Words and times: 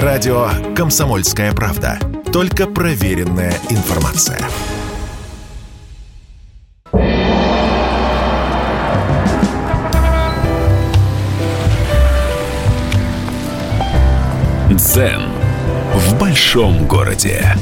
Радио 0.00 0.48
«Комсомольская 0.74 1.52
правда». 1.52 1.98
Только 2.32 2.66
проверенная 2.66 3.52
информация. 3.68 4.38
Дзен 14.70 15.28
в 15.94 16.18
большом 16.18 16.88
городе. 16.88 17.54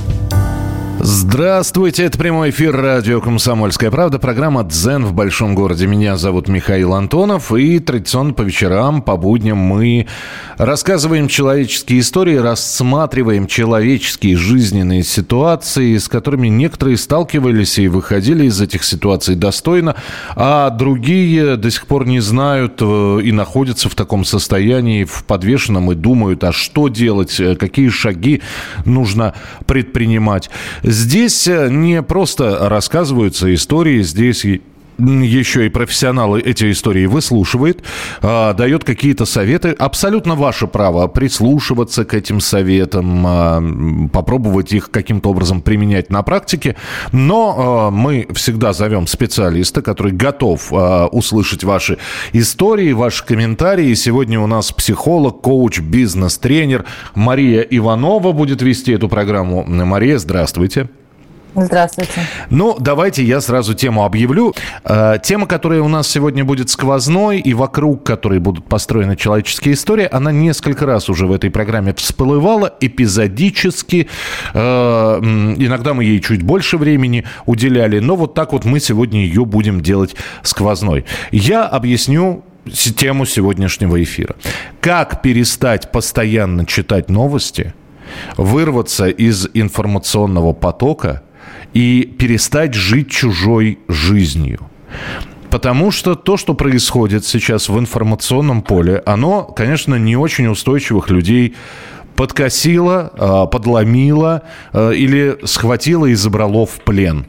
Здравствуйте, 1.03 2.05
это 2.05 2.19
прямой 2.19 2.51
эфир 2.51 2.77
радио 2.77 3.23
«Комсомольская 3.23 3.91
правда», 3.91 4.19
программа 4.19 4.65
«Дзен 4.65 5.07
в 5.07 5.15
большом 5.15 5.55
городе». 5.55 5.87
Меня 5.87 6.19
зовут 6.19 6.47
Михаил 6.47 6.93
Антонов, 6.93 7.55
и 7.55 7.79
традиционно 7.79 8.35
по 8.35 8.43
вечерам, 8.43 9.01
по 9.01 9.17
будням 9.17 9.57
мы 9.57 10.09
рассказываем 10.59 11.27
человеческие 11.27 12.01
истории, 12.01 12.37
рассматриваем 12.37 13.47
человеческие 13.47 14.37
жизненные 14.37 15.03
ситуации, 15.03 15.97
с 15.97 16.07
которыми 16.07 16.49
некоторые 16.49 16.99
сталкивались 16.99 17.79
и 17.79 17.89
выходили 17.89 18.45
из 18.45 18.61
этих 18.61 18.85
ситуаций 18.85 19.37
достойно, 19.37 19.97
а 20.37 20.69
другие 20.69 21.57
до 21.57 21.71
сих 21.71 21.87
пор 21.87 22.07
не 22.07 22.21
знают 22.21 22.75
э, 22.83 23.21
и 23.25 23.33
находятся 23.33 23.89
в 23.89 23.95
таком 23.95 24.27
состоянии, 24.27 25.05
в 25.05 25.25
подвешенном, 25.25 25.93
и 25.93 25.95
думают, 25.95 26.45
а 26.45 26.53
что 26.53 26.89
делать, 26.89 27.41
э, 27.41 27.57
какие 27.57 27.89
шаги 27.89 28.43
нужно 28.85 29.33
предпринимать. 29.65 30.51
Здесь 30.91 31.47
э, 31.47 31.69
не 31.71 32.03
просто 32.03 32.69
рассказываются 32.69 33.55
истории, 33.55 34.03
здесь 34.03 34.45
еще 34.99 35.67
и 35.67 35.69
профессионалы 35.69 36.41
эти 36.41 36.71
истории 36.71 37.07
выслушивает, 37.07 37.83
э, 38.23 38.55
дает 38.55 38.85
какие-то 38.85 39.25
советы. 39.25 39.71
Абсолютно 39.71 40.35
ваше 40.35 40.67
право 40.67 41.07
прислушиваться 41.07 42.05
к 42.05 42.15
этим 42.15 42.41
советам, 42.41 43.27
э, 43.27 44.09
попробовать 44.13 44.73
их 44.73 44.91
каким-то 44.91 45.31
образом 45.31 45.63
применять 45.63 46.11
на 46.11 46.23
практике. 46.23 46.77
Но 47.13 47.91
э, 47.91 47.95
мы 47.95 48.27
всегда 48.35 48.73
зовем 48.73 49.07
специалиста, 49.07 49.83
который 49.83 50.13
готов 50.13 50.73
услышать 51.13 51.65
ваши 51.65 51.99
истории, 52.33 52.93
ваши 52.93 53.25
комментарии. 53.25 53.95
Сегодня 53.95 54.41
у 54.41 54.47
нас 54.47 54.73
психолог, 54.73 55.41
коуч, 55.41 55.81
бизнес-тренер 55.81 56.85
Мария 57.15 57.63
Иванова 57.63 58.33
будет 58.33 58.63
вести 58.63 58.93
эту 58.93 59.09
программу. 59.09 59.65
Мария, 59.65 60.19
здравствуйте. 60.19 60.89
Здравствуйте. 61.55 62.21
Ну, 62.49 62.77
давайте 62.79 63.25
я 63.25 63.41
сразу 63.41 63.75
тему 63.75 64.05
объявлю. 64.05 64.55
Э, 64.85 65.17
тема, 65.23 65.47
которая 65.47 65.81
у 65.83 65.89
нас 65.89 66.09
сегодня 66.09 66.45
будет 66.45 66.71
сквозной 66.71 67.41
и 67.41 67.55
вокруг 67.55 68.05
которой 68.05 68.39
будут 68.39 68.67
построены 68.67 69.17
человеческие 69.17 69.75
истории, 69.75 70.09
она 70.11 70.31
несколько 70.31 70.87
раз 70.87 71.09
уже 71.09 71.27
в 71.27 71.33
этой 71.33 71.51
программе 71.51 71.93
всплывала 71.95 72.73
эпизодически. 72.81 74.09
Э, 74.55 75.19
иногда 75.21 75.95
мы 75.95 76.05
ей 76.05 76.21
чуть 76.21 76.43
больше 76.43 76.79
времени 76.79 77.25
уделяли, 77.47 77.99
но 77.99 78.15
вот 78.15 78.35
так 78.35 78.53
вот 78.53 78.65
мы 78.65 78.79
сегодня 78.79 79.21
ее 79.21 79.45
будем 79.45 79.81
делать 79.81 80.15
сквозной. 80.43 81.05
Я 81.33 81.67
объясню 81.67 82.45
тему 82.97 83.27
сегодняшнего 83.27 84.01
эфира. 84.01 84.37
Как 84.81 85.23
перестать 85.23 85.91
постоянно 85.91 86.65
читать 86.65 87.09
новости, 87.11 87.75
вырваться 88.37 89.09
из 89.09 89.49
информационного 89.53 90.53
потока– 90.53 91.23
и 91.75 92.03
перестать 92.19 92.75
жить 92.75 93.11
чужой 93.11 93.79
жизнью. 93.89 94.61
Потому 95.51 95.91
что 95.91 96.15
то, 96.15 96.37
что 96.37 96.55
происходит 96.55 97.25
сейчас 97.25 97.69
в 97.69 97.79
информационном 97.79 98.63
поле, 98.63 99.03
оно, 99.05 99.43
конечно, 99.43 99.97
не 99.97 100.17
очень 100.17 100.47
устойчивых 100.47 101.11
людей 101.11 101.57
подкосило, 102.15 103.13
а, 103.17 103.47
подломило 103.47 104.43
а, 104.73 104.91
или 104.91 105.39
схватило 105.45 106.07
и 106.07 106.15
забрало 106.15 106.67
в 106.67 106.81
плен. 106.85 107.27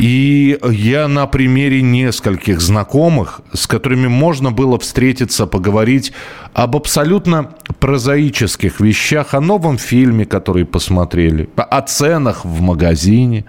И 0.00 0.58
я 0.62 1.08
на 1.08 1.26
примере 1.26 1.82
нескольких 1.82 2.62
знакомых, 2.62 3.42
с 3.52 3.66
которыми 3.66 4.06
можно 4.06 4.50
было 4.50 4.78
встретиться, 4.78 5.46
поговорить 5.46 6.12
об 6.54 6.74
абсолютно 6.74 7.50
прозаических 7.80 8.80
вещах, 8.80 9.34
о 9.34 9.42
новом 9.42 9.76
фильме, 9.76 10.24
который 10.24 10.64
посмотрели, 10.64 11.50
о 11.54 11.82
ценах 11.82 12.46
в 12.46 12.62
магазине, 12.62 13.44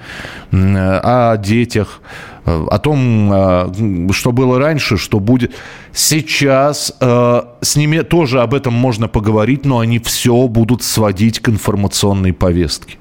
о 0.51 1.37
детях, 1.37 2.01
о 2.43 2.79
том, 2.79 4.11
что 4.11 4.33
было 4.33 4.59
раньше, 4.59 4.97
что 4.97 5.21
будет. 5.21 5.53
Сейчас 5.93 6.93
э, 6.99 7.41
с 7.61 7.75
ними 7.75 7.99
тоже 8.01 8.41
об 8.41 8.53
этом 8.53 8.73
можно 8.73 9.07
поговорить, 9.07 9.63
но 9.63 9.79
они 9.79 9.99
все 9.99 10.47
будут 10.47 10.83
сводить 10.83 11.39
к 11.39 11.49
информационной 11.49 12.33
повестке. 12.33 12.97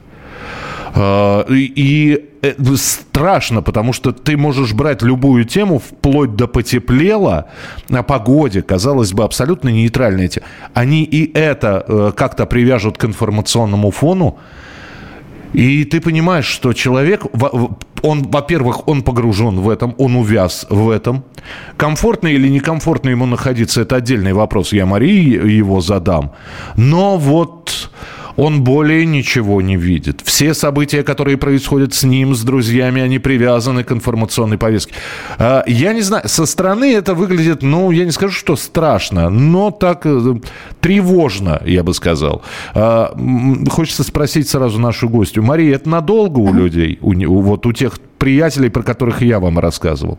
Э, 0.95 1.45
и 1.49 2.25
э, 2.43 2.55
страшно, 2.77 3.63
потому 3.63 3.93
что 3.93 4.13
ты 4.13 4.37
можешь 4.37 4.73
брать 4.73 5.03
любую 5.03 5.45
тему, 5.45 5.79
вплоть 5.79 6.35
до 6.37 6.47
потеплело, 6.47 7.47
о 7.91 8.03
погоде, 8.03 8.63
казалось 8.63 9.13
бы, 9.13 9.25
абсолютно 9.25 9.69
нейтральная 9.69 10.29
тема. 10.29 10.47
Они 10.75 11.05
и 11.05 11.33
это 11.39 11.85
э, 11.87 12.13
как-то 12.17 12.47
привяжут 12.47 12.99
к 12.99 13.05
информационному 13.05 13.91
фону, 13.91 14.39
и 15.53 15.85
ты 15.85 16.01
понимаешь, 16.01 16.47
что 16.47 16.73
человек, 16.73 17.25
он, 18.03 18.23
во-первых, 18.23 18.87
он 18.87 19.03
погружен 19.03 19.59
в 19.59 19.69
этом, 19.69 19.95
он 19.99 20.15
увяз 20.15 20.65
в 20.71 20.91
этом. 20.91 21.25
Комфортно 21.77 22.29
или 22.29 22.49
некомфортно 22.49 23.09
ему 23.11 23.27
находиться, 23.27 23.81
это 23.81 23.97
отдельный 23.97 24.33
вопрос. 24.33 24.73
Я 24.73 24.87
Марии 24.87 25.57
его 25.59 25.81
задам. 25.81 26.33
Но 26.77 27.17
вот 27.17 27.91
он 28.41 28.65
более 28.65 29.05
ничего 29.05 29.61
не 29.61 29.77
видит. 29.77 30.23
Все 30.25 30.55
события, 30.55 31.03
которые 31.03 31.37
происходят 31.37 31.93
с 31.93 32.05
ним, 32.05 32.35
с 32.35 32.43
друзьями, 32.43 33.03
они 33.03 33.19
привязаны 33.19 33.85
к 33.85 33.93
информационной 33.93 34.57
повестке. 34.57 34.95
А, 35.39 35.63
я 35.67 35.93
не 35.93 36.01
знаю, 36.01 36.27
со 36.27 36.47
стороны 36.47 36.91
это 36.95 37.13
выглядит, 37.13 37.63
ну, 37.63 37.91
я 37.91 38.07
не 38.07 38.13
скажу, 38.13 38.33
что 38.33 38.57
страшно, 38.57 39.29
но 39.29 39.71
так 39.71 40.07
э, 40.07 40.41
тревожно, 40.81 41.61
я 41.67 41.83
бы 41.83 41.93
сказал. 41.93 42.43
А, 42.73 43.15
хочется 43.69 44.05
спросить 44.05 44.49
сразу 44.49 44.79
нашу 44.79 45.11
гостью. 45.11 45.43
Мария, 45.43 45.75
это 45.75 45.91
надолго 45.91 46.39
у 46.39 46.55
людей, 46.55 46.99
у, 47.03 47.13
вот 47.43 47.67
у 47.67 47.73
тех 47.75 47.99
приятелей, 48.17 48.71
про 48.71 48.83
которых 48.83 49.21
я 49.21 49.39
вам 49.39 49.59
рассказывал? 49.59 50.19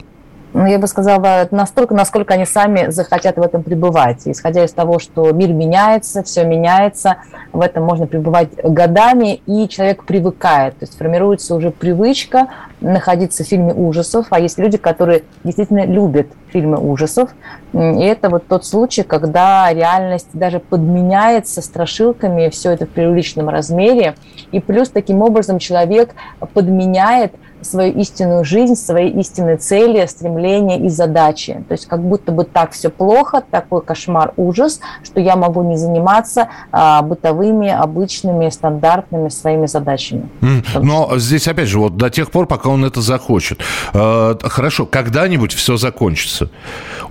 Ну, 0.54 0.66
я 0.66 0.80
бы 0.80 0.88
сказала, 0.88 1.48
настолько, 1.52 1.94
насколько 1.94 2.34
они 2.34 2.46
сами 2.46 2.90
захотят 2.92 3.38
в 3.38 3.42
этом 3.42 3.64
пребывать. 3.64 4.22
Исходя 4.26 4.66
из 4.66 4.74
того, 4.74 5.00
что 5.00 5.32
мир 5.32 5.54
меняется, 5.54 6.24
все 6.24 6.44
меняется, 6.44 7.18
в 7.54 7.62
этом 7.62 7.84
можно 7.84 8.06
пребывать 8.08 8.50
годами, 8.64 9.42
и 9.46 9.68
человек 9.70 10.04
привыкает. 10.04 10.78
То 10.80 10.86
есть 10.86 10.98
формируется 10.98 11.56
уже 11.56 11.72
привычка 11.72 12.48
находиться 12.82 13.44
в 13.44 13.48
фильме 13.48 13.74
ужасов, 13.74 14.28
а 14.30 14.40
есть 14.40 14.58
люди, 14.58 14.78
которые 14.78 15.24
действительно 15.44 15.86
любят 15.86 16.28
фильмы 16.52 16.78
ужасов. 16.78 17.30
И 17.74 18.04
это 18.04 18.30
вот 18.30 18.48
тот 18.48 18.66
случай, 18.66 19.04
когда 19.04 19.72
реальность 19.72 20.30
даже 20.34 20.60
подменяется 20.60 21.62
страшилками, 21.62 22.50
все 22.50 22.72
это 22.72 22.86
в 22.86 22.90
преувеличенном 22.90 23.50
размере. 23.50 24.16
И 24.52 24.60
плюс 24.60 24.90
таким 24.90 25.22
образом 25.22 25.60
человек 25.60 26.14
подменяет 26.54 27.34
свою 27.62 27.94
истинную 27.94 28.44
жизнь, 28.44 28.76
свои 28.76 29.10
истинные 29.10 29.58
цели, 29.58 30.06
стремления 30.06 30.80
и 30.80 30.90
задачи. 30.90 31.64
То 31.68 31.74
есть 31.74 31.86
как 31.88 32.02
будто 32.02 32.32
бы 32.32 32.44
так 32.44 32.72
все 32.72 32.90
плохо, 32.90 33.44
такой 33.50 33.82
кошмар, 33.82 34.34
ужас, 34.38 34.80
что 35.04 35.20
я 35.20 35.36
могу 35.36 35.64
не 35.64 35.78
заниматься 35.78 36.50
а, 36.72 37.02
бытовыми, 37.02 37.70
обычными, 37.70 38.50
стандартными 38.50 39.30
своими 39.30 39.68
задачами. 39.68 40.30
Но 40.76 41.18
здесь 41.18 41.48
опять 41.48 41.68
же, 41.68 41.80
вот 41.80 41.98
до 41.98 42.10
тех 42.10 42.32
пор, 42.32 42.48
пока 42.48 42.70
он 42.70 42.86
это 42.86 43.02
захочет. 43.02 43.60
Э, 43.94 44.36
хорошо, 44.42 44.86
когда-нибудь 44.86 45.54
все 45.54 45.78
закончится. 45.78 46.50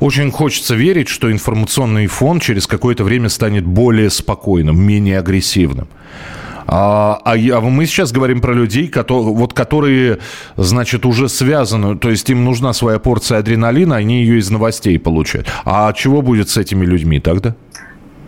Очень 0.00 0.30
хочется 0.30 0.74
верить, 0.74 1.08
что 1.08 1.30
информационный 1.30 2.06
фон 2.06 2.40
через 2.40 2.66
какое-то 2.66 3.04
время 3.04 3.28
станет 3.28 3.66
более 3.66 4.10
спокойным, 4.10 4.80
менее 4.80 5.18
агрессивным. 5.18 5.88
А, 6.72 7.20
а, 7.24 7.34
а 7.34 7.60
мы 7.60 7.84
сейчас 7.84 8.12
говорим 8.12 8.40
про 8.40 8.52
людей, 8.52 8.86
которые, 8.86 9.34
вот, 9.34 9.52
которые, 9.52 10.20
значит, 10.56 11.04
уже 11.04 11.28
связаны, 11.28 11.98
то 11.98 12.08
есть 12.10 12.30
им 12.30 12.44
нужна 12.44 12.72
своя 12.72 13.00
порция 13.00 13.38
адреналина, 13.38 13.96
они 13.96 14.20
ее 14.20 14.38
из 14.38 14.50
новостей 14.50 14.96
получают. 14.96 15.48
А 15.64 15.92
чего 15.92 16.22
будет 16.22 16.48
с 16.48 16.56
этими 16.56 16.84
людьми 16.84 17.18
тогда? 17.18 17.56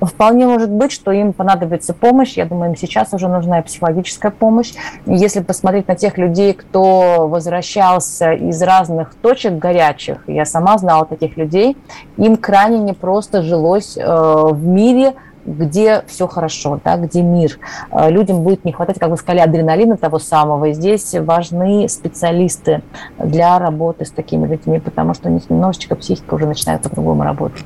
Вполне 0.00 0.46
может 0.46 0.70
быть, 0.70 0.90
что 0.90 1.12
им 1.12 1.32
понадобится 1.32 1.94
помощь. 1.94 2.32
Я 2.32 2.46
думаю, 2.46 2.70
им 2.70 2.76
сейчас 2.76 3.14
уже 3.14 3.28
нужна 3.28 3.60
и 3.60 3.62
психологическая 3.62 4.32
помощь. 4.32 4.72
Если 5.06 5.38
посмотреть 5.38 5.86
на 5.86 5.94
тех 5.94 6.18
людей, 6.18 6.52
кто 6.54 7.28
возвращался 7.28 8.32
из 8.32 8.60
разных 8.60 9.14
точек 9.14 9.52
горячих, 9.52 10.18
я 10.26 10.44
сама 10.44 10.76
знала 10.78 11.06
таких 11.06 11.36
людей, 11.36 11.76
им 12.16 12.36
крайне 12.36 12.78
непросто 12.80 13.42
жилось 13.42 13.96
э, 13.96 14.02
в 14.04 14.66
мире, 14.66 15.14
где 15.44 16.02
все 16.06 16.26
хорошо, 16.26 16.80
да, 16.84 16.96
где 16.96 17.22
мир. 17.22 17.58
Э, 17.90 18.10
людям 18.10 18.42
будет 18.42 18.64
не 18.64 18.72
хватать, 18.72 18.98
как 18.98 19.10
вы 19.10 19.16
сказали, 19.16 19.40
адреналина 19.40 19.96
того 19.96 20.18
самого. 20.18 20.66
И 20.66 20.72
здесь 20.72 21.14
важны 21.14 21.88
специалисты 21.88 22.82
для 23.18 23.58
работы 23.58 24.04
с 24.04 24.10
такими 24.10 24.46
людьми, 24.46 24.80
потому 24.80 25.14
что 25.14 25.28
у 25.28 25.32
них 25.32 25.48
немножечко 25.50 25.94
психика 25.96 26.34
уже 26.34 26.46
начинает 26.46 26.82
по-другому 26.82 27.24
работать. 27.24 27.64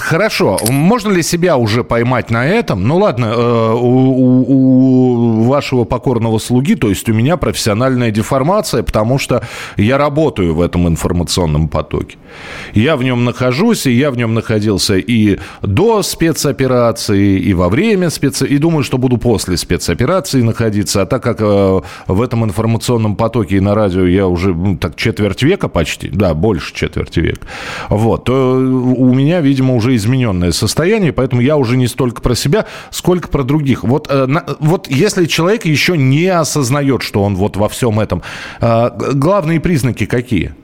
Хорошо. 0.00 0.58
Можно 0.68 1.12
ли 1.12 1.22
себя 1.22 1.56
уже 1.56 1.84
поймать 1.84 2.30
на 2.30 2.46
этом? 2.46 2.86
Ну 2.86 2.98
ладно, 2.98 3.26
э, 3.26 3.74
у, 3.74 4.44
у 4.48 5.42
вашего 5.44 5.84
покорного 5.84 6.38
слуги, 6.38 6.74
то 6.74 6.88
есть 6.88 7.08
у 7.08 7.14
меня 7.14 7.36
профессиональная 7.36 8.10
деформация, 8.10 8.82
потому 8.82 9.18
что 9.18 9.42
я 9.76 9.98
работаю 9.98 10.54
в 10.54 10.60
этом 10.60 10.88
информационном 10.88 11.68
потоке. 11.68 12.16
Я 12.74 12.96
в 12.96 13.02
нем 13.02 13.24
нахожусь, 13.24 13.86
и 13.86 13.92
я 13.92 14.10
в 14.10 14.16
нем 14.16 14.34
находился 14.34 14.96
и 14.96 15.38
до 15.62 16.02
спецоперации, 16.02 17.38
и 17.38 17.54
во 17.54 17.68
время 17.68 18.10
спецоперации, 18.10 18.54
и 18.54 18.58
думаю, 18.58 18.84
что 18.84 18.98
буду 18.98 19.18
после 19.18 19.56
спецоперации 19.56 20.42
находиться. 20.42 21.02
А 21.02 21.06
так 21.06 21.22
как 21.22 21.40
э, 21.40 21.80
в 22.06 22.22
этом 22.22 22.44
информационном 22.44 23.16
потоке 23.16 23.56
и 23.56 23.60
на 23.60 23.74
радио 23.74 24.06
я 24.06 24.26
уже 24.26 24.54
ну, 24.54 24.76
так 24.76 24.96
четверть 24.96 25.42
века 25.42 25.68
почти, 25.68 26.08
да, 26.08 26.34
больше 26.34 26.74
четверти 26.74 27.20
века, 27.20 27.46
вот, 27.88 28.24
то 28.24 28.56
у 28.56 29.14
меня, 29.14 29.40
видимо, 29.40 29.74
уже 29.74 29.94
измененное 29.96 30.52
состояние, 30.52 31.12
поэтому 31.12 31.42
я 31.42 31.56
уже 31.56 31.76
не 31.76 31.86
столько 31.86 32.22
про 32.22 32.34
себя, 32.34 32.66
сколько 32.90 33.28
про 33.28 33.42
других. 33.42 33.84
Вот, 33.84 34.08
э, 34.10 34.26
на, 34.26 34.44
вот 34.60 34.88
если 34.88 35.26
человек 35.26 35.64
еще 35.64 35.96
не 35.96 36.26
осознает, 36.26 37.02
что 37.02 37.22
он 37.22 37.36
вот 37.36 37.56
во 37.56 37.68
всем 37.68 38.00
этом, 38.00 38.22
э, 38.60 38.90
главные 39.14 39.60
признаки 39.60 40.06
какие? 40.06 40.54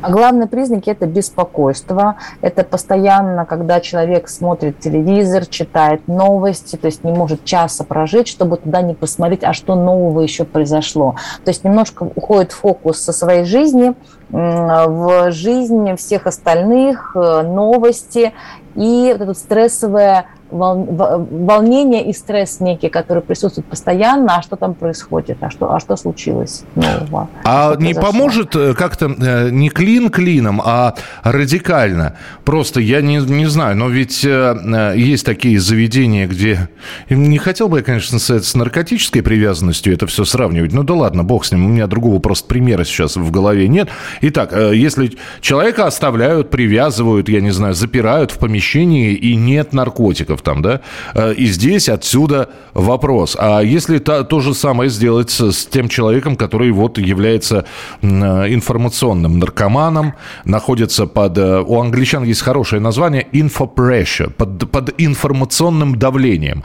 А 0.00 0.10
главные 0.10 0.46
признаки– 0.48 0.90
это 0.90 1.06
беспокойство. 1.06 2.16
Это 2.40 2.64
постоянно, 2.64 3.44
когда 3.44 3.80
человек 3.80 4.28
смотрит 4.28 4.78
телевизор, 4.80 5.46
читает 5.46 6.06
новости, 6.08 6.76
то 6.76 6.86
есть 6.86 7.04
не 7.04 7.12
может 7.12 7.44
часа 7.44 7.84
прожить, 7.84 8.28
чтобы 8.28 8.56
туда 8.56 8.82
не 8.82 8.94
посмотреть, 8.94 9.44
а 9.44 9.52
что 9.52 9.74
нового 9.74 10.20
еще 10.20 10.44
произошло. 10.44 11.16
То 11.44 11.50
есть 11.50 11.64
немножко 11.64 12.02
уходит 12.02 12.52
фокус 12.52 13.00
со 13.00 13.12
своей 13.12 13.44
жизни 13.44 13.94
в 14.30 15.30
жизнь 15.30 15.94
всех 15.96 16.26
остальных, 16.26 17.12
э, 17.14 17.42
новости 17.42 18.32
и 18.74 19.14
вот 19.16 19.20
это 19.20 19.34
стрессовое 19.34 20.26
волнение 20.54 22.04
и 22.08 22.12
стресс 22.12 22.60
некий, 22.60 22.88
который 22.88 23.22
присутствует 23.22 23.66
постоянно, 23.66 24.36
а 24.36 24.42
что 24.42 24.56
там 24.56 24.74
происходит, 24.74 25.38
а 25.40 25.50
что, 25.50 25.74
а 25.74 25.80
что 25.80 25.96
случилось 25.96 26.62
нового. 26.76 27.28
А 27.44 27.74
не 27.76 27.94
поможет 27.94 28.54
э, 28.54 28.74
как-то 28.74 29.06
э, 29.06 29.50
не 29.50 29.68
клин 29.68 30.10
клином, 30.10 30.62
а 30.64 30.94
радикально? 31.24 32.16
Просто 32.44 32.80
я 32.80 33.00
не, 33.00 33.16
не 33.16 33.46
знаю, 33.46 33.76
но 33.76 33.88
ведь 33.88 34.24
э, 34.24 34.94
есть 34.96 35.26
такие 35.26 35.58
заведения, 35.58 36.28
где... 36.28 36.68
Не 37.10 37.38
хотел 37.38 37.68
бы 37.68 37.78
я, 37.78 37.82
конечно, 37.82 38.18
с, 38.18 38.30
с 38.30 38.54
наркотической 38.54 39.22
привязанностью 39.22 39.92
это 39.92 40.06
все 40.06 40.24
сравнивать, 40.24 40.72
ну 40.72 40.84
да 40.84 40.94
ладно, 40.94 41.24
бог 41.24 41.44
с 41.44 41.52
ним, 41.52 41.66
у 41.66 41.68
меня 41.68 41.86
другого 41.88 42.20
просто 42.20 42.46
примера 42.46 42.84
сейчас 42.84 43.16
в 43.16 43.30
голове 43.30 43.66
нет. 43.66 43.88
Итак, 44.20 44.52
если 44.52 45.12
человека 45.40 45.86
оставляют, 45.86 46.50
привязывают, 46.50 47.28
я 47.28 47.40
не 47.40 47.50
знаю, 47.50 47.74
запирают 47.74 48.30
в 48.30 48.38
помещении 48.38 49.14
и 49.14 49.34
нет 49.34 49.72
наркотиков, 49.72 50.43
там, 50.44 50.62
да? 50.62 50.80
Э, 51.14 51.34
и 51.34 51.46
здесь 51.46 51.88
отсюда 51.88 52.50
вопрос. 52.74 53.36
А 53.38 53.60
если 53.60 53.98
то, 53.98 54.22
то 54.22 54.40
же 54.40 54.54
самое 54.54 54.90
сделать 54.90 55.30
с, 55.30 55.52
с 55.52 55.66
тем 55.66 55.88
человеком, 55.88 56.36
который 56.36 56.70
вот 56.70 56.98
является 56.98 57.64
э, 58.02 58.06
информационным 58.06 59.38
наркоманом, 59.38 60.14
находится 60.44 61.06
под... 61.06 61.38
Э, 61.38 61.60
у 61.66 61.80
англичан 61.80 62.24
есть 62.24 62.42
хорошее 62.42 62.80
название 62.80 63.26
infopressure, 63.32 64.30
под, 64.30 64.70
под 64.70 64.94
информационным 64.98 65.98
давлением. 65.98 66.62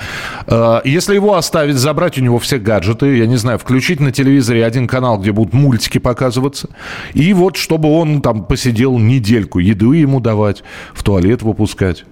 Если 0.83 1.15
его 1.15 1.35
оставить, 1.35 1.75
забрать 1.75 2.17
у 2.17 2.21
него 2.21 2.39
все 2.39 2.57
гаджеты, 2.57 3.17
я 3.17 3.25
не 3.25 3.37
знаю, 3.37 3.57
включить 3.57 3.99
на 3.99 4.11
телевизоре 4.11 4.65
один 4.65 4.87
канал, 4.87 5.17
где 5.17 5.31
будут 5.31 5.53
мультики 5.53 5.97
показываться, 5.97 6.69
и 7.13 7.33
вот 7.33 7.55
чтобы 7.55 7.89
он 7.89 8.21
там 8.21 8.43
посидел 8.43 8.97
недельку, 8.97 9.59
еду 9.59 9.93
ему 9.93 10.19
давать, 10.19 10.63
в 10.93 11.03
туалет 11.03 11.41
выпускать 11.41 12.05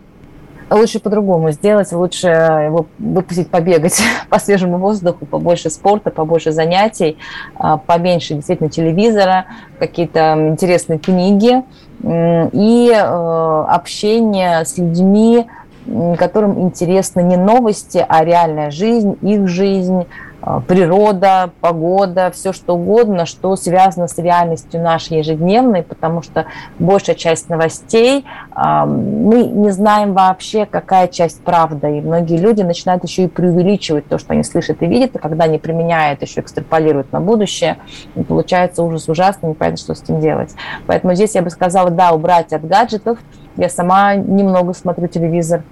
лучше 0.70 1.00
по-другому 1.00 1.52
сделать, 1.52 1.92
лучше 1.92 2.28
его 2.28 2.88
выпустить 3.00 3.50
побегать 3.50 4.02
по 4.30 4.40
свежему 4.40 4.78
воздуху, 4.78 5.26
побольше 5.26 5.70
спорта, 5.70 6.12
побольше 6.12 6.52
занятий, 6.52 7.18
а, 7.56 7.78
поменьше 7.78 8.34
действительно 8.34 8.70
телевизора, 8.70 9.46
какие-то 9.80 10.36
интересные 10.50 11.00
книги 11.00 11.64
и 12.04 12.92
э, 12.94 13.66
общение 13.70 14.64
с 14.64 14.78
людьми, 14.78 15.48
которым 16.18 16.62
интересны 16.62 17.22
не 17.22 17.38
новости, 17.38 18.06
а 18.08 18.24
реальная 18.24 18.70
жизнь, 18.70 19.18
их 19.22 19.48
жизнь, 19.48 20.06
природа, 20.68 21.52
погода, 21.62 22.32
все 22.32 22.54
что 22.54 22.76
угодно, 22.76 23.26
что 23.26 23.56
связано 23.56 24.08
с 24.08 24.18
реальностью 24.18 24.82
нашей 24.82 25.18
ежедневной, 25.20 25.84
потому 25.84 26.22
что 26.22 26.46
большая 26.80 27.16
часть 27.16 27.50
новостей 27.50 28.26
а, 28.52 28.86
мы 28.86 29.44
не 29.44 29.72
знаем 29.72 30.14
вообще, 30.14 30.66
какая 30.66 31.08
часть 31.08 31.42
правда, 31.44 31.90
и 31.90 32.02
многие 32.02 32.38
люди 32.38 32.62
начинают 32.62 33.04
еще 33.04 33.24
и 33.24 33.28
преувеличивать 33.28 34.08
то, 34.08 34.18
что 34.18 34.34
они 34.34 34.44
слышат 34.44 34.82
и 34.82 34.86
видят, 34.86 35.16
и 35.16 35.20
когда 35.20 35.46
они 35.46 35.58
применяют, 35.58 36.22
еще 36.22 36.42
экстраполируют 36.42 37.12
на 37.12 37.20
будущее, 37.20 37.78
получается 38.28 38.84
ужас 38.84 39.10
ужасный, 39.10 39.50
непонятно, 39.50 39.78
что 39.78 39.96
с 39.96 40.04
этим 40.04 40.22
делать. 40.22 40.56
Поэтому 40.86 41.14
здесь 41.14 41.36
я 41.36 41.42
бы 41.42 41.50
сказала, 41.50 41.90
да, 41.90 42.12
убрать 42.12 42.54
от 42.54 42.66
гаджетов, 42.66 43.20
я 43.58 43.70
сама 43.70 44.16
немного 44.16 44.74
смотрю 44.74 45.08
телевизор, 45.08 45.64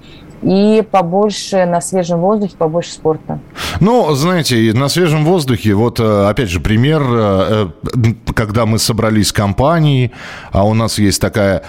и 0.41 0.83
побольше 0.89 1.65
на 1.65 1.81
свежем 1.81 2.19
воздухе, 2.19 2.55
побольше 2.57 2.91
спорта. 2.91 3.39
Ну, 3.79 4.13
знаете, 4.15 4.71
на 4.73 4.87
свежем 4.89 5.25
воздухе, 5.25 5.73
вот 5.73 5.99
э, 5.99 6.27
опять 6.27 6.49
же 6.49 6.59
пример, 6.59 7.01
э, 7.03 7.69
э, 7.93 8.13
когда 8.33 8.65
мы 8.65 8.79
собрались 8.79 9.31
компанией, 9.31 10.11
а 10.51 10.65
у 10.65 10.73
нас 10.73 10.99
есть 10.99 11.19
такая 11.19 11.63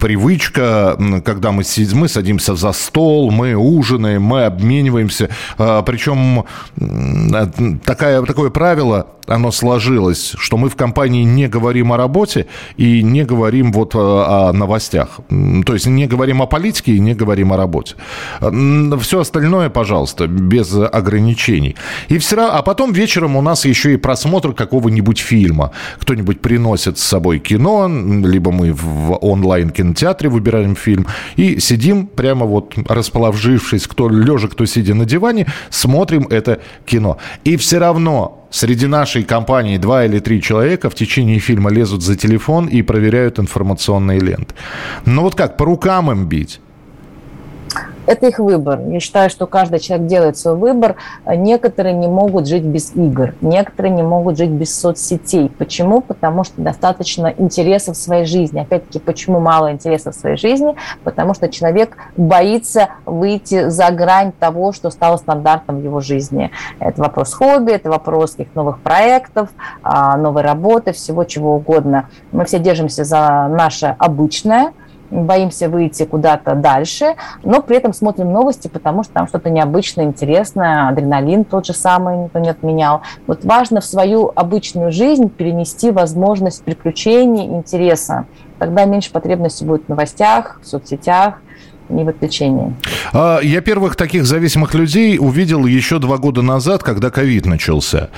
привычка, 0.00 0.96
когда 1.24 1.52
мы, 1.52 1.62
мы 1.94 2.08
садимся 2.08 2.54
за 2.54 2.72
стол, 2.72 3.30
мы 3.30 3.54
ужинаем, 3.54 4.22
мы 4.22 4.44
обмениваемся, 4.44 5.28
причем 5.56 6.44
такая, 7.84 8.22
такое 8.22 8.50
правило– 8.50 9.06
оно 9.26 9.50
сложилось, 9.50 10.34
что 10.38 10.56
мы 10.56 10.68
в 10.68 10.76
компании 10.76 11.24
не 11.24 11.48
говорим 11.48 11.92
о 11.92 11.96
работе 11.96 12.46
и 12.76 13.02
не 13.02 13.24
говорим 13.24 13.72
вот 13.72 13.94
о 13.94 14.52
новостях. 14.52 15.20
То 15.28 15.74
есть 15.74 15.86
не 15.86 16.06
говорим 16.06 16.42
о 16.42 16.46
политике 16.46 16.92
и 16.92 17.00
не 17.00 17.14
говорим 17.14 17.52
о 17.52 17.56
работе. 17.56 17.94
Все 18.40 19.20
остальное, 19.20 19.70
пожалуйста, 19.70 20.26
без 20.26 20.74
ограничений. 20.74 21.76
И 22.08 22.18
все, 22.18 22.48
а 22.48 22.62
потом 22.62 22.92
вечером 22.92 23.36
у 23.36 23.42
нас 23.42 23.64
еще 23.64 23.94
и 23.94 23.96
просмотр 23.96 24.52
какого-нибудь 24.52 25.18
фильма. 25.18 25.72
Кто-нибудь 26.00 26.40
приносит 26.40 26.98
с 26.98 27.02
собой 27.02 27.38
кино, 27.38 27.88
либо 27.88 28.52
мы 28.52 28.72
в 28.72 29.18
онлайн-кинотеатре 29.20 30.28
выбираем 30.28 30.76
фильм 30.76 31.06
и 31.36 31.60
сидим 31.60 32.06
прямо 32.06 32.46
вот 32.46 32.74
расположившись, 32.88 33.86
кто 33.86 34.08
лежа, 34.08 34.48
кто 34.48 34.66
сидя 34.66 34.94
на 34.94 35.04
диване, 35.04 35.46
смотрим 35.70 36.26
это 36.30 36.60
кино. 36.84 37.18
И 37.44 37.56
все 37.56 37.78
равно 37.78 38.46
среди 38.50 38.86
нашей 38.86 39.24
компании 39.24 39.78
два 39.78 40.04
или 40.04 40.18
три 40.18 40.40
человека 40.40 40.90
в 40.90 40.94
течение 40.94 41.38
фильма 41.38 41.70
лезут 41.70 42.02
за 42.02 42.16
телефон 42.16 42.66
и 42.66 42.82
проверяют 42.82 43.38
информационные 43.38 44.20
ленты. 44.20 44.54
Ну 45.04 45.22
вот 45.22 45.34
как, 45.34 45.56
по 45.56 45.64
рукам 45.64 46.10
им 46.10 46.26
бить? 46.26 46.60
Это 48.06 48.26
их 48.26 48.38
выбор. 48.38 48.80
Я 48.88 49.00
считаю, 49.00 49.30
что 49.30 49.46
каждый 49.46 49.78
человек 49.78 50.06
делает 50.06 50.36
свой 50.36 50.56
выбор. 50.56 50.96
Некоторые 51.26 51.94
не 51.94 52.08
могут 52.08 52.46
жить 52.46 52.64
без 52.64 52.94
игр, 52.94 53.34
некоторые 53.40 53.92
не 53.92 54.02
могут 54.02 54.36
жить 54.38 54.50
без 54.50 54.78
соцсетей. 54.78 55.48
Почему? 55.48 56.00
Потому 56.00 56.44
что 56.44 56.60
достаточно 56.60 57.32
интересов 57.38 57.96
в 57.96 58.00
своей 58.00 58.24
жизни. 58.24 58.60
Опять-таки, 58.60 58.98
почему 58.98 59.40
мало 59.40 59.72
интересов 59.72 60.14
в 60.14 60.18
своей 60.18 60.36
жизни? 60.36 60.74
Потому 61.04 61.34
что 61.34 61.48
человек 61.48 61.96
боится 62.16 62.88
выйти 63.06 63.68
за 63.68 63.90
грань 63.90 64.32
того, 64.32 64.72
что 64.72 64.90
стало 64.90 65.16
стандартом 65.16 65.80
в 65.80 65.84
его 65.84 66.00
жизни. 66.00 66.50
Это 66.80 67.00
вопрос 67.00 67.32
хобби, 67.32 67.72
это 67.72 67.88
вопрос 67.88 68.32
каких 68.32 68.54
новых 68.54 68.80
проектов, 68.80 69.48
а, 69.82 70.16
новой 70.16 70.42
работы, 70.42 70.92
всего 70.92 71.24
чего 71.24 71.56
угодно. 71.56 72.08
Мы 72.32 72.44
все 72.44 72.58
держимся 72.58 73.04
за 73.04 73.48
наше 73.48 73.94
обычное, 73.98 74.72
боимся 75.12 75.68
выйти 75.68 76.04
куда-то 76.04 76.54
дальше, 76.54 77.16
но 77.44 77.62
при 77.62 77.76
этом 77.76 77.92
смотрим 77.92 78.32
новости, 78.32 78.68
потому 78.68 79.04
что 79.04 79.12
там 79.12 79.28
что-то 79.28 79.50
необычное, 79.50 80.06
интересное, 80.06 80.88
адреналин 80.88 81.44
тот 81.44 81.66
же 81.66 81.74
самый 81.74 82.16
никто 82.16 82.38
не 82.38 82.48
отменял. 82.48 83.02
Вот 83.26 83.44
важно 83.44 83.80
в 83.80 83.84
свою 83.84 84.32
обычную 84.34 84.90
жизнь 84.90 85.28
перенести 85.28 85.90
возможность 85.90 86.64
приключений, 86.64 87.46
интереса. 87.46 88.26
Тогда 88.58 88.84
меньше 88.84 89.12
потребности 89.12 89.64
будет 89.64 89.84
в 89.86 89.88
новостях, 89.88 90.60
в 90.62 90.66
соцсетях, 90.66 91.40
не 91.92 92.04
в 92.04 92.08
отвлечении. 92.08 92.74
А, 93.12 93.40
я 93.40 93.60
первых 93.60 93.96
таких 93.96 94.26
зависимых 94.26 94.74
людей 94.74 95.18
увидел 95.18 95.66
еще 95.66 95.98
два 95.98 96.18
года 96.18 96.42
назад, 96.42 96.82
когда 96.82 97.10
ковид 97.10 97.46
начался. 97.46 98.08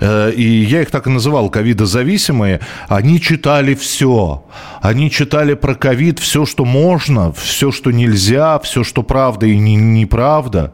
Э, 0.00 0.30
и 0.32 0.42
я 0.42 0.82
их 0.82 0.90
так 0.90 1.06
и 1.06 1.10
называл, 1.10 1.50
ковидозависимые. 1.50 2.60
Они 2.88 3.20
читали 3.20 3.74
все. 3.74 4.44
Они 4.80 5.10
читали 5.10 5.54
про 5.54 5.74
ковид 5.74 6.18
все, 6.18 6.46
что 6.46 6.64
можно, 6.64 7.32
все, 7.32 7.70
что 7.72 7.90
нельзя, 7.90 8.58
все, 8.60 8.84
что 8.84 9.02
правда 9.02 9.46
и 9.46 9.58
неправда. 9.58 10.72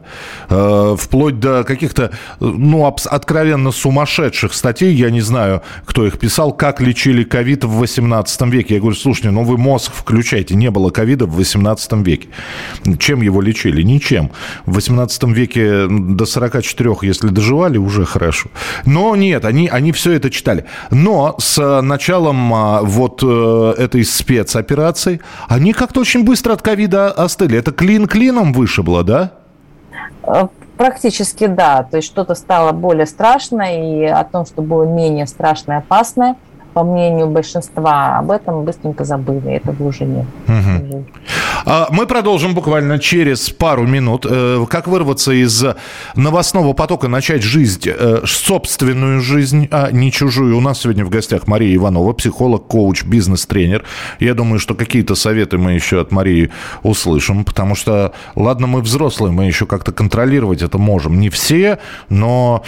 Э, 0.49 0.95
вплоть 0.97 1.39
до 1.39 1.63
каких-то, 1.63 2.11
ну, 2.39 2.85
откровенно 2.85 3.71
сумасшедших 3.71 4.53
статей. 4.53 4.93
Я 4.93 5.09
не 5.09 5.21
знаю, 5.21 5.61
кто 5.85 6.05
их 6.05 6.19
писал, 6.19 6.53
как 6.53 6.81
лечили 6.81 7.23
ковид 7.23 7.63
в 7.63 7.77
18 7.79 8.41
веке. 8.43 8.75
Я 8.75 8.79
говорю, 8.79 8.95
слушайте, 8.95 9.31
ну 9.31 9.43
вы 9.43 9.57
мозг 9.57 9.91
включайте. 9.93 10.55
Не 10.55 10.71
было 10.71 10.89
ковида 10.89 11.25
в 11.25 11.35
18 11.35 11.93
веке. 12.05 12.29
Чем 12.99 13.21
его 13.21 13.41
лечили? 13.41 13.81
Ничем. 13.81 14.31
В 14.65 14.75
18 14.75 15.23
веке 15.23 15.87
до 15.87 16.25
44, 16.25 16.95
если 17.01 17.29
доживали, 17.29 17.77
уже 17.77 18.05
хорошо. 18.05 18.49
Но 18.85 19.15
нет, 19.15 19.45
они, 19.45 19.67
они 19.67 19.91
все 19.91 20.13
это 20.13 20.29
читали. 20.29 20.65
Но 20.91 21.35
с 21.39 21.81
началом 21.81 22.53
а, 22.53 22.81
вот 22.81 23.21
э, 23.23 23.73
этой 23.77 24.03
спецоперации 24.03 25.21
они 25.47 25.73
как-то 25.73 26.01
очень 26.01 26.23
быстро 26.23 26.53
от 26.53 26.61
ковида 26.61 27.11
остыли. 27.11 27.57
Это 27.57 27.71
клин 27.71 28.07
клином 28.07 28.53
вышибло, 28.53 29.03
да? 29.03 29.31
Э, 30.23 30.47
практически 30.77 31.47
да. 31.47 31.83
То 31.83 31.97
есть 31.97 32.07
что-то 32.07 32.35
стало 32.35 32.71
более 32.71 33.05
страшное, 33.05 34.01
и 34.01 34.05
о 34.05 34.23
том, 34.23 34.45
что 34.45 34.61
было 34.61 34.83
менее 34.83 35.27
страшное 35.27 35.77
и 35.77 35.79
опасное, 35.79 36.35
по 36.73 36.83
мнению 36.83 37.27
большинства, 37.27 38.17
об 38.17 38.31
этом 38.31 38.65
быстренько 38.65 39.05
забыли. 39.05 39.53
Этого 39.53 39.87
уже 39.87 40.03
нет. 40.03 40.25
Угу. 40.47 41.05
Мы 41.65 42.05
продолжим 42.05 42.53
буквально 42.53 42.99
через 42.99 43.49
пару 43.49 43.87
минут. 43.87 44.27
Э, 44.29 44.63
как 44.69 44.87
вырваться 44.87 45.31
из 45.31 45.63
новостного 46.15 46.73
потока, 46.73 47.07
начать 47.07 47.41
жизнь, 47.41 47.81
э, 47.85 48.21
собственную 48.23 49.19
жизнь, 49.21 49.67
а 49.71 49.89
не 49.91 50.11
чужую. 50.11 50.57
У 50.57 50.61
нас 50.61 50.81
сегодня 50.81 51.03
в 51.03 51.09
гостях 51.09 51.47
Мария 51.47 51.75
Иванова, 51.75 52.13
психолог, 52.13 52.67
коуч, 52.67 53.03
бизнес-тренер. 53.03 53.83
Я 54.19 54.35
думаю, 54.35 54.59
что 54.59 54.75
какие-то 54.75 55.15
советы 55.15 55.57
мы 55.57 55.71
еще 55.71 56.01
от 56.01 56.11
Марии 56.11 56.51
услышим, 56.83 57.43
потому 57.43 57.73
что, 57.73 58.13
ладно, 58.35 58.67
мы 58.67 58.81
взрослые, 58.81 59.31
мы 59.31 59.45
еще 59.45 59.65
как-то 59.65 59.91
контролировать 59.91 60.61
это 60.61 60.77
можем. 60.77 61.19
Не 61.19 61.29
все, 61.31 61.79
но 62.09 62.63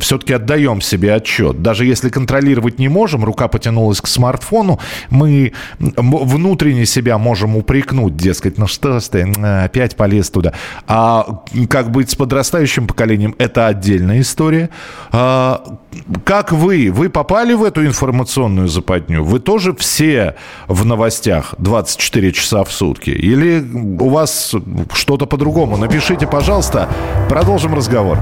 все-таки 0.00 0.32
отдаем 0.32 0.80
себе 0.80 1.12
отчет. 1.12 1.60
Даже 1.60 1.84
если 1.84 2.08
контролировать 2.08 2.78
не 2.78 2.88
можем, 2.88 3.24
рука 3.24 3.48
потянулась 3.48 4.00
к 4.00 4.06
смартфону, 4.06 4.80
мы 5.10 5.52
внутренне 5.78 6.86
себя 6.86 7.18
можем 7.18 7.54
упрекнуть, 7.54 8.16
дескать, 8.16 8.37
ну 8.56 8.66
что 8.66 8.98
ты, 9.00 9.22
опять 9.22 9.96
полез 9.96 10.30
туда. 10.30 10.52
А 10.86 11.42
как 11.68 11.90
быть 11.90 12.10
с 12.10 12.14
подрастающим 12.14 12.86
поколением, 12.86 13.34
это 13.38 13.66
отдельная 13.66 14.20
история. 14.20 14.70
А, 15.12 15.78
как 16.24 16.52
вы? 16.52 16.90
Вы 16.90 17.08
попали 17.08 17.54
в 17.54 17.64
эту 17.64 17.84
информационную 17.84 18.68
западню? 18.68 19.22
Вы 19.22 19.40
тоже 19.40 19.74
все 19.74 20.36
в 20.66 20.84
новостях 20.84 21.54
24 21.58 22.32
часа 22.32 22.64
в 22.64 22.72
сутки? 22.72 23.10
Или 23.10 23.60
у 24.00 24.08
вас 24.08 24.54
что-то 24.92 25.26
по-другому? 25.26 25.76
Напишите, 25.76 26.26
пожалуйста. 26.26 26.88
Продолжим 27.28 27.74
разговор. 27.74 28.18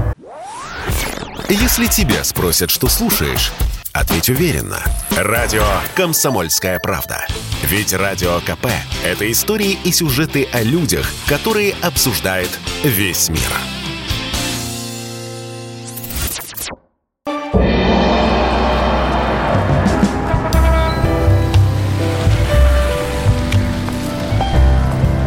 Если 1.49 1.85
тебя 1.85 2.23
спросят, 2.23 2.69
что 2.69 2.87
слушаешь, 2.87 3.53
Ответь 3.99 4.29
уверенно. 4.29 4.83
Радио 5.09 5.65
«Комсомольская 5.95 6.77
правда». 6.77 7.25
Ведь 7.63 7.93
Радио 7.93 8.39
КП– 8.41 8.67
это 9.03 9.31
истории 9.31 9.75
и 9.83 9.91
сюжеты 9.91 10.47
о 10.53 10.61
людях, 10.61 11.11
которые 11.27 11.73
обсуждает 11.81 12.59
весь 12.83 13.29
мир. 13.29 13.39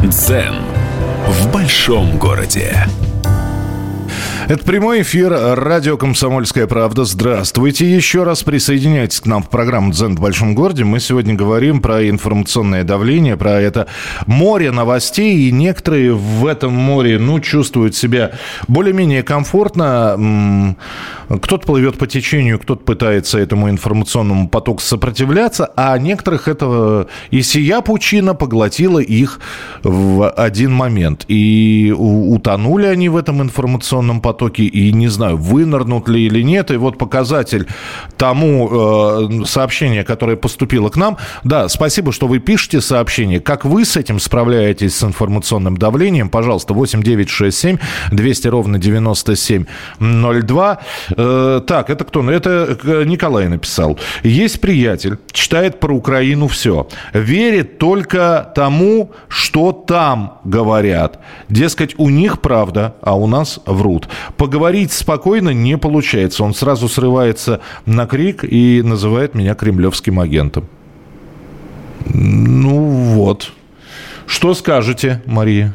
Дзен 0.04 0.64
в 1.26 1.52
большом 1.52 2.16
городе. 2.18 2.86
Это 4.50 4.64
прямой 4.64 5.02
эфир 5.02 5.32
радио 5.32 5.96
«Комсомольская 5.96 6.66
правда». 6.66 7.04
Здравствуйте. 7.04 7.88
Еще 7.88 8.24
раз 8.24 8.42
присоединяйтесь 8.42 9.20
к 9.20 9.26
нам 9.26 9.44
в 9.44 9.48
программу 9.48 9.92
«Дзен 9.92 10.16
в 10.16 10.20
большом 10.20 10.56
городе». 10.56 10.82
Мы 10.82 10.98
сегодня 10.98 11.34
говорим 11.34 11.80
про 11.80 12.08
информационное 12.08 12.82
давление, 12.82 13.36
про 13.36 13.60
это 13.60 13.86
море 14.26 14.72
новостей. 14.72 15.36
И 15.36 15.52
некоторые 15.52 16.14
в 16.14 16.44
этом 16.46 16.72
море, 16.72 17.20
ну, 17.20 17.38
чувствуют 17.38 17.94
себя 17.94 18.32
более-менее 18.66 19.22
комфортно. 19.22 20.74
Кто-то 21.28 21.64
плывет 21.64 21.96
по 21.96 22.08
течению, 22.08 22.58
кто-то 22.58 22.82
пытается 22.82 23.38
этому 23.38 23.70
информационному 23.70 24.48
потоку 24.48 24.80
сопротивляться, 24.80 25.70
а 25.76 25.96
некоторых 25.96 26.48
этого 26.48 27.06
и 27.30 27.40
сия 27.42 27.82
пучина 27.82 28.34
поглотила 28.34 28.98
их 28.98 29.38
в 29.84 30.28
один 30.28 30.72
момент. 30.72 31.24
И 31.28 31.94
утонули 31.96 32.86
они 32.86 33.08
в 33.08 33.16
этом 33.16 33.42
информационном 33.42 34.20
потоке 34.20 34.39
потоки 34.40 34.62
и 34.62 34.92
не 34.92 35.08
знаю, 35.08 35.36
вынырнут 35.36 36.08
ли 36.08 36.26
или 36.26 36.42
нет. 36.42 36.70
И 36.70 36.76
вот 36.76 36.98
показатель 36.98 37.66
тому 38.16 38.68
э, 38.70 39.44
сообщения, 39.44 40.02
которое 40.02 40.36
поступило 40.36 40.88
к 40.88 40.96
нам. 40.96 41.18
Да, 41.44 41.68
спасибо, 41.68 42.12
что 42.12 42.26
вы 42.26 42.38
пишете 42.38 42.80
сообщение. 42.80 43.40
Как 43.40 43.66
вы 43.66 43.84
с 43.84 43.98
этим 43.98 44.18
справляетесь, 44.18 44.96
с 44.96 45.04
информационным 45.04 45.76
давлением? 45.76 46.30
Пожалуйста, 46.30 46.72
8 46.72 47.02
9 47.02 47.28
6 47.28 47.58
7 47.58 47.78
200 48.12 48.48
ровно 48.48 48.78
9702. 48.78 50.78
Э, 51.16 51.60
так, 51.66 51.90
это 51.90 52.04
кто? 52.04 52.22
Ну, 52.22 52.32
это 52.32 52.78
э, 52.82 53.04
Николай 53.04 53.48
написал. 53.48 53.98
Есть 54.22 54.60
приятель, 54.60 55.18
читает 55.32 55.80
про 55.80 55.94
Украину 55.94 56.48
все. 56.48 56.88
Верит 57.12 57.78
только 57.78 58.50
тому, 58.54 59.10
что 59.28 59.72
там 59.72 60.38
говорят. 60.44 61.18
Дескать, 61.50 61.94
у 61.98 62.08
них 62.08 62.40
правда, 62.40 62.94
а 63.02 63.16
у 63.16 63.26
нас 63.26 63.60
врут. 63.66 64.08
Поговорить 64.36 64.92
спокойно 64.92 65.50
не 65.50 65.78
получается. 65.78 66.44
Он 66.44 66.54
сразу 66.54 66.88
срывается 66.88 67.60
на 67.86 68.06
крик 68.06 68.44
и 68.44 68.82
называет 68.82 69.34
меня 69.34 69.54
кремлевским 69.54 70.20
агентом. 70.20 70.66
Ну 72.06 72.80
вот. 72.86 73.52
Что 74.26 74.54
скажете, 74.54 75.22
Мария? 75.26 75.74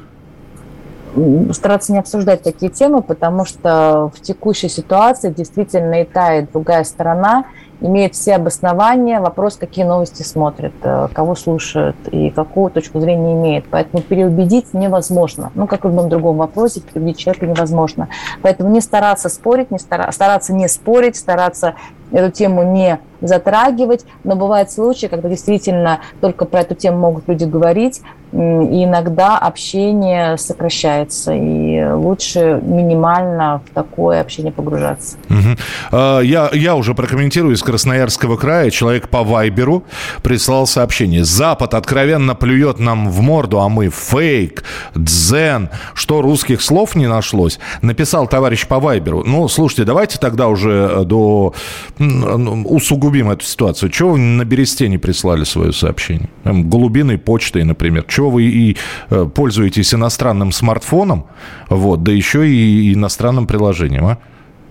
стараться 1.51 1.93
не 1.93 1.99
обсуждать 1.99 2.43
такие 2.43 2.69
темы, 2.71 3.01
потому 3.01 3.45
что 3.45 4.11
в 4.13 4.19
текущей 4.19 4.67
ситуации 4.67 5.31
действительно 5.31 6.01
и 6.01 6.05
та, 6.05 6.39
и 6.39 6.45
другая 6.45 6.83
сторона 6.83 7.45
имеет 7.85 8.15
все 8.15 8.35
обоснования. 8.35 9.19
Вопрос, 9.19 9.57
какие 9.57 9.85
новости 9.85 10.23
смотрят, 10.23 10.73
э, 10.81 11.07
кого 11.13 11.35
слушают 11.35 11.95
и 12.11 12.29
какую 12.29 12.71
точку 12.71 12.99
зрения 12.99 13.33
имеет. 13.33 13.65
Поэтому 13.69 14.01
переубедить 14.01 14.73
невозможно. 14.73 15.51
Ну, 15.55 15.67
как 15.67 15.85
в 15.85 15.87
любом 15.87 16.09
другом 16.09 16.37
вопросе, 16.37 16.81
переубедить 16.81 17.19
человека 17.19 17.45
невозможно. 17.45 18.09
Поэтому 18.41 18.69
не 18.69 18.81
стараться 18.81 19.29
спорить, 19.29 19.71
не 19.71 19.79
стараться, 19.79 20.11
стараться 20.13 20.53
не 20.53 20.67
спорить, 20.67 21.15
стараться 21.15 21.75
эту 22.11 22.31
тему 22.31 22.63
не 22.63 22.99
затрагивать, 23.21 24.05
но 24.23 24.35
бывают 24.35 24.71
случаи, 24.71 25.07
когда 25.07 25.29
действительно 25.29 25.99
только 26.21 26.45
про 26.45 26.61
эту 26.61 26.75
тему 26.75 26.99
могут 26.99 27.27
люди 27.27 27.43
говорить, 27.45 28.01
и 28.31 28.83
иногда 28.83 29.37
общение 29.37 30.37
сокращается, 30.37 31.33
и 31.33 31.83
лучше 31.93 32.59
минимально 32.61 33.61
в 33.65 33.73
такое 33.73 34.21
общение 34.21 34.51
погружаться. 34.51 35.17
Угу. 35.29 35.97
Я, 36.21 36.49
я 36.51 36.75
уже 36.75 36.93
прокомментирую 36.93 37.55
из 37.55 37.63
Красноярского 37.75 38.37
края. 38.37 38.71
Человек 38.71 39.09
по 39.09 39.25
Вайберу 39.25 39.83
прислал 40.23 40.65
сообщение. 40.65 41.25
Запад 41.25 41.73
откровенно 41.73 42.33
плюет 42.33 42.79
нам 42.79 43.11
в 43.11 43.19
морду, 43.19 43.59
а 43.59 43.67
мы 43.67 43.89
фейк, 43.89 44.63
дзен. 44.95 45.69
Что, 45.93 46.21
русских 46.21 46.61
слов 46.61 46.95
не 46.95 47.07
нашлось? 47.07 47.59
Написал 47.81 48.27
товарищ 48.27 48.65
по 48.65 48.79
Вайберу. 48.79 49.25
Ну, 49.25 49.49
слушайте, 49.49 49.83
давайте 49.83 50.17
тогда 50.19 50.47
уже 50.47 50.89
э, 50.89 51.03
до 51.03 51.53
усугубим 51.99 53.29
эту 53.29 53.43
ситуацию. 53.43 53.89
Чего 53.89 54.11
вы 54.11 54.19
на 54.19 54.45
Бересте 54.45 54.87
не 54.87 54.97
прислали 54.97 55.43
свое 55.43 55.73
сообщение? 55.73 56.29
Голубиной 56.45 57.17
почтой, 57.17 57.65
например. 57.65 58.05
Чего 58.07 58.29
вы 58.29 58.43
и 58.43 58.77
э, 59.09 59.25
пользуетесь 59.35 59.93
иностранным 59.93 60.53
смартфоном, 60.53 61.25
вот, 61.67 62.03
да 62.03 62.13
еще 62.13 62.47
и 62.47 62.93
иностранным 62.93 63.47
приложением, 63.47 64.05
а? 64.05 64.17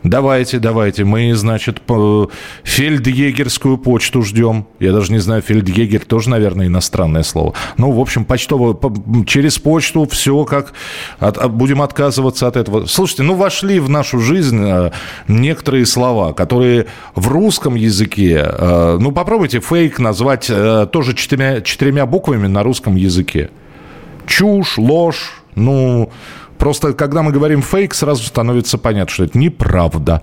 Давайте, 0.05 0.59
давайте. 0.59 1.05
Мы, 1.05 1.35
значит, 1.35 1.81
фельдъегерскую 2.63 3.79
почту 3.79 4.21
ждем. 4.21 4.67
Я 4.79 4.93
даже 4.93 5.11
не 5.11 5.19
знаю, 5.19 5.41
фельдъегер 5.41 6.05
тоже, 6.05 6.29
наверное, 6.29 6.67
иностранное 6.67 7.23
слово. 7.23 7.55
Ну, 7.79 7.91
в 7.91 7.99
общем, 7.99 8.27
почтовую, 8.27 8.79
через 9.27 9.59
почту 9.59 10.07
все 10.07 10.45
как... 10.45 10.75
От, 11.19 11.51
будем 11.51 11.81
отказываться 11.81 12.47
от 12.47 12.57
этого. 12.57 12.85
Слушайте, 12.85 13.23
ну, 13.23 13.35
вошли 13.35 13.81
в 13.81 13.89
нашу 13.89 14.21
жизнь 14.21 14.63
э, 14.63 14.91
некоторые 15.27 15.87
слова, 15.87 16.35
которые 16.35 16.87
в 17.15 17.29
русском 17.29 17.75
языке... 17.75 18.45
Э, 18.47 18.99
ну, 19.01 19.11
попробуйте 19.11 19.61
фейк 19.61 19.99
назвать 19.99 20.51
э, 20.51 20.87
тоже 20.93 21.15
четырьмя, 21.15 21.63
четырьмя 21.63 22.05
буквами 22.05 22.47
на 22.47 22.63
русском 22.63 22.97
языке. 22.97 23.49
чушь, 24.27 24.77
ложь, 24.77 25.43
ну, 25.55 26.11
Просто 26.59 26.93
когда 26.93 27.23
мы 27.23 27.33
говорим 27.33 27.63
фейк, 27.63 27.95
сразу 27.95 28.23
становится 28.23 28.79
понятно, 28.79 29.13
что 29.13 29.25
это 29.25 29.39
неправда. 29.39 30.23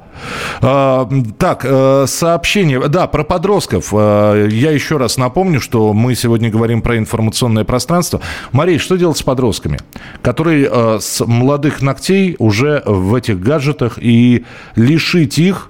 А, 0.61 1.09
так, 1.37 1.61
э, 1.63 2.05
сообщение. 2.07 2.87
Да, 2.87 3.07
про 3.07 3.23
подростков. 3.23 3.89
А, 3.93 4.47
я 4.47 4.71
еще 4.71 4.97
раз 4.97 5.17
напомню, 5.17 5.59
что 5.59 5.93
мы 5.93 6.15
сегодня 6.15 6.49
говорим 6.49 6.81
про 6.81 6.97
информационное 6.97 7.63
пространство. 7.63 8.21
Мария, 8.51 8.79
что 8.79 8.95
делать 8.95 9.17
с 9.17 9.23
подростками, 9.23 9.79
которые 10.21 10.69
а, 10.71 10.97
с 10.99 11.25
молодых 11.25 11.81
ногтей 11.81 12.35
уже 12.39 12.81
в 12.85 13.13
этих 13.15 13.39
гаджетах 13.39 13.97
и 14.01 14.45
лишить 14.75 15.37
их, 15.37 15.69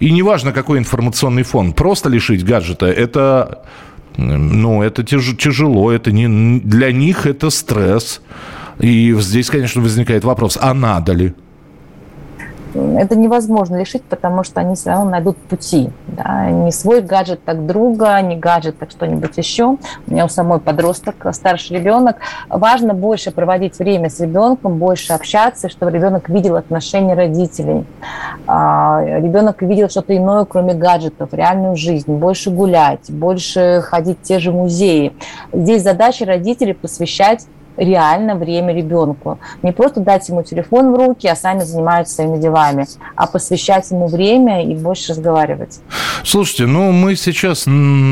и 0.00 0.10
неважно 0.10 0.52
какой 0.52 0.78
информационный 0.78 1.42
фон, 1.42 1.72
просто 1.72 2.08
лишить 2.08 2.44
гаджета, 2.44 2.86
это, 2.86 3.62
ну, 4.16 4.82
это 4.82 5.04
тяж, 5.04 5.36
тяжело, 5.36 5.92
это 5.92 6.10
не, 6.10 6.58
для 6.60 6.90
них 6.90 7.26
это 7.26 7.50
стресс. 7.50 8.20
И 8.80 9.14
здесь, 9.20 9.50
конечно, 9.50 9.82
возникает 9.82 10.24
вопрос, 10.24 10.58
а 10.60 10.74
надо 10.74 11.12
ли? 11.12 11.34
это 12.74 13.16
невозможно 13.16 13.76
решить, 13.76 14.02
потому 14.04 14.44
что 14.44 14.60
они 14.60 14.74
все 14.74 14.90
равно 14.90 15.10
найдут 15.10 15.36
пути. 15.36 15.90
Да? 16.06 16.50
Не 16.50 16.72
свой 16.72 17.00
гаджет, 17.00 17.42
так 17.44 17.66
друга, 17.66 18.20
не 18.20 18.36
гаджет, 18.36 18.78
так 18.78 18.90
что-нибудь 18.90 19.36
еще. 19.36 19.64
У 19.64 19.78
меня 20.06 20.24
у 20.24 20.28
самой 20.28 20.60
подросток, 20.60 21.26
старший 21.32 21.78
ребенок. 21.78 22.16
Важно 22.48 22.94
больше 22.94 23.30
проводить 23.30 23.78
время 23.78 24.10
с 24.10 24.20
ребенком, 24.20 24.78
больше 24.78 25.12
общаться, 25.12 25.68
чтобы 25.68 25.90
ребенок 25.90 26.28
видел 26.28 26.56
отношения 26.56 27.14
родителей. 27.14 27.84
А, 28.46 29.02
ребенок 29.02 29.62
видел 29.62 29.88
что-то 29.88 30.16
иное, 30.16 30.44
кроме 30.44 30.74
гаджетов, 30.74 31.32
реальную 31.32 31.76
жизнь, 31.76 32.12
больше 32.12 32.50
гулять, 32.50 33.10
больше 33.10 33.82
ходить 33.82 34.18
в 34.18 34.22
те 34.22 34.38
же 34.38 34.52
музеи. 34.52 35.12
Здесь 35.52 35.82
задача 35.82 36.24
родителей 36.24 36.74
посвящать 36.74 37.46
реально 37.76 38.34
время 38.34 38.74
ребенку. 38.74 39.38
Не 39.62 39.72
просто 39.72 40.00
дать 40.00 40.28
ему 40.28 40.42
телефон 40.42 40.92
в 40.92 40.96
руки, 40.96 41.26
а 41.26 41.36
сами 41.36 41.60
занимаются 41.60 42.16
своими 42.16 42.38
делами, 42.38 42.86
а 43.14 43.26
посвящать 43.26 43.90
ему 43.90 44.06
время 44.08 44.64
и 44.64 44.74
больше 44.74 45.12
разговаривать. 45.12 45.80
Слушайте, 46.24 46.66
ну 46.66 46.92
мы 46.92 47.16
сейчас, 47.16 47.66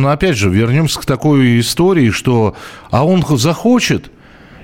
опять 0.07 0.37
же, 0.37 0.51
вернемся 0.51 1.01
к 1.01 1.05
такой 1.05 1.61
истории, 1.61 2.11
что 2.11 2.55
а 2.91 3.05
он 3.05 3.25
захочет, 3.37 4.11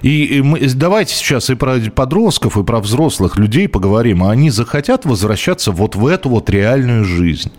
и 0.08 0.42
мы, 0.42 0.60
давайте 0.74 1.14
сейчас 1.14 1.48
и 1.48 1.54
про 1.54 1.78
подростков, 1.94 2.58
и 2.58 2.62
про 2.62 2.80
взрослых 2.80 3.38
людей 3.38 3.68
поговорим. 3.68 4.22
А 4.22 4.30
они 4.30 4.50
захотят 4.50 5.06
возвращаться 5.06 5.72
вот 5.72 5.96
в 5.96 6.06
эту 6.06 6.28
вот 6.28 6.50
реальную 6.50 7.04
жизнь. 7.04 7.50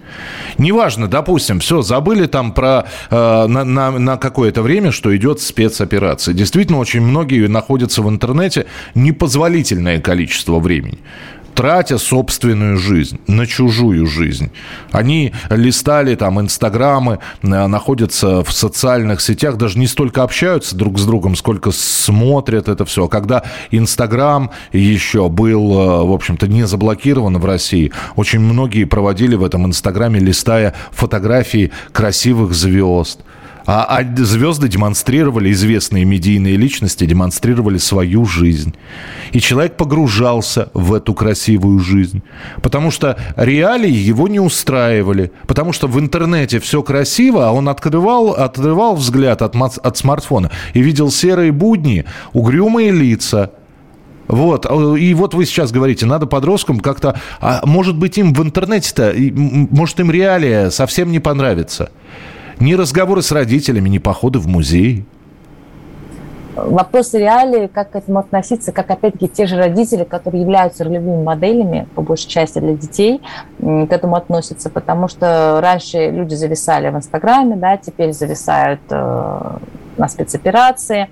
Неважно, 0.60 1.08
допустим, 1.08 1.60
все, 1.60 1.82
забыли 1.82 2.28
там 2.28 2.54
про 2.54 2.86
э, 3.10 3.48
на, 3.48 3.64
на, 3.64 3.92
на 3.98 4.18
какое-то 4.18 4.62
время, 4.62 4.92
что 4.92 5.16
идет 5.16 5.42
спецоперация. 5.42 6.34
Действительно, 6.36 6.78
очень 6.78 7.02
многие 7.02 7.48
находятся 7.48 8.04
в 8.04 8.10
интернете 8.10 8.68
непозволительное 8.94 10.00
количество 10.00 10.60
времени 10.60 11.00
тратя 11.56 11.98
собственную 11.98 12.78
жизнь 12.78 13.20
на 13.28 13.48
чужую 13.48 14.06
жизнь. 14.06 14.52
Они 14.92 15.34
листали 15.50 16.16
там 16.16 16.40
инстаграмы, 16.40 17.20
э, 17.42 17.68
находятся 17.68 18.44
в 18.44 18.52
социальных 18.52 19.22
сетях, 19.22 19.58
даже 19.58 19.80
не 19.80 19.88
столько 19.88 20.22
общаются 20.22 20.76
друг 20.76 21.00
с 21.00 21.06
другом, 21.06 21.36
сколько 21.36 21.72
смотрят 21.72 22.68
это 22.68 22.86
все. 22.86 23.08
Когда 23.08 23.44
инстаграм 23.72 24.52
еще 24.74 25.30
был, 25.30 25.80
э, 25.80 26.06
в 26.06 26.12
общем-то, 26.12 26.48
не 26.48 26.68
заблокирован 26.68 27.38
в 27.40 27.46
России, 27.46 27.92
очень 28.16 28.40
многие 28.40 28.84
проводили 28.84 29.36
в 29.36 29.44
этом 29.44 29.66
инстаграме, 29.66 30.20
листая 30.20 30.74
фотографии 30.92 31.72
красивых 31.94 32.54
звезд, 32.54 33.22
а, 33.65 33.84
а 33.84 34.24
звезды 34.24 34.67
демонстрировали, 34.67 35.51
известные 35.51 36.05
медийные 36.05 36.55
личности 36.55 37.05
демонстрировали 37.05 37.77
свою 37.77 38.25
жизнь. 38.25 38.75
И 39.31 39.39
человек 39.39 39.75
погружался 39.77 40.69
в 40.74 40.93
эту 40.93 41.13
красивую 41.13 41.79
жизнь. 41.79 42.22
Потому 42.62 42.91
что 42.91 43.17
реалии 43.36 43.91
его 43.91 44.27
не 44.27 44.39
устраивали. 44.39 45.31
Потому 45.48 45.74
что 45.74 45.88
в 45.88 46.00
интернете 46.00 46.60
все 46.60 46.84
красиво, 46.84 47.48
а 47.48 47.51
он 47.51 47.69
открывал, 47.69 48.31
отрывал 48.31 48.95
взгляд 48.95 49.41
от, 49.41 49.55
от 49.55 49.98
смартфона 49.98 50.51
и 50.74 50.81
видел 50.81 51.10
серые 51.10 51.51
будни, 51.51 52.05
угрюмые 52.34 52.91
лица, 52.91 53.51
вот, 54.27 54.65
и 54.65 55.13
вот 55.13 55.36
вы 55.36 55.45
сейчас 55.45 55.72
говорите, 55.72 56.05
надо 56.07 56.25
подросткам 56.25 56.79
как-то, 56.79 57.19
а 57.39 57.62
может 57.63 57.95
быть 57.95 58.17
им 58.17 58.34
в 58.34 58.41
интернете-то, 58.41 59.13
может 59.15 60.00
им 60.00 60.10
реалия 60.10 60.72
совсем 60.72 61.12
не 61.12 61.19
понравится. 61.19 61.91
Ни 62.60 62.74
разговоры 62.74 63.22
с 63.22 63.32
родителями, 63.32 63.90
ни 63.90 63.98
походы 63.98 64.40
в 64.40 64.48
музей. 64.48 65.06
Вопрос 66.56 67.14
реалии, 67.14 67.68
как 67.68 67.92
к 67.92 67.96
этому 67.98 68.20
относиться, 68.20 68.72
как 68.72 68.90
опять-таки 68.90 69.28
те 69.28 69.46
же 69.46 69.58
родители, 69.58 70.06
которые 70.06 70.42
являются 70.42 70.86
ролевыми 70.86 71.22
моделями, 71.22 71.86
по 71.96 72.02
большей 72.02 72.30
части 72.30 72.60
для 72.60 72.76
детей, 72.76 73.22
к 73.60 73.92
этому 73.92 74.16
относятся, 74.16 74.70
потому 74.70 75.10
что 75.10 75.60
раньше 75.62 76.10
люди 76.12 76.34
зависали 76.36 76.89
в 76.89 76.96
Инстаграме, 76.96 77.58
да, 77.58 77.76
теперь 77.76 78.13
зависают 78.13 78.80
э, 78.89 79.58
на 79.98 80.08
спецоперации. 80.08 81.10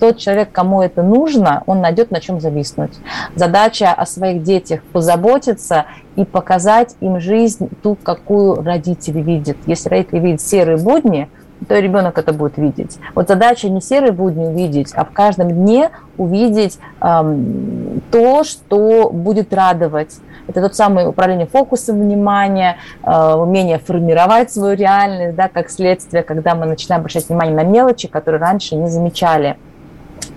Тот 0.00 0.18
человек, 0.18 0.50
кому 0.52 0.82
это 0.82 1.02
нужно, 1.02 1.62
он 1.66 1.80
найдет 1.80 2.10
на 2.10 2.20
чем 2.20 2.40
зависнуть. 2.40 2.92
Задача 3.34 3.92
о 3.92 4.06
своих 4.06 4.42
детях 4.42 4.82
позаботиться 4.92 5.86
и 6.16 6.24
показать 6.24 6.96
им 7.00 7.20
жизнь 7.20 7.68
ту, 7.82 7.96
какую 8.02 8.62
родители 8.62 9.20
видят. 9.20 9.56
Если 9.66 9.88
родители 9.88 10.18
видят 10.18 10.40
серые 10.40 10.78
будни, 10.78 11.28
то 11.68 11.78
ребенок 11.78 12.18
это 12.18 12.32
будет 12.32 12.58
видеть. 12.58 12.98
Вот 13.14 13.28
задача 13.28 13.68
не 13.68 13.80
серые 13.80 14.12
будни 14.12 14.46
увидеть, 14.46 14.92
а 14.94 15.04
в 15.04 15.10
каждом 15.10 15.50
дне 15.50 15.90
увидеть 16.16 16.78
эм, 17.00 18.02
то, 18.10 18.44
что 18.44 19.10
будет 19.10 19.52
радовать. 19.52 20.16
Это 20.48 20.60
тот 20.60 20.76
самый 20.76 21.08
управление 21.08 21.46
фокусом 21.46 22.00
внимания, 22.00 22.76
э, 23.02 23.34
умение 23.34 23.78
формировать 23.78 24.52
свою 24.52 24.76
реальность, 24.76 25.34
да, 25.34 25.48
как 25.48 25.70
следствие, 25.70 26.22
когда 26.22 26.54
мы 26.54 26.66
начинаем 26.66 27.00
обращать 27.00 27.28
внимание 27.28 27.56
на 27.56 27.64
мелочи, 27.64 28.06
которые 28.06 28.40
раньше 28.40 28.76
не 28.76 28.88
замечали 28.88 29.56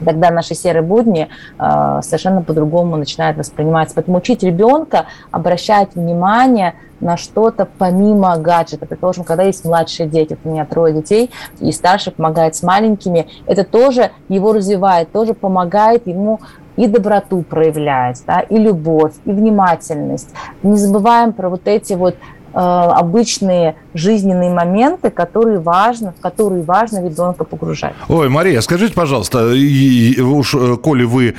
тогда 0.06 0.32
наши 0.32 0.56
серые 0.56 0.82
будни 0.82 1.28
э, 1.58 2.00
совершенно 2.04 2.42
по-другому 2.42 2.96
начинают 2.96 3.38
восприниматься. 3.38 3.96
Поэтому 3.96 4.18
учить 4.18 4.44
ребенка 4.44 5.06
обращать 5.32 5.96
внимание 5.96 6.76
на 7.00 7.18
что-то 7.18 7.68
помимо 7.78 8.38
гаджета. 8.38 8.86
Предположим, 8.86 9.24
когда 9.24 9.44
есть 9.44 9.66
младшие 9.66 10.08
дети, 10.08 10.38
у 10.44 10.50
меня 10.50 10.66
трое 10.66 10.94
детей, 10.94 11.32
и 11.60 11.72
старший 11.72 12.14
помогает 12.14 12.56
с 12.56 12.64
маленькими, 12.64 13.28
это 13.46 13.64
тоже 13.64 14.12
его 14.28 14.54
развивает, 14.54 15.12
тоже 15.12 15.34
помогает 15.34 16.08
ему 16.08 16.40
и 16.76 16.88
доброту 16.88 17.42
проявлять, 17.42 18.24
да, 18.26 18.40
и 18.40 18.58
любовь, 18.58 19.14
и 19.26 19.32
внимательность. 19.32 20.30
Не 20.64 20.78
забываем 20.78 21.34
про 21.34 21.50
вот 21.50 21.68
эти 21.68 21.94
вот 21.94 22.16
обычные 22.54 23.76
жизненные 23.94 24.50
моменты, 24.50 25.10
которые 25.10 25.60
важно, 25.60 26.14
в 26.18 26.22
которые 26.22 26.64
важно 26.64 27.04
ребенка 27.04 27.44
погружать. 27.44 27.94
Ой, 28.08 28.30
Мария, 28.30 28.62
скажите, 28.62 28.94
пожалуйста, 28.94 29.52
и, 29.54 30.20
уж, 30.20 30.56
э, 30.56 30.78
коли 30.82 31.04
вы 31.04 31.36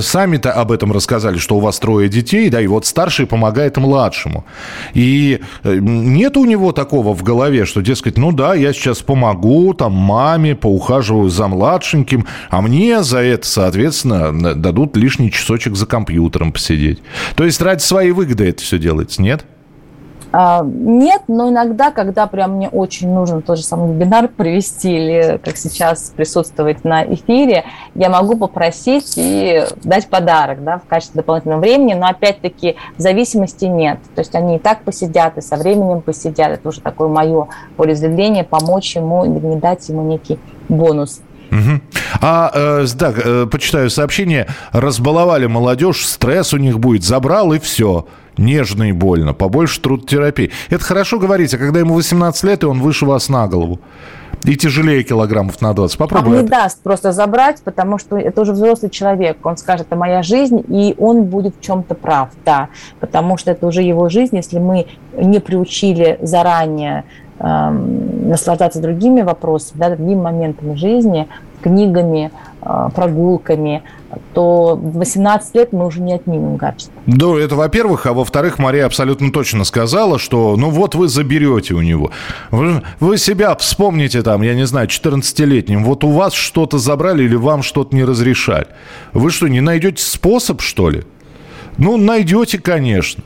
сами-то 0.00 0.52
об 0.52 0.72
этом 0.72 0.92
рассказали, 0.92 1.38
что 1.38 1.56
у 1.56 1.60
вас 1.60 1.78
трое 1.78 2.08
детей, 2.08 2.48
да, 2.50 2.60
и 2.60 2.66
вот 2.66 2.86
старший 2.86 3.26
помогает 3.26 3.76
младшему. 3.76 4.44
И 4.94 5.40
э, 5.64 5.78
нет 5.80 6.36
у 6.36 6.44
него 6.44 6.72
такого 6.72 7.14
в 7.14 7.22
голове, 7.22 7.64
что, 7.64 7.80
дескать, 7.80 8.18
ну 8.18 8.32
да, 8.32 8.54
я 8.54 8.72
сейчас 8.72 9.00
помогу 9.00 9.74
там 9.74 9.92
маме, 9.92 10.54
поухаживаю 10.54 11.28
за 11.28 11.48
младшеньким, 11.48 12.26
а 12.50 12.60
мне 12.62 13.02
за 13.02 13.18
это, 13.18 13.46
соответственно, 13.46 14.54
дадут 14.54 14.96
лишний 14.96 15.30
часочек 15.30 15.76
за 15.76 15.86
компьютером 15.86 16.52
посидеть. 16.52 17.02
То 17.36 17.44
есть 17.44 17.60
ради 17.60 17.80
своей 17.80 18.12
выгоды 18.12 18.48
это 18.48 18.62
все 18.62 18.78
делается, 18.78 19.22
нет? 19.22 19.44
А, 20.32 20.62
нет, 20.64 21.22
но 21.28 21.50
иногда, 21.50 21.90
когда 21.90 22.26
прям 22.26 22.56
мне 22.56 22.68
очень 22.68 23.12
нужен 23.12 23.42
тот 23.42 23.58
же 23.58 23.64
самый 23.64 23.94
вебинар 23.94 24.28
провести 24.36 24.90
или, 24.90 25.40
как 25.44 25.56
сейчас, 25.56 26.12
присутствовать 26.16 26.84
на 26.84 27.04
эфире, 27.04 27.64
я 27.94 28.08
могу 28.08 28.36
попросить 28.36 29.14
и 29.16 29.64
дать 29.84 30.08
подарок 30.08 30.64
да, 30.64 30.78
в 30.78 30.86
качестве 30.86 31.20
дополнительного 31.20 31.60
времени, 31.60 31.94
но 31.94 32.06
опять-таки 32.06 32.76
зависимости 32.96 33.66
нет. 33.66 33.98
То 34.14 34.20
есть 34.20 34.34
они 34.34 34.56
и 34.56 34.58
так 34.58 34.82
посидят, 34.84 35.36
и 35.36 35.42
со 35.42 35.56
временем 35.56 36.00
посидят. 36.00 36.52
Это 36.52 36.68
уже 36.68 36.80
такое 36.80 37.08
мое 37.08 37.48
волеизъявление, 37.76 38.44
помочь 38.44 38.96
ему 38.96 39.24
или 39.24 39.44
не 39.44 39.56
дать 39.56 39.88
ему 39.88 40.02
некий 40.02 40.38
бонус. 40.68 41.20
Угу. 41.50 41.91
А, 42.22 42.50
э, 42.54 42.86
так, 42.96 43.16
э, 43.18 43.46
почитаю 43.46 43.90
сообщение. 43.90 44.46
Разбаловали 44.70 45.46
молодежь, 45.46 46.06
стресс 46.06 46.54
у 46.54 46.56
них 46.56 46.78
будет, 46.78 47.02
забрал 47.02 47.52
и 47.52 47.58
все 47.58 48.06
нежно 48.38 48.84
и 48.84 48.92
больно, 48.92 49.34
побольше 49.34 49.80
труд 49.80 50.08
терапии. 50.08 50.50
Это 50.70 50.82
хорошо 50.84 51.18
говорить, 51.18 51.52
а 51.54 51.58
когда 51.58 51.80
ему 51.80 51.94
18 51.94 52.44
лет, 52.44 52.62
и 52.62 52.66
он 52.66 52.80
выше 52.80 53.06
вас 53.06 53.28
на 53.28 53.46
голову. 53.46 53.80
И 54.44 54.56
тяжелее 54.56 55.04
килограммов 55.04 55.60
на 55.60 55.72
20. 55.72 55.98
Попробуй. 55.98 56.36
Он 56.36 56.42
не 56.42 56.48
даст 56.48 56.82
просто 56.82 57.12
забрать, 57.12 57.62
потому 57.62 57.98
что 57.98 58.16
это 58.16 58.40
уже 58.40 58.52
взрослый 58.52 58.90
человек. 58.90 59.44
Он 59.44 59.56
скажет, 59.56 59.86
это 59.88 59.96
моя 59.96 60.22
жизнь, 60.22 60.64
и 60.68 60.96
он 60.98 61.24
будет 61.24 61.54
в 61.56 61.60
чем-то 61.60 61.94
прав, 61.94 62.30
да. 62.44 62.68
Потому 62.98 63.36
что 63.36 63.52
это 63.52 63.66
уже 63.66 63.82
его 63.82 64.08
жизнь. 64.08 64.34
Если 64.34 64.58
мы 64.58 64.86
не 65.16 65.38
приучили 65.38 66.18
заранее 66.22 67.04
эм, 67.38 68.30
наслаждаться 68.30 68.80
другими 68.80 69.22
вопросами, 69.22 69.78
да, 69.78 69.90
другими 69.90 70.20
моментами 70.20 70.74
жизни, 70.74 71.28
книгами, 71.62 72.30
а, 72.60 72.90
прогулками, 72.90 73.82
то 74.34 74.76
в 74.76 74.98
18 74.98 75.54
лет 75.54 75.72
мы 75.72 75.86
уже 75.86 76.00
не 76.00 76.12
отнимем 76.12 76.56
гаджет. 76.56 76.90
Да, 77.06 77.36
это 77.38 77.56
во-первых. 77.56 78.06
А 78.06 78.12
во-вторых, 78.12 78.58
Мария 78.58 78.86
абсолютно 78.86 79.32
точно 79.32 79.64
сказала, 79.64 80.18
что 80.18 80.56
ну 80.56 80.70
вот 80.70 80.94
вы 80.94 81.08
заберете 81.08 81.74
у 81.74 81.82
него. 81.82 82.10
Вы, 82.50 82.82
вы 83.00 83.18
себя 83.18 83.56
вспомните 83.56 84.22
там, 84.22 84.42
я 84.42 84.54
не 84.54 84.66
знаю, 84.66 84.88
14-летним. 84.88 85.84
Вот 85.84 86.04
у 86.04 86.10
вас 86.10 86.34
что-то 86.34 86.78
забрали 86.78 87.24
или 87.24 87.34
вам 87.34 87.62
что-то 87.62 87.96
не 87.96 88.04
разрешали. 88.04 88.68
Вы 89.12 89.30
что, 89.30 89.48
не 89.48 89.60
найдете 89.60 90.02
способ, 90.02 90.60
что 90.60 90.90
ли? 90.90 91.02
Ну, 91.78 91.96
найдете, 91.96 92.58
конечно 92.58 93.24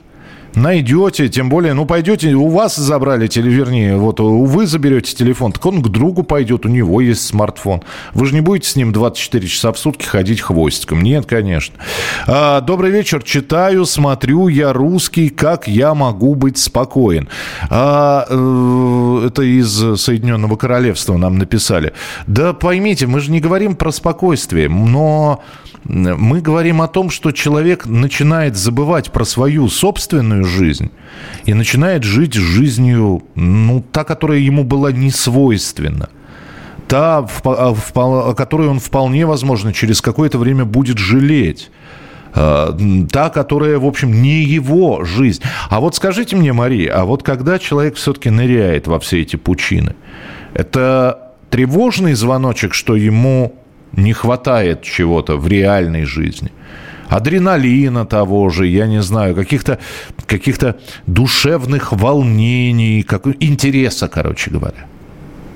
найдете, 0.57 1.29
тем 1.29 1.49
более, 1.49 1.75
ну, 1.75 1.85
пойдете, 1.85 2.35
у 2.35 2.49
вас 2.49 2.77
забрали, 2.77 3.29
вернее, 3.35 3.97
вот 3.97 4.21
вы 4.21 4.67
заберете 4.67 5.15
телефон, 5.15 5.53
так 5.53 5.65
он 5.67 5.83
к 5.83 5.89
другу 5.89 6.23
пойдет, 6.23 6.65
у 6.67 6.69
него 6.69 7.01
есть 7.01 7.25
смартфон. 7.27 7.83
Вы 8.15 8.27
же 8.27 8.35
не 8.35 8.41
будете 8.41 8.69
с 8.69 8.77
ним 8.77 8.93
24 8.93 9.47
часа 9.47 9.73
в 9.73 9.79
сутки 9.79 10.07
ходить 10.07 10.41
хвостиком. 10.41 11.03
Нет, 11.03 11.27
конечно. 11.27 11.77
А, 12.27 12.61
добрый 12.63 12.91
вечер, 12.91 13.23
читаю, 13.23 13.85
смотрю, 13.85 14.49
я 14.49 14.73
русский, 14.73 15.29
как 15.29 15.69
я 15.69 15.95
могу 15.95 16.35
быть 16.35 16.59
спокоен? 16.59 17.29
А, 17.69 18.27
э, 18.29 19.27
это 19.27 19.43
из 19.43 20.01
Соединенного 20.01 20.57
Королевства 20.57 21.17
нам 21.17 21.39
написали. 21.39 21.93
Да 22.27 22.55
поймите, 22.55 23.07
мы 23.07 23.21
же 23.21 23.31
не 23.31 23.41
говорим 23.41 23.77
про 23.77 23.93
спокойствие, 23.93 24.69
но 24.69 25.43
мы 25.89 26.41
говорим 26.41 26.83
о 26.83 26.89
том, 26.89 27.11
что 27.11 27.33
человек 27.33 27.87
начинает 27.87 28.57
забывать 28.57 29.13
про 29.13 29.25
свою 29.25 29.69
собственную 29.69 30.45
жизнь 30.47 30.91
и 31.45 31.55
начинает 31.55 32.03
жить 32.05 32.35
жизнью, 32.35 33.23
ну, 33.35 33.85
та, 33.93 34.05
которая 34.05 34.39
ему 34.39 34.65
была 34.65 34.93
не 34.93 35.11
свойственна 35.11 36.09
та, 36.89 37.23
в, 37.23 37.43
в, 37.43 37.93
о 37.95 38.35
которой 38.35 38.69
он 38.69 38.79
вполне 38.79 39.27
возможно 39.27 39.73
через 39.73 40.01
какое-то 40.01 40.39
время 40.39 40.65
будет 40.65 40.99
жалеть. 40.99 41.71
А, 42.35 42.77
та, 43.11 43.31
которая, 43.31 43.79
в 43.79 43.87
общем, 43.87 44.23
не 44.23 44.43
его 44.43 45.05
жизнь. 45.05 45.43
А 45.71 45.81
вот 45.81 45.95
скажите 45.95 46.37
мне, 46.37 46.53
Мария, 46.53 46.95
а 46.95 47.05
вот 47.05 47.23
когда 47.23 47.59
человек 47.59 47.97
все-таки 47.97 48.29
ныряет 48.29 48.87
во 48.87 49.01
все 49.01 49.23
эти 49.23 49.37
пучины, 49.37 49.97
это 50.53 51.33
тревожный 51.51 52.13
звоночек, 52.13 52.75
что 52.75 52.95
ему 52.95 53.55
не 53.93 54.13
хватает 54.13 54.83
чего-то 54.83 55.37
в 55.37 55.49
реальной 55.49 56.05
жизни. 56.05 56.53
Адреналина 57.09 58.05
того 58.05 58.51
же, 58.51 58.67
я 58.67 58.87
не 58.87 59.03
знаю, 59.03 59.35
каких-то 59.35 59.79
каких 60.27 60.59
душевных 61.07 61.93
волнений, 61.93 63.03
как, 63.03 63.27
интереса, 63.41 64.09
короче 64.09 64.51
говоря. 64.51 64.87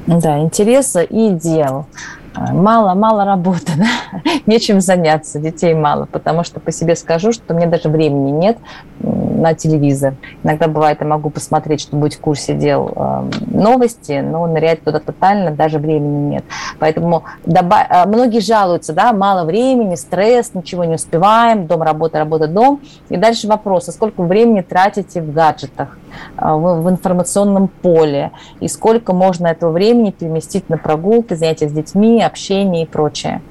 Да, 0.06 0.38
интереса 0.38 1.02
и 1.02 1.30
дел. 1.30 1.86
Мало, 2.34 2.94
мало 2.94 3.24
работы, 3.24 3.72
да? 3.76 4.20
нечем 4.46 4.80
заняться, 4.80 5.38
детей 5.38 5.74
мало, 5.74 6.06
потому 6.06 6.44
что 6.44 6.60
по 6.60 6.70
себе 6.70 6.94
скажу, 6.96 7.32
что 7.32 7.54
мне 7.54 7.66
даже 7.66 7.88
времени 7.88 8.30
нет 8.30 8.58
на 9.00 9.54
телевизор. 9.54 10.14
Иногда 10.44 10.68
бывает, 10.68 10.98
я 11.00 11.06
могу 11.06 11.30
посмотреть, 11.30 11.80
чтобы 11.80 12.02
быть 12.02 12.16
в 12.16 12.20
курсе 12.20 12.54
дел 12.54 12.92
э, 12.94 13.30
новости, 13.46 14.20
но 14.20 14.46
нырять 14.46 14.84
туда 14.84 15.00
тотально 15.00 15.50
даже 15.50 15.78
времени 15.78 16.34
нет. 16.34 16.44
Поэтому 16.78 17.24
доба- 17.46 17.86
э, 17.88 18.06
многие 18.06 18.40
жалуются, 18.40 18.92
да, 18.92 19.12
мало 19.12 19.44
времени, 19.44 19.94
стресс, 19.94 20.52
ничего 20.54 20.84
не 20.84 20.96
успеваем, 20.96 21.66
дом, 21.66 21.82
работа, 21.82 22.18
работа, 22.18 22.48
дом. 22.48 22.80
И 23.08 23.16
дальше 23.16 23.48
вопрос, 23.48 23.88
а 23.88 23.92
сколько 23.92 24.22
времени 24.22 24.60
тратите 24.60 25.22
в 25.22 25.32
гаджетах, 25.32 25.96
в, 26.36 26.82
в 26.82 26.90
информационном 26.90 27.68
поле, 27.68 28.32
и 28.60 28.68
сколько 28.68 29.12
можно 29.12 29.48
этого 29.48 29.72
времени 29.72 30.10
переместить 30.10 30.68
на 30.68 30.78
прогулки, 30.78 31.34
занятия 31.34 31.68
с 31.68 31.72
детьми, 31.72 32.22
общение 32.22 32.84
и 32.84 32.86
прочее. 32.86 33.42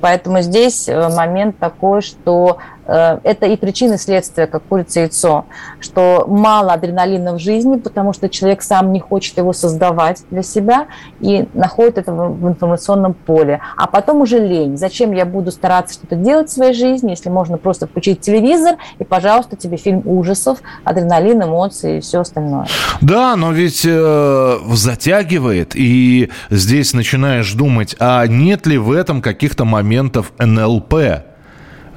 Поэтому 0.00 0.40
здесь 0.40 0.88
э, 0.88 1.08
момент 1.08 1.58
такой, 1.58 2.00
что 2.02 2.58
это 2.86 3.46
и 3.46 3.56
причины 3.56 3.98
следствия, 3.98 4.46
как 4.46 4.62
курица 4.64 5.00
яйцо, 5.00 5.46
что 5.80 6.24
мало 6.28 6.72
адреналина 6.72 7.34
в 7.34 7.38
жизни, 7.38 7.76
потому 7.76 8.12
что 8.12 8.28
человек 8.28 8.62
сам 8.62 8.92
не 8.92 9.00
хочет 9.00 9.36
его 9.38 9.52
создавать 9.52 10.24
для 10.30 10.42
себя 10.42 10.86
и 11.20 11.48
находит 11.54 11.98
это 11.98 12.12
в 12.12 12.48
информационном 12.48 13.14
поле. 13.14 13.60
А 13.76 13.86
потом 13.86 14.20
уже 14.20 14.38
лень. 14.38 14.76
Зачем 14.76 15.12
я 15.12 15.24
буду 15.24 15.50
стараться 15.50 15.94
что-то 15.94 16.16
делать 16.16 16.48
в 16.48 16.52
своей 16.52 16.74
жизни, 16.74 17.10
если 17.10 17.28
можно 17.28 17.58
просто 17.58 17.86
включить 17.86 18.20
телевизор 18.20 18.76
и, 18.98 19.04
пожалуйста, 19.04 19.56
тебе 19.56 19.76
фильм 19.76 20.02
ужасов, 20.04 20.58
адреналин, 20.84 21.42
эмоции 21.42 21.98
и 21.98 22.00
все 22.00 22.20
остальное. 22.20 22.66
Да, 23.00 23.36
но 23.36 23.52
ведь 23.52 23.82
э, 23.84 24.58
затягивает, 24.72 25.72
и 25.74 26.30
здесь 26.50 26.94
начинаешь 26.94 27.52
думать, 27.52 27.96
а 27.98 28.26
нет 28.26 28.66
ли 28.66 28.78
в 28.78 28.92
этом 28.92 29.22
каких-то 29.22 29.64
моментов 29.64 30.32
НЛП? 30.38 30.94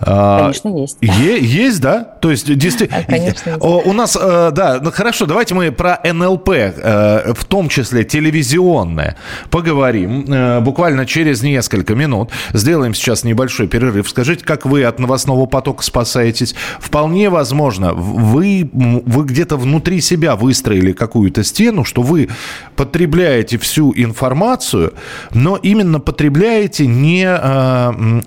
А, 0.01 0.39
конечно, 0.39 0.77
есть. 0.77 0.97
Е- 1.01 1.43
есть, 1.43 1.81
да? 1.81 2.03
То 2.03 2.31
есть, 2.31 2.53
действительно... 2.55 3.03
Конечно, 3.03 3.49
есть. 3.49 3.61
У 3.61 3.93
нас, 3.93 4.17
э, 4.19 4.51
да, 4.51 4.79
ну 4.81 4.91
хорошо, 4.91 5.25
давайте 5.25 5.55
мы 5.55 5.71
про 5.71 5.99
НЛП, 6.03 6.49
э, 6.49 7.33
в 7.33 7.45
том 7.45 7.69
числе 7.69 8.03
телевизионное, 8.03 9.17
поговорим 9.49 10.25
э, 10.27 10.59
буквально 10.61 11.05
через 11.05 11.41
несколько 11.41 11.95
минут. 11.95 12.29
Сделаем 12.53 12.93
сейчас 12.93 13.23
небольшой 13.23 13.67
перерыв. 13.67 14.09
Скажите, 14.09 14.45
как 14.45 14.65
вы 14.65 14.83
от 14.83 14.99
новостного 14.99 15.45
потока 15.45 15.83
спасаетесь? 15.83 16.55
Вполне 16.79 17.29
возможно, 17.29 17.93
вы, 17.93 18.69
вы 18.73 19.23
где-то 19.25 19.57
внутри 19.57 20.01
себя 20.01 20.35
выстроили 20.35 20.93
какую-то 20.93 21.43
стену, 21.43 21.83
что 21.83 22.01
вы 22.01 22.29
потребляете 22.75 23.57
всю 23.57 23.93
информацию, 23.95 24.93
но 25.31 25.57
именно 25.57 25.99
потребляете, 25.99 26.87
не, 26.87 27.25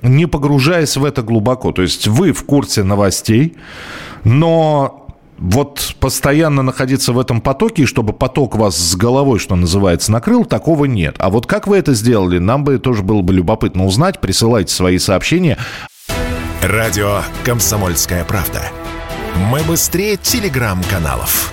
не 0.03 0.27
погружаясь 0.27 0.97
в 0.97 1.05
это 1.05 1.23
глубоко 1.23 1.62
глубоко. 1.63 1.73
То 1.73 1.83
есть 1.83 2.07
вы 2.09 2.33
в 2.33 2.45
курсе 2.45 2.83
новостей, 2.83 3.57
но 4.25 5.07
вот 5.39 5.97
постоянно 5.99 6.63
находиться 6.63 7.13
в 7.13 7.19
этом 7.19 7.41
потоке, 7.41 7.87
чтобы 7.87 8.13
поток 8.13 8.57
вас 8.57 8.77
с 8.77 8.97
головой, 8.97 9.39
что 9.39 9.57
называется, 9.57 10.13
накрыл, 10.13 10.45
такого 10.45 10.85
нет. 10.85 11.17
А 11.19 11.31
вот 11.31 11.47
как 11.47 11.67
вы 11.67 11.79
это 11.79 11.95
сделали, 11.95 12.39
нам 12.39 12.65
бы 12.65 12.79
тоже 12.79 13.03
было 13.03 13.23
бы 13.23 13.33
любопытно 13.33 13.85
узнать. 13.85 14.21
Присылайте 14.21 14.73
свои 14.73 14.99
сообщения. 14.99 15.59
Радио 16.63 17.23
«Комсомольская 17.45 18.25
правда». 18.25 18.63
Мы 19.51 19.63
быстрее 19.63 20.17
телеграм-каналов. 20.17 21.53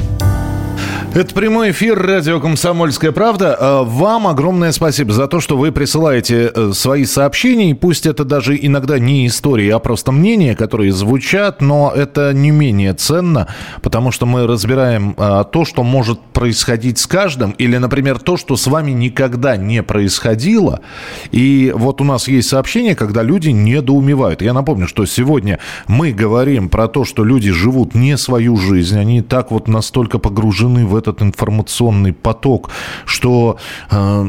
Это 1.13 1.35
прямой 1.35 1.71
эфир 1.71 2.01
радио 2.01 2.39
«Комсомольская 2.39 3.11
правда». 3.11 3.57
А, 3.59 3.83
вам 3.83 4.27
огромное 4.27 4.71
спасибо 4.71 5.11
за 5.11 5.27
то, 5.27 5.41
что 5.41 5.57
вы 5.57 5.73
присылаете 5.73 6.49
э, 6.55 6.71
свои 6.73 7.03
сообщения. 7.03 7.75
Пусть 7.75 8.05
это 8.05 8.23
даже 8.23 8.57
иногда 8.57 8.97
не 8.97 9.27
истории, 9.27 9.67
а 9.71 9.79
просто 9.79 10.13
мнения, 10.13 10.55
которые 10.55 10.93
звучат, 10.93 11.61
но 11.61 11.91
это 11.93 12.31
не 12.33 12.51
менее 12.51 12.93
ценно, 12.93 13.49
потому 13.81 14.13
что 14.13 14.25
мы 14.25 14.47
разбираем 14.47 15.13
а, 15.17 15.43
то, 15.43 15.65
что 15.65 15.83
может 15.83 16.21
происходить 16.21 16.97
с 16.97 17.07
каждым, 17.07 17.51
или, 17.51 17.75
например, 17.75 18.17
то, 18.17 18.37
что 18.37 18.55
с 18.55 18.65
вами 18.67 18.91
никогда 18.91 19.57
не 19.57 19.83
происходило. 19.83 20.79
И 21.31 21.73
вот 21.75 21.99
у 21.99 22.05
нас 22.05 22.29
есть 22.29 22.47
сообщения, 22.47 22.95
когда 22.95 23.21
люди 23.21 23.49
недоумевают. 23.49 24.41
Я 24.41 24.53
напомню, 24.53 24.87
что 24.87 25.05
сегодня 25.05 25.59
мы 25.89 26.13
говорим 26.13 26.69
про 26.69 26.87
то, 26.87 27.03
что 27.03 27.25
люди 27.25 27.51
живут 27.51 27.95
не 27.95 28.17
свою 28.17 28.55
жизнь, 28.55 28.97
они 28.97 29.21
так 29.21 29.51
вот 29.51 29.67
настолько 29.67 30.17
погружены 30.17 30.85
в 30.85 31.00
этот 31.07 31.21
информационный 31.21 32.13
поток, 32.13 32.69
что 33.05 33.57
э, 33.89 34.25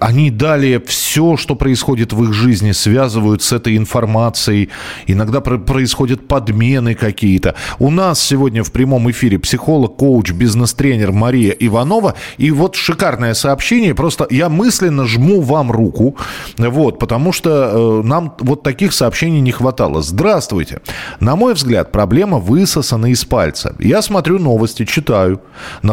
они 0.00 0.30
далее 0.30 0.80
все, 0.80 1.36
что 1.36 1.54
происходит 1.54 2.12
в 2.12 2.22
их 2.24 2.32
жизни, 2.32 2.72
связывают 2.72 3.42
с 3.42 3.52
этой 3.52 3.76
информацией. 3.76 4.68
Иногда 5.06 5.40
про- 5.40 5.58
происходят 5.58 6.28
подмены 6.28 6.94
какие-то. 6.94 7.54
У 7.78 7.90
нас 7.90 8.20
сегодня 8.20 8.62
в 8.62 8.72
прямом 8.72 9.10
эфире 9.10 9.38
психолог, 9.38 9.96
коуч, 9.96 10.32
бизнес-тренер 10.32 11.12
Мария 11.12 11.52
Иванова. 11.52 12.14
И 12.38 12.50
вот 12.50 12.76
шикарное 12.76 13.34
сообщение. 13.34 13.94
Просто 13.94 14.26
я 14.30 14.48
мысленно 14.48 15.06
жму 15.06 15.40
вам 15.40 15.70
руку, 15.70 16.16
вот, 16.58 16.98
потому 16.98 17.32
что 17.32 18.00
э, 18.02 18.06
нам 18.06 18.34
вот 18.40 18.62
таких 18.62 18.92
сообщений 18.92 19.40
не 19.40 19.52
хватало. 19.52 20.02
Здравствуйте. 20.02 20.80
На 21.20 21.36
мой 21.36 21.54
взгляд, 21.54 21.92
проблема 21.92 22.38
высосана 22.38 23.06
из 23.06 23.24
пальца. 23.24 23.74
Я 23.78 24.02
смотрю 24.02 24.38
новости, 24.38 24.84
читаю. 24.84 25.40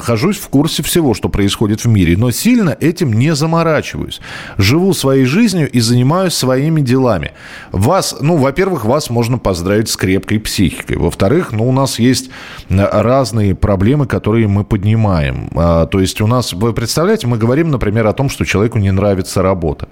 На 0.02 0.06
нахожусь 0.06 0.38
в 0.40 0.50
курсе 0.50 0.82
всего, 0.82 1.14
что 1.14 1.30
происходит 1.30 1.86
в 1.86 1.88
мире, 1.88 2.18
но 2.18 2.32
сильно 2.32 2.76
этим 2.80 3.14
не 3.14 3.36
заморачиваюсь. 3.36 4.20
Живу 4.58 4.94
своей 4.94 5.26
жизнью 5.26 5.70
и 5.70 5.80
занимаюсь 5.80 6.34
своими 6.34 6.82
делами. 6.82 7.34
Вас, 7.72 8.18
ну, 8.20 8.38
во-первых, 8.38 8.84
вас 8.84 9.12
можно 9.12 9.38
поздравить 9.38 9.90
с 9.90 9.96
крепкой 9.96 10.40
психикой. 10.40 10.98
Во-вторых, 10.98 11.52
ну, 11.52 11.70
у 11.70 11.72
нас 11.72 12.00
есть 12.00 12.32
разные 12.70 13.54
проблемы, 13.54 14.08
которые 14.08 14.48
мы 14.48 14.64
поднимаем. 14.64 15.52
А, 15.54 15.86
то 15.86 16.00
есть 16.00 16.20
у 16.20 16.26
нас, 16.26 16.54
вы 16.54 16.74
представляете, 16.74 17.28
мы 17.28 17.38
говорим, 17.38 17.70
например, 17.70 18.08
о 18.08 18.14
том, 18.14 18.28
что 18.28 18.44
человеку 18.44 18.80
не 18.80 18.92
нравится 18.92 19.44
работа. 19.44 19.88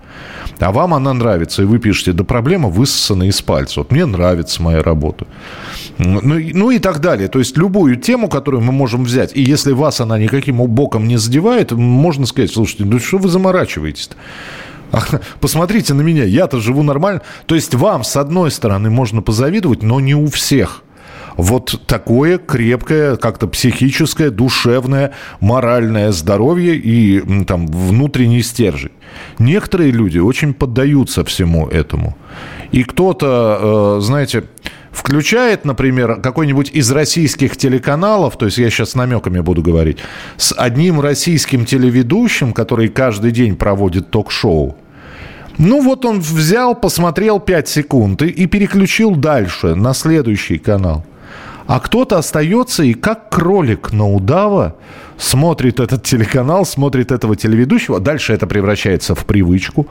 А 0.57 0.71
вам 0.71 0.95
она 0.95 1.13
нравится, 1.13 1.61
и 1.61 1.65
вы 1.65 1.77
пишете, 1.77 2.13
да 2.13 2.23
проблема 2.23 2.69
высосана 2.69 3.27
из 3.27 3.43
пальца. 3.43 3.81
Вот 3.81 3.91
мне 3.91 4.07
нравится 4.07 4.63
моя 4.63 4.81
работа. 4.81 5.27
Ну, 5.99 6.19
ну 6.23 6.71
и 6.71 6.79
так 6.79 6.99
далее. 6.99 7.27
То 7.27 7.37
есть 7.37 7.55
любую 7.57 7.95
тему, 7.97 8.27
которую 8.27 8.63
мы 8.63 8.71
можем 8.71 9.03
взять, 9.03 9.35
и 9.35 9.43
если 9.43 9.71
вас 9.71 9.98
она 10.01 10.17
никаким 10.17 10.57
боком 10.57 11.07
не 11.07 11.17
задевает, 11.17 11.71
можно 11.71 12.25
сказать, 12.25 12.51
слушайте, 12.51 12.85
ну 12.85 12.99
что 12.99 13.17
вы 13.17 13.29
заморачиваетесь-то? 13.29 14.15
Посмотрите 15.39 15.93
на 15.93 16.01
меня, 16.01 16.23
я-то 16.23 16.59
живу 16.59 16.83
нормально. 16.83 17.21
То 17.45 17.55
есть 17.55 17.75
вам, 17.75 18.03
с 18.03 18.15
одной 18.15 18.51
стороны, 18.51 18.89
можно 18.89 19.21
позавидовать, 19.21 19.83
но 19.83 19.99
не 19.99 20.15
у 20.15 20.27
всех 20.27 20.83
вот 21.37 21.81
такое 21.87 22.37
крепкое, 22.37 23.15
как-то 23.15 23.47
психическое, 23.47 24.29
душевное, 24.29 25.13
моральное 25.39 26.11
здоровье 26.11 26.75
и 26.75 27.45
там 27.45 27.65
внутренний 27.67 28.41
стержень. 28.41 28.91
Некоторые 29.37 29.91
люди 29.91 30.19
очень 30.19 30.53
поддаются 30.53 31.23
всему 31.23 31.67
этому. 31.67 32.17
И 32.71 32.83
кто-то, 32.83 33.97
э, 33.97 34.01
знаете, 34.01 34.43
включает, 34.99 35.65
например, 35.65 36.21
какой-нибудь 36.21 36.69
из 36.71 36.91
российских 36.91 37.57
телеканалов, 37.57 38.37
то 38.37 38.45
есть 38.45 38.57
я 38.57 38.69
сейчас 38.69 38.95
намеками 38.95 39.39
буду 39.39 39.61
говорить, 39.61 39.97
с 40.37 40.53
одним 40.57 40.99
российским 40.99 41.65
телеведущим, 41.65 42.53
который 42.53 42.89
каждый 42.89 43.31
день 43.31 43.55
проводит 43.55 44.11
ток-шоу, 44.11 44.75
ну 45.57 45.81
вот 45.81 46.05
он 46.05 46.19
взял, 46.19 46.75
посмотрел 46.75 47.39
5 47.39 47.67
секунд 47.67 48.21
и, 48.21 48.27
и 48.27 48.45
переключил 48.45 49.15
дальше 49.15 49.75
на 49.75 49.93
следующий 49.93 50.57
канал. 50.57 51.03
А 51.69 51.79
кто-то 51.79 52.17
остается 52.17 52.81
и 52.81 52.95
как 52.95 53.29
кролик 53.29 53.93
на 53.93 54.09
удава 54.09 54.75
смотрит 55.17 55.79
этот 55.79 56.01
телеканал, 56.01 56.65
смотрит 56.65 57.11
этого 57.11 57.35
телеведущего. 57.35 57.99
Дальше 57.99 58.33
это 58.33 58.47
превращается 58.47 59.13
в 59.13 59.23
привычку. 59.23 59.85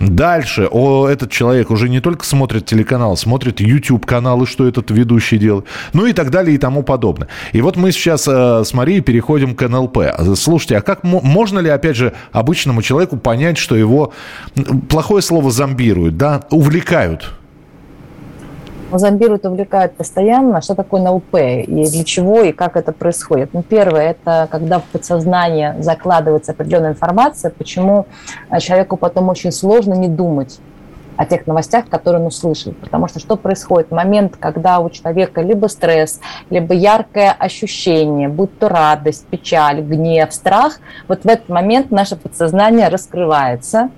Дальше 0.00 0.66
о, 0.68 1.06
этот 1.06 1.30
человек 1.30 1.70
уже 1.70 1.88
не 1.88 2.00
только 2.00 2.24
смотрит 2.24 2.66
телеканал, 2.66 3.16
смотрит 3.16 3.60
YouTube-каналы, 3.60 4.44
что 4.44 4.66
этот 4.66 4.90
ведущий 4.90 5.38
делает. 5.38 5.66
Ну 5.92 6.06
и 6.06 6.12
так 6.14 6.32
далее 6.32 6.56
и 6.56 6.58
тому 6.58 6.82
подобное. 6.82 7.28
И 7.52 7.60
вот 7.60 7.76
мы 7.76 7.92
сейчас 7.92 8.26
э, 8.26 8.64
с 8.64 8.74
Марией 8.74 9.00
переходим 9.00 9.54
к 9.54 9.68
НЛП. 9.68 9.98
Слушайте, 10.34 10.78
а 10.78 10.80
как 10.80 11.04
можно 11.04 11.60
ли, 11.60 11.70
опять 11.70 11.94
же, 11.94 12.12
обычному 12.32 12.82
человеку 12.82 13.16
понять, 13.16 13.56
что 13.56 13.76
его, 13.76 14.12
плохое 14.88 15.22
слово 15.22 15.52
зомбируют, 15.52 16.16
да, 16.16 16.42
увлекают 16.50 17.30
зомбируют, 18.98 19.46
увлекают 19.46 19.94
постоянно. 19.94 20.60
Что 20.60 20.74
такое 20.74 21.02
НЛП 21.02 21.34
и 21.34 21.90
для 21.90 22.04
чего 22.04 22.42
и 22.42 22.52
как 22.52 22.76
это 22.76 22.92
происходит? 22.92 23.50
Ну, 23.52 23.62
первое, 23.62 24.10
это 24.10 24.48
когда 24.50 24.78
в 24.78 24.84
подсознание 24.84 25.76
закладывается 25.80 26.52
определенная 26.52 26.90
информация, 26.90 27.50
почему 27.50 28.06
а, 28.48 28.60
человеку 28.60 28.96
потом 28.96 29.28
очень 29.28 29.52
сложно 29.52 29.94
не 29.94 30.08
думать 30.08 30.60
о 31.20 31.26
тех 31.26 31.46
новостях, 31.46 31.86
которые 31.90 32.22
он 32.22 32.28
услышал. 32.28 32.72
Потому 32.72 33.06
что 33.06 33.20
что 33.20 33.36
происходит? 33.36 33.90
Момент, 33.90 34.38
когда 34.40 34.80
у 34.80 34.88
человека 34.88 35.42
либо 35.42 35.66
стресс, 35.66 36.18
либо 36.48 36.72
яркое 36.72 37.30
ощущение, 37.38 38.30
будь 38.30 38.58
то 38.58 38.70
радость, 38.70 39.26
печаль, 39.26 39.82
гнев, 39.82 40.32
страх, 40.32 40.80
вот 41.08 41.24
в 41.24 41.26
этот 41.26 41.50
момент 41.50 41.90
наше 41.90 42.16
подсознание 42.16 42.88
раскрывается, 42.88 43.90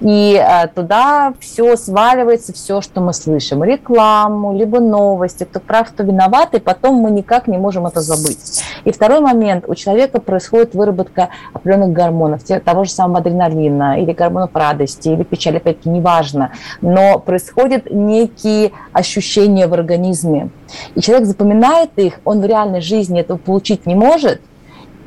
и 0.00 0.34
э, 0.34 0.68
туда 0.68 1.34
все 1.40 1.76
сваливается, 1.76 2.52
все, 2.52 2.80
что 2.80 3.00
мы 3.00 3.12
слышим. 3.12 3.62
Рекламу, 3.62 4.56
либо 4.56 4.80
новости, 4.80 5.44
кто 5.44 5.60
прав, 5.60 5.88
кто 5.90 6.02
виноват, 6.02 6.54
и 6.54 6.58
потом 6.60 6.96
мы 6.96 7.10
никак 7.10 7.46
не 7.46 7.58
можем 7.58 7.86
это 7.86 8.00
забыть. 8.00 8.62
И 8.84 8.92
второй 8.92 9.20
момент. 9.20 9.64
У 9.68 9.74
человека 9.74 10.20
происходит 10.20 10.74
выработка 10.74 11.28
определенных 11.52 11.92
гормонов, 11.92 12.42
того 12.42 12.84
же 12.84 12.90
самого 12.90 13.18
адреналина, 13.18 14.00
или 14.00 14.12
гормонов 14.12 14.50
радости, 14.54 15.08
или 15.08 15.22
печали, 15.22 15.58
опять-таки, 15.58 15.88
неважно. 15.88 16.52
Но 16.80 17.18
происходят 17.18 17.90
некие 17.90 18.72
ощущения 18.92 19.66
в 19.66 19.74
организме. 19.74 20.50
И 20.94 21.00
человек 21.00 21.26
запоминает 21.26 21.90
их, 21.96 22.20
он 22.24 22.40
в 22.40 22.46
реальной 22.46 22.80
жизни 22.80 23.20
этого 23.20 23.38
получить 23.38 23.86
не 23.86 23.94
может– 23.94 24.40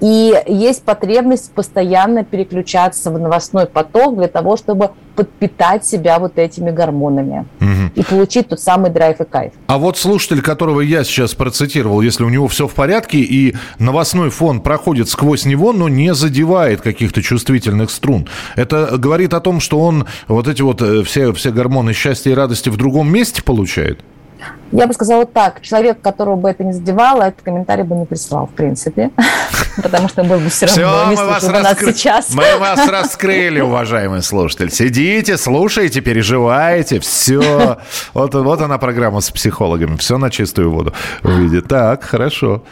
и 0.01 0.33
есть 0.47 0.83
потребность 0.83 1.51
постоянно 1.51 2.23
переключаться 2.23 3.11
в 3.11 3.19
новостной 3.19 3.65
поток 3.65 4.17
для 4.17 4.27
того, 4.27 4.57
чтобы 4.57 4.91
подпитать 5.15 5.85
себя 5.85 6.19
вот 6.19 6.37
этими 6.37 6.71
гормонами 6.71 7.45
угу. 7.61 7.91
и 7.95 8.03
получить 8.03 8.49
тот 8.49 8.59
самый 8.59 8.91
драйв 8.91 9.21
и 9.21 9.23
кайф. 9.23 9.53
А 9.67 9.77
вот 9.77 9.97
слушатель, 9.97 10.41
которого 10.41 10.81
я 10.81 11.03
сейчас 11.03 11.33
процитировал, 11.33 12.01
если 12.01 12.23
у 12.23 12.29
него 12.29 12.47
все 12.47 12.67
в 12.67 12.73
порядке 12.73 13.19
и 13.19 13.55
новостной 13.79 14.29
фон 14.29 14.61
проходит 14.61 15.09
сквозь 15.09 15.45
него, 15.45 15.71
но 15.71 15.87
не 15.87 16.13
задевает 16.13 16.81
каких-то 16.81 17.21
чувствительных 17.21 17.91
струн, 17.91 18.27
это 18.55 18.97
говорит 18.97 19.33
о 19.33 19.39
том, 19.39 19.59
что 19.59 19.79
он 19.79 20.05
вот 20.27 20.47
эти 20.47 20.61
вот 20.61 20.81
э, 20.81 21.03
все, 21.03 21.31
все 21.33 21.51
гормоны 21.51 21.93
счастья 21.93 22.31
и 22.31 22.33
радости 22.33 22.69
в 22.69 22.77
другом 22.77 23.11
месте 23.11 23.41
получает? 23.41 24.01
Я 24.71 24.87
бы 24.87 24.93
сказала 24.93 25.25
так, 25.25 25.61
человек, 25.61 26.01
которого 26.01 26.35
бы 26.35 26.49
это 26.49 26.63
не 26.63 26.73
задевало, 26.73 27.23
этот 27.23 27.41
комментарий 27.43 27.83
бы 27.83 27.95
не 27.95 28.05
прислал, 28.05 28.47
в 28.47 28.51
принципе, 28.51 29.11
потому 29.83 30.09
что 30.09 30.23
был 30.23 30.39
бы 30.39 30.49
все 30.49 30.65
равно 30.65 31.11
не 31.11 31.17
слушал 31.17 31.49
нас 31.61 31.79
сейчас. 31.79 32.33
Мы 32.33 32.57
вас 32.59 32.87
раскрыли, 32.87 33.61
уважаемый 33.61 34.21
слушатель. 34.21 34.71
Сидите, 34.71 35.37
слушаете, 35.37 36.01
переживаете, 36.01 36.99
все. 36.99 37.79
Вот, 38.13 38.33
вот 38.33 38.61
она 38.61 38.77
программа 38.77 39.21
с 39.21 39.31
психологами, 39.31 39.95
все 39.97 40.17
на 40.17 40.29
чистую 40.29 40.71
воду 40.71 40.93
увидит. 41.23 41.67
Так, 41.67 42.03
хорошо. 42.03 42.63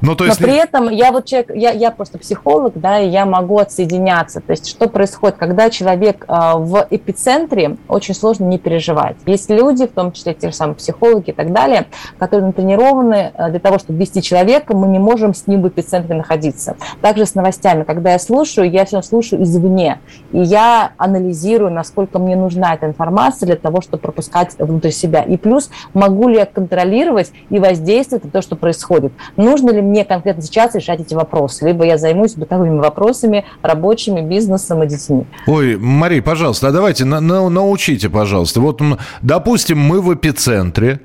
Ну, 0.00 0.14
то 0.14 0.24
есть... 0.24 0.40
Но 0.40 0.46
при 0.46 0.56
этом 0.56 0.88
я 0.88 1.12
вот 1.12 1.26
человек, 1.26 1.50
я, 1.54 1.70
я 1.70 1.90
просто 1.90 2.18
психолог, 2.18 2.72
да, 2.74 3.00
и 3.00 3.08
я 3.08 3.26
могу 3.26 3.58
отсоединяться. 3.58 4.40
То 4.40 4.52
есть 4.52 4.68
что 4.68 4.88
происходит, 4.88 5.36
когда 5.36 5.70
человек 5.70 6.24
э, 6.26 6.32
в 6.56 6.86
эпицентре, 6.90 7.76
очень 7.88 8.14
сложно 8.14 8.44
не 8.44 8.58
переживать. 8.58 9.16
Есть 9.26 9.50
люди, 9.50 9.86
в 9.86 9.92
том 9.92 10.12
числе 10.12 10.34
те 10.34 10.48
же 10.48 10.54
самые 10.54 10.76
психологи 10.76 11.30
и 11.30 11.32
так 11.32 11.52
далее, 11.52 11.86
которые 12.18 12.46
натренированы 12.46 13.32
э, 13.34 13.50
для 13.50 13.60
того, 13.60 13.78
чтобы 13.78 13.98
вести 13.98 14.22
человека, 14.22 14.74
мы 14.76 14.88
не 14.88 14.98
можем 14.98 15.34
с 15.34 15.46
ним 15.46 15.62
в 15.62 15.68
эпицентре 15.68 16.14
находиться. 16.14 16.76
Также 17.00 17.26
с 17.26 17.34
новостями, 17.34 17.84
когда 17.84 18.12
я 18.12 18.18
слушаю, 18.18 18.70
я 18.70 18.84
все 18.84 19.02
слушаю 19.02 19.42
извне, 19.42 19.98
и 20.32 20.40
я 20.40 20.92
анализирую, 20.96 21.70
насколько 21.70 22.18
мне 22.18 22.36
нужна 22.36 22.74
эта 22.74 22.86
информация 22.86 23.46
для 23.46 23.56
того, 23.56 23.80
чтобы 23.80 24.02
пропускать 24.02 24.54
внутрь 24.58 24.90
себя. 24.90 25.22
И 25.22 25.36
плюс, 25.36 25.70
могу 25.94 26.28
ли 26.28 26.36
я 26.36 26.46
контролировать 26.46 27.32
и 27.50 27.58
воздействовать 27.58 28.24
на 28.24 28.30
то, 28.30 28.42
что 28.42 28.56
происходит. 28.56 29.12
Нужно 29.36 29.70
ли 29.70 29.89
мне 29.90 30.04
конкретно 30.04 30.42
сейчас 30.42 30.74
решать 30.74 31.00
эти 31.00 31.14
вопросы. 31.14 31.66
Либо 31.66 31.84
я 31.84 31.98
займусь 31.98 32.34
бытовыми 32.34 32.78
вопросами, 32.78 33.44
рабочими, 33.62 34.20
бизнесом 34.20 34.82
и 34.82 34.86
детьми. 34.86 35.26
Ой, 35.46 35.76
Мария, 35.76 36.22
пожалуйста, 36.22 36.68
а 36.68 36.72
давайте 36.72 37.04
на, 37.04 37.20
на, 37.20 37.48
научите, 37.50 38.08
пожалуйста. 38.08 38.60
Вот, 38.60 38.80
допустим, 39.20 39.78
мы 39.78 40.00
в 40.00 40.14
эпицентре, 40.14 41.00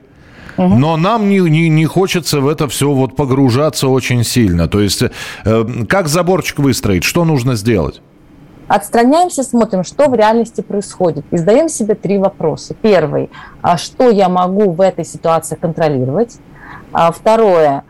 Но 0.58 0.96
нам 0.96 1.28
не, 1.30 1.40
не, 1.40 1.68
не 1.68 1.86
хочется 1.86 2.40
в 2.40 2.48
это 2.48 2.68
все 2.68 2.90
вот 2.92 3.16
погружаться 3.16 3.90
очень 3.90 4.24
сильно. 4.24 4.68
То 4.68 4.80
есть, 4.80 5.04
э, 5.04 5.66
как 5.90 6.08
заборчик 6.08 6.60
выстроить, 6.60 7.04
что 7.04 7.26
нужно 7.26 7.56
сделать? 7.56 8.02
Отстраняемся, 8.68 9.44
смотрим, 9.44 9.84
что 9.84 10.08
в 10.08 10.16
реальности 10.16 10.62
происходит. 10.62 11.26
И 11.32 11.38
задаем 11.38 11.70
себе 11.70 11.94
три 11.94 12.18
вопроса. 12.18 12.74
Первый, 12.82 13.30
а 13.62 13.78
что 13.78 14.10
я 14.10 14.30
могу 14.30 14.72
в 14.72 14.82
этой 14.82 15.06
ситуации 15.06 15.56
контролировать? 15.56 16.38
А 16.92 17.12
второе, 17.12 17.84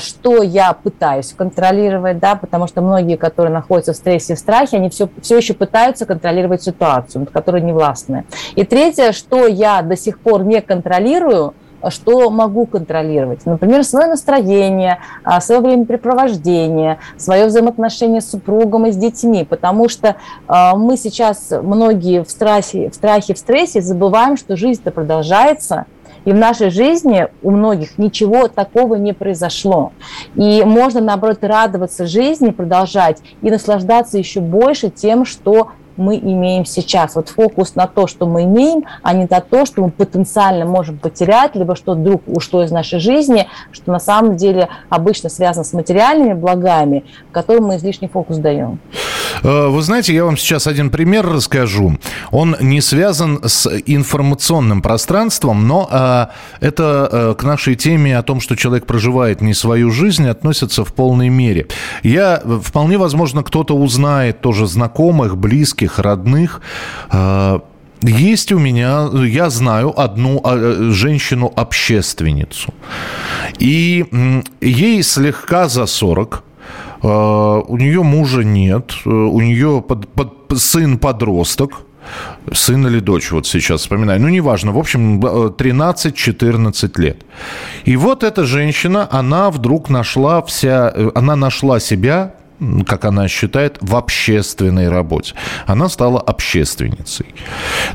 что 0.00 0.42
я 0.42 0.72
пытаюсь 0.74 1.32
контролировать, 1.32 2.18
да, 2.18 2.34
потому 2.34 2.66
что 2.66 2.82
многие, 2.82 3.16
которые 3.16 3.52
находятся 3.52 3.92
в 3.92 3.96
стрессе 3.96 4.34
и 4.34 4.36
в 4.36 4.38
страхе, 4.38 4.76
они 4.76 4.90
все, 4.90 5.08
все 5.22 5.36
еще 5.38 5.54
пытаются 5.54 6.04
контролировать 6.04 6.62
ситуацию, 6.62 7.26
которая 7.32 7.62
не 7.62 7.72
властная. 7.72 8.26
И 8.54 8.64
третье, 8.64 9.12
что 9.12 9.46
я 9.46 9.80
до 9.82 9.96
сих 9.96 10.18
пор 10.18 10.44
не 10.44 10.60
контролирую, 10.60 11.54
а 11.80 11.90
что 11.90 12.30
могу 12.30 12.66
контролировать. 12.66 13.44
Например, 13.44 13.82
свое 13.82 14.06
настроение, 14.06 14.98
а, 15.24 15.40
свое 15.40 15.60
времяпрепровождение, 15.60 16.98
свое 17.16 17.46
взаимоотношение 17.46 18.20
с 18.20 18.30
супругом 18.30 18.86
и 18.86 18.92
с 18.92 18.96
детьми, 18.96 19.44
потому 19.44 19.88
что 19.88 20.16
мы 20.48 20.96
сейчас 20.96 21.50
многие 21.50 22.22
в 22.22 22.30
страхе, 22.30 22.90
в 22.90 22.94
страхе, 22.94 23.34
в 23.34 23.38
стрессе 23.38 23.80
забываем, 23.80 24.36
что 24.36 24.56
жизнь-то 24.56 24.92
продолжается, 24.92 25.86
и 26.24 26.32
в 26.32 26.36
нашей 26.36 26.70
жизни 26.70 27.28
у 27.42 27.50
многих 27.50 27.98
ничего 27.98 28.48
такого 28.48 28.94
не 28.96 29.12
произошло. 29.12 29.92
И 30.34 30.62
можно, 30.64 31.00
наоборот, 31.00 31.38
радоваться 31.42 32.06
жизни, 32.06 32.50
продолжать 32.50 33.22
и 33.42 33.50
наслаждаться 33.50 34.18
еще 34.18 34.40
больше 34.40 34.90
тем, 34.90 35.24
что 35.24 35.68
мы 35.96 36.18
имеем 36.18 36.64
сейчас. 36.64 37.14
Вот 37.14 37.28
фокус 37.28 37.74
на 37.74 37.86
то, 37.86 38.06
что 38.06 38.26
мы 38.26 38.44
имеем, 38.44 38.84
а 39.02 39.12
не 39.12 39.26
на 39.28 39.40
то, 39.40 39.66
что 39.66 39.82
мы 39.82 39.90
потенциально 39.90 40.64
можем 40.64 40.98
потерять, 40.98 41.54
либо 41.54 41.76
что 41.76 41.94
вдруг 41.94 42.22
ушло 42.26 42.62
из 42.62 42.70
нашей 42.70 42.98
жизни, 42.98 43.48
что 43.70 43.92
на 43.92 44.00
самом 44.00 44.36
деле 44.36 44.68
обычно 44.88 45.28
связано 45.28 45.64
с 45.64 45.72
материальными 45.72 46.34
благами, 46.34 47.04
которым 47.32 47.66
мы 47.66 47.76
излишний 47.76 48.08
фокус 48.08 48.36
даем. 48.38 48.78
Э, 49.42 49.68
вы 49.68 49.82
знаете, 49.82 50.14
я 50.14 50.24
вам 50.24 50.36
сейчас 50.36 50.66
один 50.66 50.90
пример 50.90 51.26
расскажу. 51.26 51.98
Он 52.30 52.56
не 52.60 52.80
связан 52.80 53.40
с 53.44 53.68
информационным 53.86 54.82
пространством, 54.82 55.66
но 55.66 55.88
э, 55.90 56.26
это 56.60 57.08
э, 57.10 57.34
к 57.38 57.42
нашей 57.44 57.74
теме 57.74 58.16
о 58.16 58.22
том, 58.22 58.40
что 58.40 58.56
человек 58.56 58.86
проживает 58.86 59.40
не 59.40 59.54
свою 59.54 59.90
жизнь, 59.90 60.28
относится 60.28 60.84
в 60.84 60.92
полной 60.94 61.28
мере. 61.28 61.66
Я, 62.02 62.42
вполне 62.62 62.98
возможно, 62.98 63.42
кто-то 63.42 63.74
узнает 63.74 64.40
тоже 64.40 64.66
знакомых, 64.66 65.36
близких, 65.36 65.81
родных, 65.98 66.60
э, 67.10 67.58
есть 68.02 68.52
у 68.52 68.58
меня, 68.58 69.08
я 69.26 69.50
знаю 69.50 69.98
одну 70.00 70.40
э, 70.44 70.90
женщину-общественницу. 70.90 72.74
И 73.58 74.04
ей 74.60 75.02
слегка 75.02 75.68
за 75.68 75.86
40. 75.86 76.42
А, 77.02 77.60
у 77.60 77.76
нее 77.76 78.02
мужа 78.02 78.42
нет, 78.44 78.92
э, 79.04 79.10
у 79.10 79.40
нее 79.40 79.82
под, 79.86 80.08
под, 80.08 80.58
сын 80.58 80.98
подросток, 80.98 81.82
сын 82.52 82.86
или 82.86 83.00
дочь, 83.00 83.32
вот 83.32 83.46
сейчас 83.46 83.80
вспоминаю, 83.80 84.20
ну, 84.20 84.28
неважно, 84.28 84.72
в 84.72 84.78
общем, 84.78 85.20
13-14 85.20 86.90
э, 86.96 87.00
лет. 87.00 87.24
И 87.84 87.96
вот 87.96 88.22
эта 88.22 88.44
женщина, 88.44 89.08
она 89.10 89.50
вдруг 89.50 89.90
нашла 89.90 90.42
вся, 90.42 90.92
э, 90.94 91.10
она 91.14 91.34
нашла 91.34 91.80
себя 91.80 92.34
как 92.86 93.04
она 93.04 93.28
считает, 93.28 93.78
в 93.80 93.96
общественной 93.96 94.88
работе. 94.88 95.34
Она 95.66 95.88
стала 95.88 96.20
общественницей. 96.20 97.26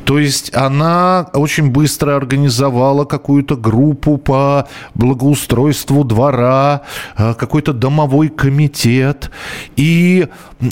То 0.06 0.20
есть 0.20 0.56
она 0.56 1.30
очень 1.34 1.70
быстро 1.72 2.16
организовала 2.16 3.06
какую-то 3.06 3.56
группу 3.56 4.18
по 4.18 4.68
благоустройству 4.96 6.04
двора, 6.04 6.82
э, 7.18 7.34
какой-то 7.34 7.74
домовой 7.74 8.30
комитет. 8.30 9.32
И, 9.76 10.28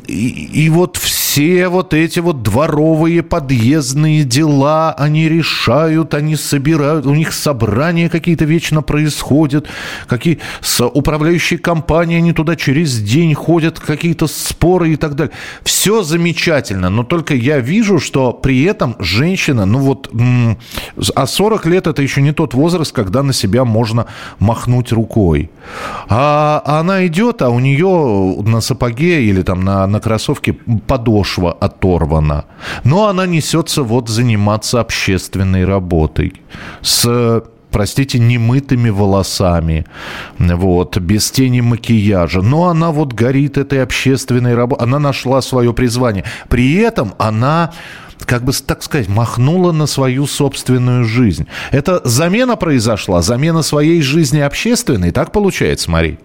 и, 0.07 0.65
и 0.65 0.69
вот 0.69 0.97
все 0.97 1.14
вот 1.37 1.93
эти 1.93 2.19
вот 2.19 2.43
дворовые 2.43 3.21
подъездные 3.21 4.23
дела 4.23 4.93
они 4.93 5.27
решают, 5.27 6.13
они 6.13 6.35
собирают, 6.35 7.05
у 7.05 7.13
них 7.13 7.33
собрания 7.33 8.09
какие-то 8.09 8.45
вечно 8.45 8.81
происходят, 8.81 9.67
какие 10.07 10.39
с 10.61 10.85
управляющей 10.85 11.57
компанией 11.57 12.19
они 12.19 12.31
туда 12.31 12.55
через 12.55 12.99
день 12.99 13.33
ходят, 13.33 13.79
какие-то 13.79 14.27
споры 14.27 14.93
и 14.93 14.95
так 14.95 15.15
далее. 15.15 15.33
Все 15.63 16.03
замечательно, 16.03 16.89
но 16.89 17.03
только 17.03 17.35
я 17.35 17.59
вижу, 17.59 17.99
что 17.99 18.31
при 18.31 18.63
этом 18.63 18.95
женщина, 18.99 19.65
ну 19.65 19.79
вот, 19.79 20.09
а 21.15 21.27
40 21.27 21.65
лет 21.65 21.87
это 21.87 22.01
еще 22.01 22.21
не 22.21 22.31
тот 22.31 22.53
возраст, 22.53 22.93
когда 22.93 23.23
на 23.23 23.33
себя 23.33 23.65
можно 23.65 24.05
махнуть 24.39 24.91
рукой. 24.91 25.49
А 26.07 26.61
она 26.65 27.05
идет, 27.07 27.41
а 27.41 27.49
у 27.49 27.59
нее 27.59 28.35
на 28.41 28.61
сапоге 28.61 29.23
или 29.23 29.41
там 29.41 29.63
на, 29.63 29.85
на 29.87 29.99
кроссовке 29.99 30.53
подошва 30.87 31.24
оторвана. 31.51 32.45
Но 32.83 33.07
она 33.07 33.25
несется 33.25 33.83
вот 33.83 34.09
заниматься 34.09 34.79
общественной 34.79 35.65
работой 35.65 36.33
с 36.81 37.43
простите, 37.75 38.19
немытыми 38.19 38.89
волосами, 38.89 39.85
вот, 40.39 40.97
без 40.97 41.29
тени 41.29 41.59
макияжа. 41.59 42.41
Но 42.41 42.69
она 42.69 42.91
вот 42.91 43.11
горит 43.11 43.57
этой 43.57 43.83
общественной 43.83 44.55
работой, 44.55 44.83
она 44.85 44.97
нашла 44.97 45.41
свое 45.41 45.73
призвание. 45.73 46.23
При 46.47 46.75
этом 46.75 47.15
она 47.17 47.73
как 48.25 48.45
бы, 48.45 48.53
так 48.53 48.81
сказать, 48.81 49.09
махнула 49.09 49.73
на 49.73 49.87
свою 49.87 50.25
собственную 50.25 51.03
жизнь. 51.03 51.47
Это 51.71 51.99
замена 52.05 52.55
произошла, 52.55 53.21
замена 53.21 53.61
своей 53.61 54.01
жизни 54.01 54.39
общественной, 54.39 55.11
так 55.11 55.33
получается, 55.33 55.91
Мария? 55.91 56.17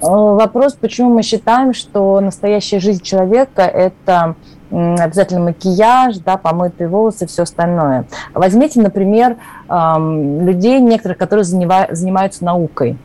Э, 0.00 0.06
вопрос, 0.06 0.74
почему 0.74 1.10
мы 1.14 1.22
считаем, 1.22 1.74
что 1.74 2.20
настоящая 2.20 2.80
жизнь 2.80 3.02
человека– 3.02 3.62
это 3.62 4.36
обязательно 4.70 5.40
макияж, 5.40 6.18
да, 6.18 6.36
помытые 6.36 6.88
волосы, 6.88 7.26
все 7.26 7.44
остальное. 7.44 8.04
Возьмите, 8.34 8.82
например, 8.82 9.38
людей 9.66 10.78
некоторых, 10.80 11.16
которые 11.16 11.44
занимаются 11.44 12.44
наукой. 12.44 12.98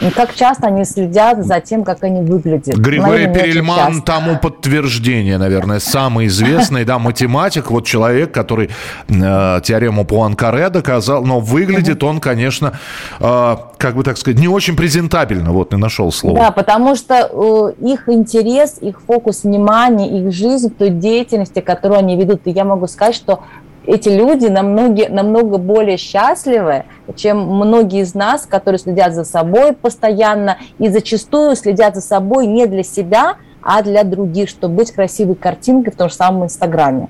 И 0.00 0.10
как 0.10 0.34
часто 0.34 0.66
они 0.66 0.84
следят 0.84 1.44
за 1.44 1.60
тем, 1.60 1.84
как 1.84 2.04
они 2.04 2.20
выглядят. 2.20 2.76
Григорий 2.76 3.26
наверное, 3.26 3.34
Перельман 3.34 4.02
тому 4.02 4.38
подтверждение, 4.38 5.38
наверное, 5.38 5.80
самый 5.80 6.26
известный, 6.26 6.84
да, 6.84 6.98
математик, 6.98 7.70
вот 7.70 7.86
человек, 7.86 8.32
который 8.32 8.70
э, 9.08 9.60
теорему 9.62 10.04
Пуанкаре 10.04 10.68
доказал, 10.68 11.24
но 11.24 11.40
выглядит 11.40 12.02
он, 12.02 12.20
конечно, 12.20 12.78
э, 13.20 13.56
как 13.78 13.96
бы 13.96 14.02
так 14.02 14.18
сказать, 14.18 14.38
не 14.38 14.48
очень 14.48 14.76
презентабельно, 14.76 15.52
вот 15.52 15.72
не 15.72 15.78
нашел 15.78 16.12
слова. 16.12 16.38
Да, 16.38 16.50
потому 16.50 16.94
что 16.94 17.14
э, 17.14 17.82
их 17.82 18.08
интерес, 18.08 18.76
их 18.80 19.00
фокус 19.00 19.44
внимания, 19.44 20.20
их 20.20 20.32
жизнь 20.32 20.70
в 20.70 20.74
той 20.74 20.90
деятельности, 20.90 21.60
которую 21.60 21.98
они 21.98 22.16
ведут, 22.16 22.42
и 22.44 22.50
я 22.50 22.64
могу 22.64 22.86
сказать, 22.86 23.14
что 23.14 23.40
эти 23.86 24.08
люди 24.08 24.46
намного, 24.46 25.08
намного 25.08 25.58
более 25.58 25.96
счастливы, 25.96 26.84
чем 27.14 27.38
многие 27.46 28.02
из 28.02 28.14
нас, 28.14 28.46
которые 28.46 28.78
следят 28.78 29.14
за 29.14 29.24
собой 29.24 29.72
постоянно 29.72 30.58
и 30.78 30.88
зачастую 30.88 31.56
следят 31.56 31.94
за 31.94 32.00
собой 32.00 32.46
не 32.46 32.66
для 32.66 32.82
себя, 32.82 33.36
а 33.62 33.82
для 33.82 34.04
других, 34.04 34.48
чтобы 34.48 34.76
быть 34.76 34.92
красивой 34.92 35.34
картинкой 35.34 35.92
в 35.92 35.96
том 35.96 36.08
же 36.08 36.14
самом 36.14 36.44
Инстаграме. 36.44 37.08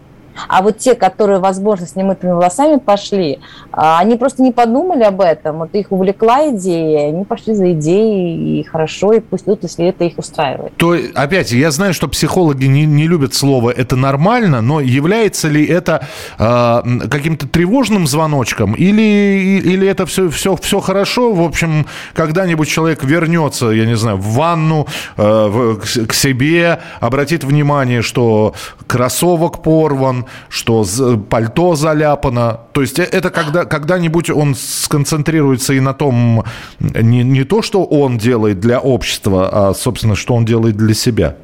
А 0.48 0.62
вот 0.62 0.78
те, 0.78 0.94
которые, 0.94 1.38
возможно, 1.38 1.86
с 1.86 1.96
немытыми 1.96 2.32
волосами 2.32 2.78
пошли, 2.78 3.40
а, 3.72 3.98
они 3.98 4.16
просто 4.16 4.42
не 4.42 4.52
подумали 4.52 5.02
об 5.02 5.20
этом. 5.20 5.58
Вот 5.58 5.74
их 5.74 5.92
увлекла 5.92 6.50
идея, 6.50 7.08
они 7.08 7.24
пошли 7.24 7.54
за 7.54 7.72
идеей, 7.72 8.60
и 8.60 8.62
хорошо, 8.64 9.12
и 9.12 9.20
пусть 9.20 9.44
идут, 9.44 9.62
если 9.62 9.86
это 9.86 10.04
их 10.04 10.18
устраивает. 10.18 10.74
То, 10.76 10.96
опять, 11.14 11.52
я 11.52 11.70
знаю, 11.70 11.94
что 11.94 12.08
психологи 12.08 12.66
не, 12.66 12.86
не 12.86 13.06
любят 13.06 13.34
слово 13.34 13.70
«это 13.70 13.96
нормально», 13.96 14.60
но 14.60 14.80
является 14.80 15.48
ли 15.48 15.64
это 15.64 16.06
э, 16.38 16.82
каким-то 17.10 17.48
тревожным 17.48 18.06
звоночком, 18.06 18.74
или, 18.74 19.60
или 19.64 19.88
это 19.88 20.06
все, 20.06 20.28
все, 20.30 20.56
все 20.56 20.80
хорошо, 20.80 21.32
в 21.32 21.42
общем, 21.42 21.86
когда-нибудь 22.14 22.68
человек 22.68 23.04
вернется, 23.04 23.70
я 23.70 23.86
не 23.86 23.96
знаю, 23.96 24.16
в 24.16 24.34
ванну, 24.34 24.86
э, 25.16 25.22
в, 25.22 25.80
к, 25.80 26.08
к 26.08 26.12
себе, 26.12 26.80
обратит 27.00 27.44
внимание, 27.44 28.02
что 28.02 28.54
кроссовок 28.86 29.62
порван, 29.62 30.25
что 30.48 30.84
пальто 31.28 31.74
заляпано. 31.74 32.60
То 32.72 32.80
есть 32.80 32.98
э, 32.98 33.04
это 33.04 33.30
когда, 33.30 33.64
когда-нибудь 33.64 34.30
он 34.30 34.54
сконцентрируется 34.54 35.72
и 35.74 35.80
на 35.80 35.94
том, 35.94 36.44
не, 36.80 37.22
не 37.22 37.44
то, 37.44 37.62
что 37.62 37.84
он 37.84 38.18
делает 38.18 38.60
для 38.60 38.80
общества, 38.80 39.48
а, 39.52 39.74
собственно, 39.74 40.14
что 40.14 40.34
он 40.34 40.44
делает 40.44 40.76
для 40.76 40.94
себя. 40.94 41.36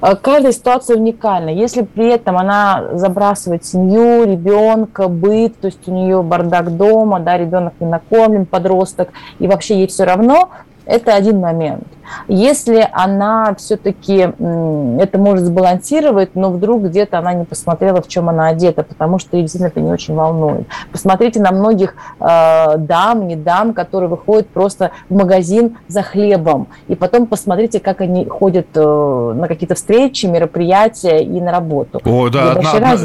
А 0.00 0.16
каждая 0.16 0.52
ситуация 0.52 0.96
уникальна. 0.96 1.48
Если 1.48 1.80
при 1.80 2.10
этом 2.10 2.36
она 2.36 2.90
забрасывает 2.92 3.64
семью, 3.64 4.24
ребенка, 4.24 5.08
быт, 5.08 5.58
то 5.58 5.68
есть 5.68 5.88
у 5.88 5.92
нее 5.92 6.22
бардак 6.22 6.76
дома, 6.76 7.20
да, 7.20 7.38
ребенок 7.38 7.72
не 7.80 7.86
накормлен, 7.86 8.44
подросток, 8.44 9.08
и 9.38 9.46
вообще 9.46 9.76
ей 9.78 9.86
все 9.86 10.04
равно, 10.04 10.50
это 10.84 11.14
один 11.14 11.40
момент. 11.40 11.84
Если 12.28 12.86
она 12.92 13.54
все-таки 13.56 14.16
это 14.16 15.18
может 15.18 15.44
сбалансировать, 15.44 16.34
но 16.34 16.50
вдруг 16.50 16.84
где-то 16.84 17.18
она 17.18 17.32
не 17.32 17.44
посмотрела, 17.44 18.02
в 18.02 18.08
чем 18.08 18.28
она 18.28 18.48
одета, 18.48 18.82
потому 18.82 19.18
что 19.18 19.36
их 19.36 19.44
действительно 19.44 19.68
это 19.68 19.80
не 19.80 19.90
очень 19.90 20.14
волнует. 20.14 20.66
Посмотрите 20.92 21.40
на 21.40 21.52
многих 21.52 21.94
э, 22.20 22.76
дам, 22.78 23.26
не 23.28 23.36
дам, 23.36 23.72
которые 23.72 24.10
выходят 24.10 24.48
просто 24.48 24.90
в 25.08 25.14
магазин 25.14 25.78
за 25.88 26.02
хлебом, 26.02 26.68
и 26.88 26.94
потом 26.94 27.26
посмотрите, 27.26 27.80
как 27.80 28.00
они 28.00 28.26
ходят 28.26 28.66
э, 28.74 29.32
на 29.36 29.46
какие-то 29.46 29.74
встречи, 29.74 30.26
мероприятия 30.26 31.22
и 31.22 31.40
на 31.40 31.52
работу. 31.52 32.00
О, 32.04 32.28
да, 32.28 32.52
одна, 32.52 32.72
одна, 32.72 32.96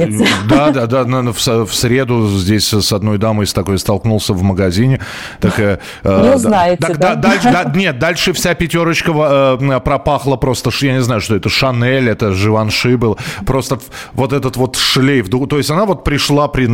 да, 0.49 0.71
да, 0.71 0.85
да, 0.87 1.03
да, 1.03 1.31
в, 1.31 1.65
в 1.65 1.75
среду 1.75 2.27
здесь 2.27 2.73
с 2.73 2.93
одной 2.93 3.17
дамой 3.17 3.45
с 3.45 3.53
такой 3.53 3.77
столкнулся 3.77 4.33
в 4.33 4.41
магазине. 4.41 4.99
Так, 5.39 5.59
э, 5.59 5.79
не 6.03 6.09
да, 6.09 6.35
узнаете, 6.35 6.87
да? 6.87 6.93
да? 6.93 7.15
да, 7.15 7.29
дальше, 7.29 7.51
да 7.51 7.71
нет, 7.75 7.99
дальше 7.99 8.33
вся 8.33 8.53
пятерка 8.55 8.79
пятерочка 8.89 9.57
э, 9.61 9.79
пропахла 9.79 10.37
просто, 10.37 10.71
я 10.81 10.93
не 10.93 11.01
знаю, 11.01 11.21
что 11.21 11.35
это, 11.35 11.49
Шанель, 11.49 12.09
это 12.09 12.31
Живанши 12.31 12.97
был. 12.97 13.17
Просто 13.45 13.79
вот 14.13 14.33
этот 14.33 14.57
вот 14.57 14.75
шлейф. 14.75 15.29
То 15.29 15.57
есть 15.57 15.71
она 15.71 15.85
вот 15.85 16.03
пришла, 16.03 16.47
при... 16.47 16.67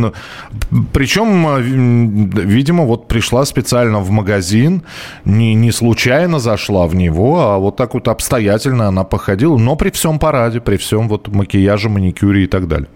причем, 0.92 1.46
э, 1.46 1.60
видимо, 1.60 2.84
вот 2.84 3.08
пришла 3.08 3.44
специально 3.44 4.00
в 4.00 4.10
магазин, 4.10 4.82
не, 5.24 5.54
не 5.54 5.72
случайно 5.72 6.38
зашла 6.38 6.86
в 6.86 6.94
него, 6.94 7.40
а 7.40 7.58
вот 7.58 7.76
так 7.76 7.94
вот 7.94 8.08
обстоятельно 8.08 8.88
она 8.88 9.04
походила, 9.04 9.58
но 9.58 9.76
при 9.76 9.90
всем 9.90 10.18
параде, 10.18 10.60
при 10.60 10.76
всем 10.76 11.08
вот 11.08 11.28
макияже, 11.28 11.88
маникюре 11.88 12.44
и 12.44 12.46
так 12.46 12.68
далее. 12.68 12.88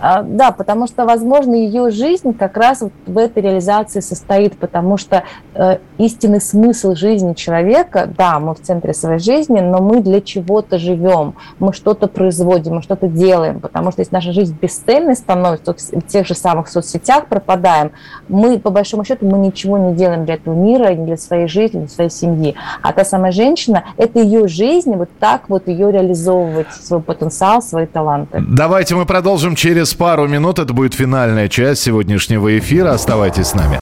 А, 0.00 0.22
да, 0.22 0.50
потому 0.50 0.86
что, 0.86 1.04
возможно, 1.04 1.54
ее 1.54 1.90
жизнь 1.90 2.32
как 2.32 2.56
раз 2.56 2.82
в 3.06 3.18
этой 3.18 3.42
реализации 3.42 4.00
состоит, 4.00 4.58
потому 4.58 4.96
что 4.96 5.24
э, 5.54 5.78
истинный 5.98 6.40
смысл 6.40 6.94
жизни 6.94 7.34
человека, 7.34 8.08
да, 8.16 8.38
мы 8.38 8.54
в 8.54 8.60
центре 8.60 8.94
своей 8.94 9.18
жизни, 9.18 9.60
но 9.60 9.78
мы 9.78 10.00
для 10.00 10.20
чего-то 10.20 10.78
живем, 10.78 11.34
мы 11.58 11.72
что-то 11.72 12.06
производим, 12.06 12.76
мы 12.76 12.82
что-то 12.82 13.08
делаем, 13.08 13.60
потому 13.60 13.92
что 13.92 14.00
если 14.00 14.14
наша 14.14 14.32
жизнь 14.32 14.56
бесцельной 14.60 15.16
становится, 15.16 15.74
в 15.74 16.02
тех 16.06 16.26
же 16.26 16.34
самых 16.34 16.68
соцсетях 16.68 17.26
пропадаем, 17.26 17.92
мы, 18.28 18.58
по 18.58 18.70
большому 18.70 19.04
счету, 19.04 19.26
мы 19.26 19.38
ничего 19.38 19.76
не 19.76 19.94
делаем 19.94 20.24
для 20.24 20.34
этого 20.34 20.54
мира, 20.54 20.94
не 20.94 21.06
для 21.06 21.16
своей 21.16 21.46
жизни, 21.46 21.80
для 21.80 21.88
своей 21.88 22.10
семьи. 22.10 22.54
А 22.82 22.92
та 22.92 23.04
самая 23.04 23.32
женщина, 23.32 23.84
это 23.96 24.20
ее 24.20 24.48
жизнь, 24.48 24.94
вот 24.94 25.10
так 25.18 25.48
вот 25.48 25.68
ее 25.68 25.92
реализовывать, 25.92 26.72
свой 26.72 27.00
потенциал, 27.00 27.60
свои 27.60 27.86
таланты. 27.86 28.42
Давайте 28.48 28.94
мы 28.94 29.04
продолжим 29.04 29.54
через 29.54 29.89
через 29.90 29.94
пару 29.94 30.28
минут 30.28 30.58
это 30.58 30.72
будет 30.72 30.94
финальная 30.94 31.48
часть 31.48 31.82
сегодняшнего 31.82 32.58
эфира. 32.58 32.92
Оставайтесь 32.92 33.48
с 33.48 33.54
нами. 33.54 33.80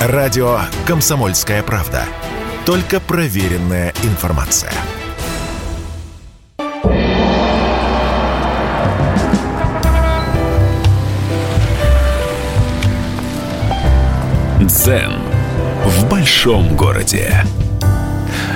Радио 0.00 0.60
«Комсомольская 0.86 1.62
правда». 1.62 2.02
Только 2.66 3.00
проверенная 3.00 3.92
информация. 4.02 4.72
Дзен 14.60 15.12
в 15.84 16.08
большом 16.10 16.76
городе. 16.76 17.44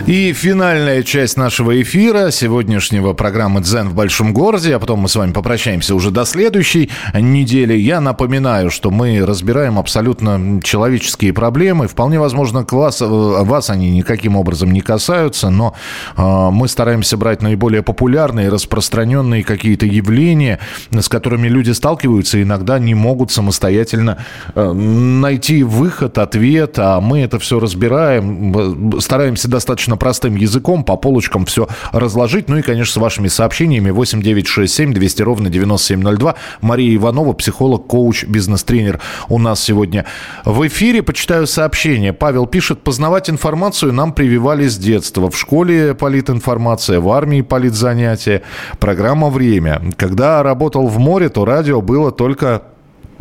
И 0.06 0.32
финальная 0.32 1.04
часть 1.04 1.36
нашего 1.36 1.80
эфира, 1.80 2.32
сегодняшнего 2.32 3.12
программы 3.12 3.60
«Дзен 3.60 3.88
в 3.88 3.94
большом 3.94 4.32
городе», 4.32 4.74
а 4.74 4.80
потом 4.80 4.98
мы 4.98 5.08
с 5.08 5.14
вами 5.14 5.30
попрощаемся 5.30 5.94
уже 5.94 6.10
до 6.10 6.24
следующей 6.24 6.90
недели. 7.14 7.74
Я 7.74 8.00
напоминаю, 8.00 8.68
что 8.70 8.90
мы 8.90 9.24
разбираем 9.24 9.78
абсолютно 9.78 10.60
человеческие 10.60 11.32
проблемы. 11.32 11.86
Вполне 11.86 12.18
возможно, 12.18 12.64
к 12.64 12.72
вас, 12.72 13.00
э, 13.00 13.06
вас 13.06 13.70
они 13.70 13.90
никаким 13.90 14.34
образом 14.34 14.72
не 14.72 14.80
касаются, 14.80 15.50
но 15.50 15.76
э, 16.16 16.48
мы 16.50 16.66
стараемся 16.66 17.16
брать 17.16 17.40
наиболее 17.40 17.84
популярные, 17.84 18.48
распространенные 18.48 19.44
какие-то 19.44 19.86
явления, 19.86 20.58
с 20.90 21.08
которыми 21.08 21.46
люди 21.46 21.70
сталкиваются 21.70 22.38
и 22.38 22.42
иногда 22.42 22.80
не 22.80 22.96
могут 22.96 23.30
самостоятельно 23.30 24.18
э, 24.56 24.72
найти 24.72 25.62
выход, 25.62 26.18
ответ, 26.18 26.74
а 26.78 27.00
мы 27.00 27.20
это 27.20 27.38
все 27.38 27.60
разбираем, 27.60 29.00
стараемся 29.00 29.48
достаточно 29.48 29.91
достаточно 29.92 29.96
простым 29.96 30.36
языком 30.36 30.84
по 30.84 30.96
полочкам 30.96 31.44
все 31.44 31.68
разложить. 31.92 32.48
Ну 32.48 32.58
и, 32.58 32.62
конечно, 32.62 32.92
с 32.92 32.96
вашими 32.96 33.28
сообщениями 33.28 33.90
8 33.90 34.22
9 34.22 34.46
6 34.46 34.74
7 34.74 34.92
200 34.92 35.22
ровно 35.22 35.50
9702. 35.50 36.34
Мария 36.60 36.96
Иванова, 36.96 37.32
психолог, 37.32 37.86
коуч, 37.86 38.24
бизнес-тренер 38.24 39.00
у 39.28 39.38
нас 39.38 39.62
сегодня 39.62 40.04
в 40.44 40.66
эфире. 40.66 41.02
Почитаю 41.02 41.46
сообщение. 41.46 42.12
Павел 42.12 42.46
пишет, 42.46 42.82
познавать 42.82 43.30
информацию 43.30 43.92
нам 43.92 44.12
прививали 44.12 44.68
с 44.68 44.76
детства. 44.76 45.30
В 45.30 45.36
школе 45.36 45.94
политинформация, 45.94 47.00
в 47.00 47.08
армии 47.08 47.42
политзанятия, 47.42 48.42
программа 48.78 49.30
«Время». 49.30 49.80
Когда 49.96 50.42
работал 50.42 50.88
в 50.88 50.98
море, 50.98 51.28
то 51.28 51.44
радио 51.44 51.80
было 51.80 52.10
только 52.10 52.62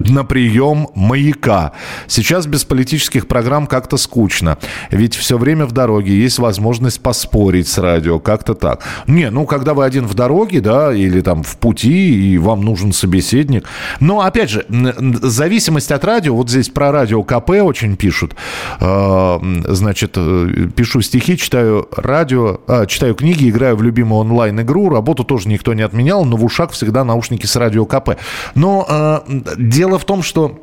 на 0.10 0.24
прием 0.24 0.88
маяка. 0.95 1.74
Сейчас 2.08 2.45
без 2.45 2.64
политических 2.64 3.28
программ 3.28 3.68
как-то 3.68 3.97
скучно. 3.97 4.58
Ведь 4.89 5.16
все 5.16 5.38
время 5.38 5.66
в 5.66 5.72
дороге 5.72 6.18
есть 6.18 6.39
возможность 6.39 7.02
поспорить 7.02 7.68
с 7.68 7.78
радио. 7.78 8.20
Как-то 8.20 8.54
так. 8.56 8.84
Не, 9.08 9.30
ну, 9.30 9.45
когда 9.45 9.74
вы 9.74 9.86
один 9.86 10.06
в 10.06 10.14
дороге, 10.14 10.62
да, 10.62 10.93
или 10.93 11.22
там 11.22 11.43
в 11.43 11.58
пути, 11.58 12.34
и 12.34 12.38
вам 12.38 12.62
нужен 12.62 12.93
собеседник. 12.93 13.68
Но, 13.99 14.22
опять 14.22 14.49
же, 14.49 14.66
зависимость 15.22 15.91
от 15.91 16.04
радио, 16.06 16.36
вот 16.36 16.49
здесь 16.49 16.70
про 16.70 16.91
радио 16.91 17.24
КП 17.24 17.52
очень 17.62 17.95
пишут. 17.95 18.36
А, 18.80 19.41
значит, 19.68 20.14
э, 20.16 20.68
пишу 20.76 21.02
стихи, 21.02 21.38
читаю 21.38 21.88
радио, 21.95 22.60
а, 22.68 22.86
читаю 22.86 23.16
книги, 23.16 23.49
играю 23.49 23.76
в 23.76 23.84
любимую 23.84 24.22
онлайн-игру. 24.22 24.89
Работу 24.89 25.24
тоже 25.24 25.49
никто 25.49 25.74
не 25.74 25.82
отменял, 25.82 26.26
но 26.26 26.38
в 26.38 26.45
ушах 26.45 26.72
всегда 26.72 27.04
наушники 27.04 27.45
с 27.45 27.56
радио 27.56 27.86
КП. 27.86 28.18
Но 28.56 28.86
а, 28.88 29.24
дело 29.58 29.90
Дело 29.91 29.99
в 29.99 30.05
том, 30.05 30.23
что 30.23 30.57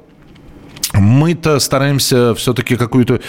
мы-то 0.98 1.58
стараемся 1.58 2.34
все-таки 2.34 2.76
какую-то, 2.76 3.20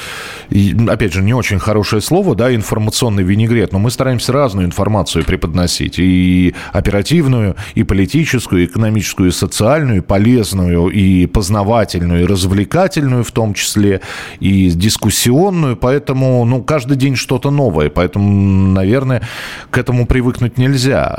опять 0.87 1.13
же, 1.13 1.21
не 1.21 1.33
очень 1.33 1.59
хорошее 1.59 2.01
слово, 2.01 2.35
да, 2.35 2.53
информационный 2.53 3.23
винегрет, 3.23 3.73
но 3.73 3.79
мы 3.79 3.91
стараемся 3.91 4.31
разную 4.33 4.67
информацию 4.67 5.25
преподносить. 5.25 5.99
И 5.99 6.53
оперативную, 6.73 7.55
и 7.75 7.83
политическую, 7.83 8.63
и 8.63 8.65
экономическую, 8.65 9.29
и 9.29 9.31
социальную, 9.31 9.97
и 9.97 10.01
полезную, 10.01 10.89
и 10.89 11.25
познавательную, 11.25 12.23
и 12.23 12.25
развлекательную 12.25 13.23
в 13.23 13.31
том 13.31 13.53
числе, 13.53 14.01
и 14.39 14.69
дискуссионную. 14.69 15.75
Поэтому, 15.77 16.45
ну, 16.45 16.63
каждый 16.63 16.97
день 16.97 17.15
что-то 17.15 17.51
новое. 17.51 17.89
Поэтому, 17.89 18.73
наверное, 18.73 19.21
к 19.69 19.77
этому 19.77 20.05
привыкнуть 20.05 20.57
нельзя. 20.57 21.15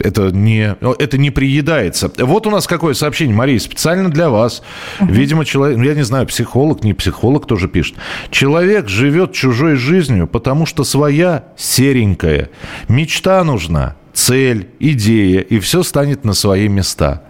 Это 0.00 0.30
не, 0.30 0.76
это 0.98 1.18
не 1.18 1.30
приедается. 1.30 2.10
Вот 2.18 2.46
у 2.46 2.50
нас 2.50 2.66
какое 2.66 2.94
сообщение, 2.94 3.36
Мария, 3.36 3.58
специально 3.58 4.08
для 4.10 4.30
вас. 4.30 4.62
Видимо, 5.00 5.33
видимо, 5.34 5.44
человек, 5.44 5.78
ну, 5.78 5.84
я 5.84 5.94
не 5.94 6.04
знаю, 6.04 6.26
психолог, 6.26 6.84
не 6.84 6.94
психолог 6.94 7.46
тоже 7.46 7.68
пишет. 7.68 7.96
Человек 8.30 8.88
живет 8.88 9.32
чужой 9.32 9.74
жизнью, 9.76 10.26
потому 10.26 10.66
что 10.66 10.84
своя 10.84 11.44
серенькая. 11.56 12.50
Мечта 12.88 13.42
нужна, 13.42 13.96
цель, 14.12 14.68
идея, 14.78 15.40
и 15.40 15.58
все 15.58 15.82
станет 15.82 16.24
на 16.24 16.34
свои 16.34 16.68
места. 16.68 17.24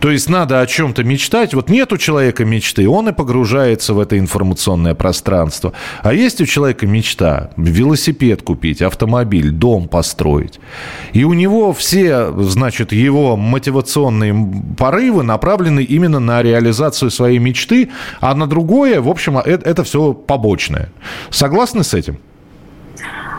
То 0.00 0.10
есть 0.10 0.28
надо 0.28 0.60
о 0.60 0.66
чем-то 0.66 1.02
мечтать. 1.04 1.54
Вот 1.54 1.68
нет 1.68 1.92
у 1.92 1.96
человека 1.96 2.44
мечты, 2.44 2.88
он 2.88 3.08
и 3.08 3.12
погружается 3.12 3.94
в 3.94 4.00
это 4.00 4.18
информационное 4.18 4.94
пространство. 4.94 5.72
А 6.02 6.12
есть 6.12 6.40
у 6.40 6.46
человека 6.46 6.86
мечта 6.86 7.50
велосипед 7.56 8.42
купить, 8.42 8.82
автомобиль, 8.82 9.50
дом 9.50 9.88
построить. 9.88 10.60
И 11.12 11.24
у 11.24 11.32
него 11.32 11.72
все, 11.72 12.30
значит, 12.42 12.92
его 12.92 13.36
мотивационные 13.36 14.34
порывы 14.76 15.22
направлены 15.22 15.82
именно 15.82 16.20
на 16.20 16.42
реализацию 16.42 17.10
своей 17.10 17.38
мечты, 17.38 17.90
а 18.20 18.34
на 18.34 18.46
другое, 18.46 19.00
в 19.00 19.08
общем, 19.08 19.38
это, 19.38 19.68
это 19.68 19.82
все 19.82 20.12
побочное. 20.12 20.90
Согласны 21.30 21.82
с 21.82 21.94
этим? 21.94 22.18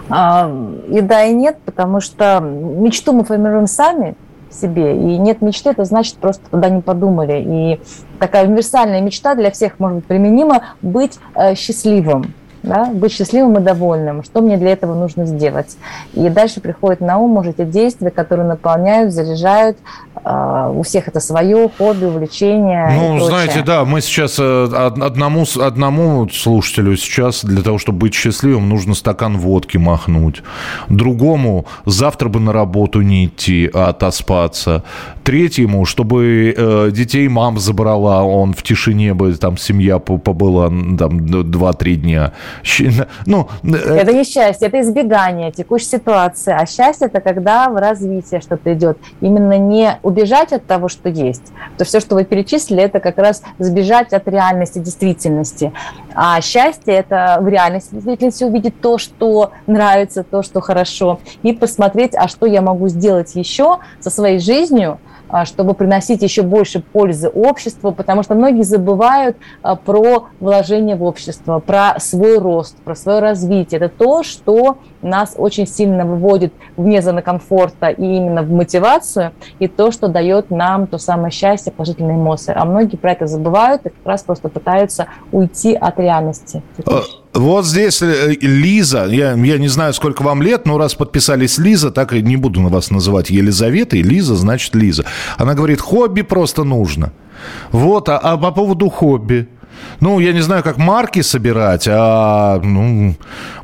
А, 0.09 0.51
и 0.89 1.01
да, 1.01 1.23
и 1.25 1.33
нет, 1.33 1.57
потому 1.65 2.01
что 2.01 2.39
мечту 2.41 3.13
мы 3.13 3.23
формируем 3.23 3.67
сами, 3.67 4.15
себе. 4.51 4.95
И 4.95 5.17
нет 5.17 5.41
мечты, 5.41 5.71
это 5.71 5.85
значит 5.85 6.15
просто 6.17 6.49
туда 6.49 6.69
не 6.69 6.81
подумали. 6.81 7.43
И 7.45 7.81
такая 8.19 8.45
универсальная 8.45 9.01
мечта 9.01 9.35
для 9.35 9.51
всех 9.51 9.79
может 9.79 9.97
быть 9.97 10.05
применима 10.05 10.63
быть 10.81 11.19
э, 11.35 11.55
счастливым 11.55 12.33
да, 12.63 12.85
быть 12.85 13.11
счастливым 13.11 13.57
и 13.57 13.61
довольным, 13.61 14.23
что 14.23 14.41
мне 14.41 14.57
для 14.57 14.71
этого 14.71 14.93
нужно 14.93 15.25
сделать. 15.25 15.77
И 16.13 16.27
дальше 16.29 16.61
приходит 16.61 17.01
на 17.01 17.17
ум, 17.17 17.31
может, 17.31 17.59
эти 17.59 17.69
действия, 17.69 18.11
которые 18.11 18.47
наполняют, 18.47 19.13
заряжают. 19.13 19.77
Э, 20.25 20.71
у 20.73 20.81
всех 20.83 21.07
это 21.07 21.19
свое 21.19 21.69
хобби, 21.77 22.05
увлечение. 22.05 22.91
Ну, 22.95 23.19
знаете, 23.19 23.61
да, 23.61 23.85
мы 23.85 24.01
сейчас 24.01 24.37
э, 24.39 24.63
одному, 24.63 25.45
одному 25.59 26.29
слушателю 26.29 26.95
сейчас 26.97 27.43
для 27.43 27.61
того, 27.61 27.77
чтобы 27.77 27.99
быть 27.99 28.13
счастливым, 28.13 28.69
нужно 28.69 28.93
стакан 28.95 29.37
водки 29.37 29.77
махнуть. 29.77 30.43
Другому 30.89 31.65
завтра 31.85 32.29
бы 32.29 32.39
на 32.39 32.53
работу 32.53 33.01
не 33.01 33.25
идти, 33.25 33.69
а 33.73 33.89
отоспаться. 33.89 34.83
Третьему, 35.23 35.85
чтобы 35.85 36.53
э, 36.55 36.91
детей 36.91 37.27
мам 37.27 37.59
забрала, 37.59 38.23
он 38.23 38.53
в 38.53 38.63
тишине 38.63 39.13
бы, 39.13 39.33
там, 39.35 39.57
семья 39.57 39.99
побыла 39.99 40.67
там 40.67 41.19
2-3 41.19 41.95
дня. 41.95 42.31
Ну, 43.25 43.47
э, 43.63 43.75
это 43.75 44.13
не 44.13 44.23
счастье, 44.23 44.67
это 44.67 44.79
избегание 44.81 45.51
текущей 45.51 45.85
ситуации. 45.85 46.53
А 46.53 46.65
счастье 46.65 47.07
это 47.07 47.21
когда 47.21 47.69
в 47.69 47.75
развитии 47.75 48.39
что-то 48.41 48.73
идет. 48.73 48.97
Именно 49.21 49.57
не 49.57 49.99
убежать 50.09 50.51
от 50.51 50.65
того, 50.65 50.89
что 50.89 51.07
есть. 51.07 51.53
То 51.77 51.85
все, 51.85 51.99
что 51.99 52.15
вы 52.15 52.25
перечислили, 52.25 52.81
это 52.81 52.99
как 52.99 53.17
раз 53.17 53.43
сбежать 53.59 54.11
от 54.11 54.27
реальности, 54.27 54.79
действительности. 54.79 55.71
А 56.13 56.41
счастье 56.41 56.95
это 56.95 57.37
в 57.39 57.47
реальности 57.47 57.93
действительности 57.93 58.43
увидеть 58.43 58.81
то, 58.81 58.97
что 58.97 59.51
нравится, 59.67 60.23
то, 60.23 60.41
что 60.43 60.59
хорошо, 60.61 61.19
и 61.43 61.53
посмотреть, 61.53 62.15
а 62.15 62.27
что 62.27 62.45
я 62.45 62.61
могу 62.61 62.87
сделать 62.89 63.35
еще 63.35 63.77
со 63.99 64.09
своей 64.09 64.39
жизнью, 64.39 64.99
чтобы 65.45 65.73
приносить 65.73 66.21
еще 66.21 66.41
больше 66.41 66.81
пользы 66.81 67.29
обществу, 67.29 67.91
потому 67.91 68.23
что 68.23 68.35
многие 68.35 68.63
забывают 68.63 69.37
а, 69.61 69.75
про 69.75 70.27
вложение 70.39 70.95
в 70.95 71.03
общество, 71.03 71.59
про 71.59 71.99
свой 71.99 72.39
рост, 72.39 72.77
про 72.77 72.95
свое 72.95 73.19
развитие. 73.19 73.79
Это 73.79 73.89
то, 73.89 74.23
что 74.23 74.77
нас 75.01 75.35
очень 75.37 75.67
сильно 75.67 76.05
выводит 76.05 76.53
вне 76.77 77.01
зоны 77.01 77.21
комфорта 77.21 77.87
и 77.87 78.03
именно 78.03 78.41
в 78.41 78.51
мотивацию, 78.51 79.31
и 79.59 79.67
то, 79.67 79.91
что 79.91 80.07
дает 80.07 80.49
нам 80.49 80.87
то 80.87 80.97
самое 80.97 81.31
счастье, 81.31 81.71
положительные 81.71 82.17
эмоции. 82.17 82.53
А 82.55 82.65
многие 82.65 82.97
про 82.97 83.11
это 83.11 83.27
забывают 83.27 83.85
и 83.85 83.89
как 83.89 84.05
раз 84.05 84.23
просто 84.23 84.49
пытаются 84.49 85.07
уйти 85.31 85.75
от 85.75 85.99
реальности. 85.99 86.61
Вот 87.33 87.65
здесь 87.65 88.01
э, 88.01 88.35
Лиза, 88.41 89.05
я, 89.05 89.33
я 89.33 89.57
не 89.57 89.67
знаю, 89.67 89.93
сколько 89.93 90.23
вам 90.23 90.41
лет, 90.41 90.65
но 90.65 90.77
раз 90.77 90.95
подписались 90.95 91.57
Лиза, 91.59 91.91
так 91.91 92.13
и 92.13 92.21
не 92.21 92.37
буду 92.37 92.59
на 92.59 92.69
вас 92.69 92.89
называть 92.89 93.29
Елизаветой, 93.29 94.01
Лиза 94.01 94.35
значит 94.35 94.73
Лиза. 94.73 95.05
Она 95.37 95.53
говорит, 95.53 95.79
хобби 95.79 96.21
просто 96.21 96.63
нужно. 96.63 97.13
Вот, 97.71 98.09
а, 98.09 98.17
а 98.17 98.37
по 98.37 98.51
поводу 98.51 98.89
хобби? 98.89 99.47
Ну, 99.99 100.19
я 100.19 100.33
не 100.33 100.41
знаю, 100.41 100.63
как 100.63 100.77
марки 100.77 101.21
собирать, 101.21 101.87
а 101.87 102.59
ну, 102.61 103.15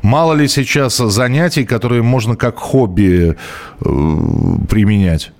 мало 0.02 0.34
ли 0.34 0.48
сейчас 0.48 0.96
занятий, 0.96 1.64
которые 1.64 2.02
можно 2.02 2.36
как 2.36 2.58
хобби 2.58 3.36
э, 3.80 3.84
применять. 4.68 5.32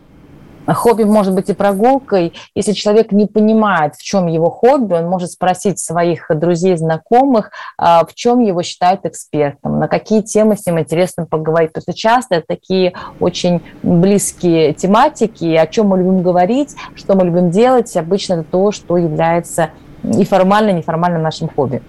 Хобби 0.66 1.04
может 1.04 1.34
быть 1.34 1.48
и 1.48 1.54
прогулкой. 1.54 2.32
Если 2.54 2.72
человек 2.72 3.12
не 3.12 3.26
понимает, 3.26 3.94
в 3.94 4.02
чем 4.02 4.26
его 4.26 4.50
хобби, 4.50 4.94
он 4.94 5.06
может 5.06 5.30
спросить 5.30 5.78
своих 5.78 6.26
друзей, 6.30 6.76
знакомых, 6.76 7.50
а, 7.78 8.04
в 8.04 8.14
чем 8.14 8.40
его 8.40 8.62
считают 8.62 9.04
экспертом, 9.04 9.78
на 9.78 9.88
какие 9.88 10.22
темы 10.22 10.56
с 10.56 10.66
ним 10.66 10.80
интересно 10.80 11.26
поговорить. 11.26 11.72
Потому 11.72 11.82
что 11.82 11.94
часто 11.94 12.36
это 12.36 12.46
такие 12.48 12.94
очень 13.20 13.62
близкие 13.82 14.72
тематики, 14.74 15.54
о 15.54 15.66
чем 15.66 15.88
мы 15.88 15.98
любим 15.98 16.22
говорить, 16.22 16.74
что 16.94 17.14
мы 17.14 17.24
любим 17.24 17.50
делать, 17.50 17.96
обычно 17.96 18.34
это 18.34 18.44
то, 18.44 18.72
что 18.72 18.96
является 18.96 19.70
и 20.02 20.24
формально, 20.24 20.70
и 20.70 20.74
неформально 20.74 21.18
нашим 21.18 21.48
хобби. 21.48 21.82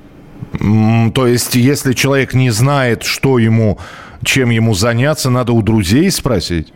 То 1.13 1.27
есть, 1.27 1.55
если 1.55 1.93
человек 1.93 2.33
не 2.33 2.51
знает, 2.51 3.03
что 3.03 3.37
ему, 3.37 3.77
чем 4.23 4.49
ему 4.49 4.73
заняться, 4.73 5.29
надо 5.29 5.53
у 5.53 5.61
друзей 5.61 6.09
спросить? 6.11 6.73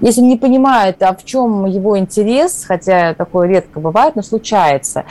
Если 0.00 0.20
не 0.20 0.36
понимает, 0.36 1.02
а 1.02 1.14
в 1.14 1.24
чем 1.24 1.66
его 1.66 1.98
интерес, 1.98 2.64
хотя 2.66 3.14
такое 3.14 3.48
редко 3.48 3.80
бывает, 3.80 4.16
но 4.16 4.22
случается, 4.22 5.04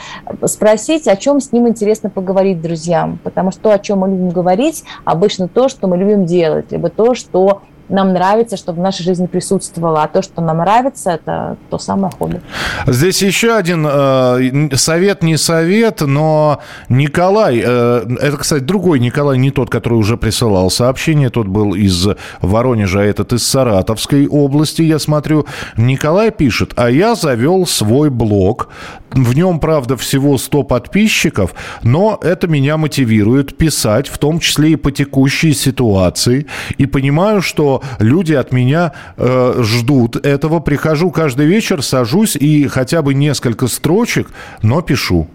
спросить, 0.44 1.08
о 1.08 1.16
чем 1.16 1.40
с 1.40 1.52
ним 1.52 1.68
интересно 1.68 2.10
поговорить 2.10 2.60
друзьям. 2.60 3.18
Потому 3.24 3.50
что 3.50 3.62
то, 3.62 3.72
о 3.72 3.78
чем 3.78 4.00
мы 4.00 4.08
любим 4.08 4.30
говорить, 4.30 4.84
обычно 5.04 5.48
то, 5.48 5.68
что 5.68 5.88
мы 5.88 5.96
любим 5.96 6.26
делать, 6.26 6.70
либо 6.70 6.90
то, 6.90 7.14
что 7.14 7.62
нам 7.88 8.12
нравится, 8.12 8.56
чтобы 8.56 8.80
в 8.80 8.82
нашей 8.82 9.02
жизни 9.02 9.26
присутствовало, 9.26 10.02
а 10.02 10.08
то, 10.08 10.22
что 10.22 10.40
нам 10.40 10.58
нравится, 10.58 11.10
это 11.10 11.56
то 11.70 11.78
самое 11.78 12.12
хобби. 12.18 12.40
Здесь 12.86 13.22
еще 13.22 13.54
один 13.54 13.86
э, 13.88 14.76
совет, 14.76 15.22
не 15.22 15.36
совет, 15.36 16.00
но 16.00 16.60
Николай, 16.88 17.62
э, 17.64 18.06
это, 18.20 18.36
кстати, 18.36 18.62
другой 18.62 19.00
Николай, 19.00 19.38
не 19.38 19.50
тот, 19.50 19.70
который 19.70 19.94
уже 19.94 20.16
присылал 20.16 20.70
сообщение, 20.70 21.30
тот 21.30 21.46
был 21.46 21.74
из 21.74 22.08
Воронежа, 22.40 23.00
а 23.00 23.04
этот 23.04 23.32
из 23.32 23.46
Саратовской 23.46 24.26
области, 24.26 24.82
я 24.82 24.98
смотрю. 24.98 25.46
Николай 25.76 26.30
пишет, 26.30 26.72
а 26.76 26.90
я 26.90 27.14
завел 27.14 27.66
свой 27.66 28.10
блог, 28.10 28.68
в 29.14 29.34
нем, 29.34 29.60
правда, 29.60 29.96
всего 29.96 30.38
100 30.38 30.62
подписчиков, 30.64 31.54
но 31.82 32.18
это 32.22 32.48
меня 32.48 32.76
мотивирует 32.76 33.56
писать, 33.56 34.08
в 34.08 34.18
том 34.18 34.40
числе 34.40 34.72
и 34.72 34.76
по 34.76 34.90
текущей 34.90 35.52
ситуации, 35.52 36.46
и 36.78 36.86
понимаю, 36.86 37.42
что 37.42 37.82
люди 37.98 38.32
от 38.32 38.52
меня 38.52 38.92
э, 39.16 39.60
ждут 39.62 40.16
этого. 40.16 40.60
Прихожу 40.60 41.10
каждый 41.10 41.46
вечер, 41.46 41.82
сажусь 41.82 42.36
и 42.36 42.66
хотя 42.66 43.02
бы 43.02 43.14
несколько 43.14 43.68
строчек, 43.68 44.28
но 44.62 44.82
пишу. 44.82 45.28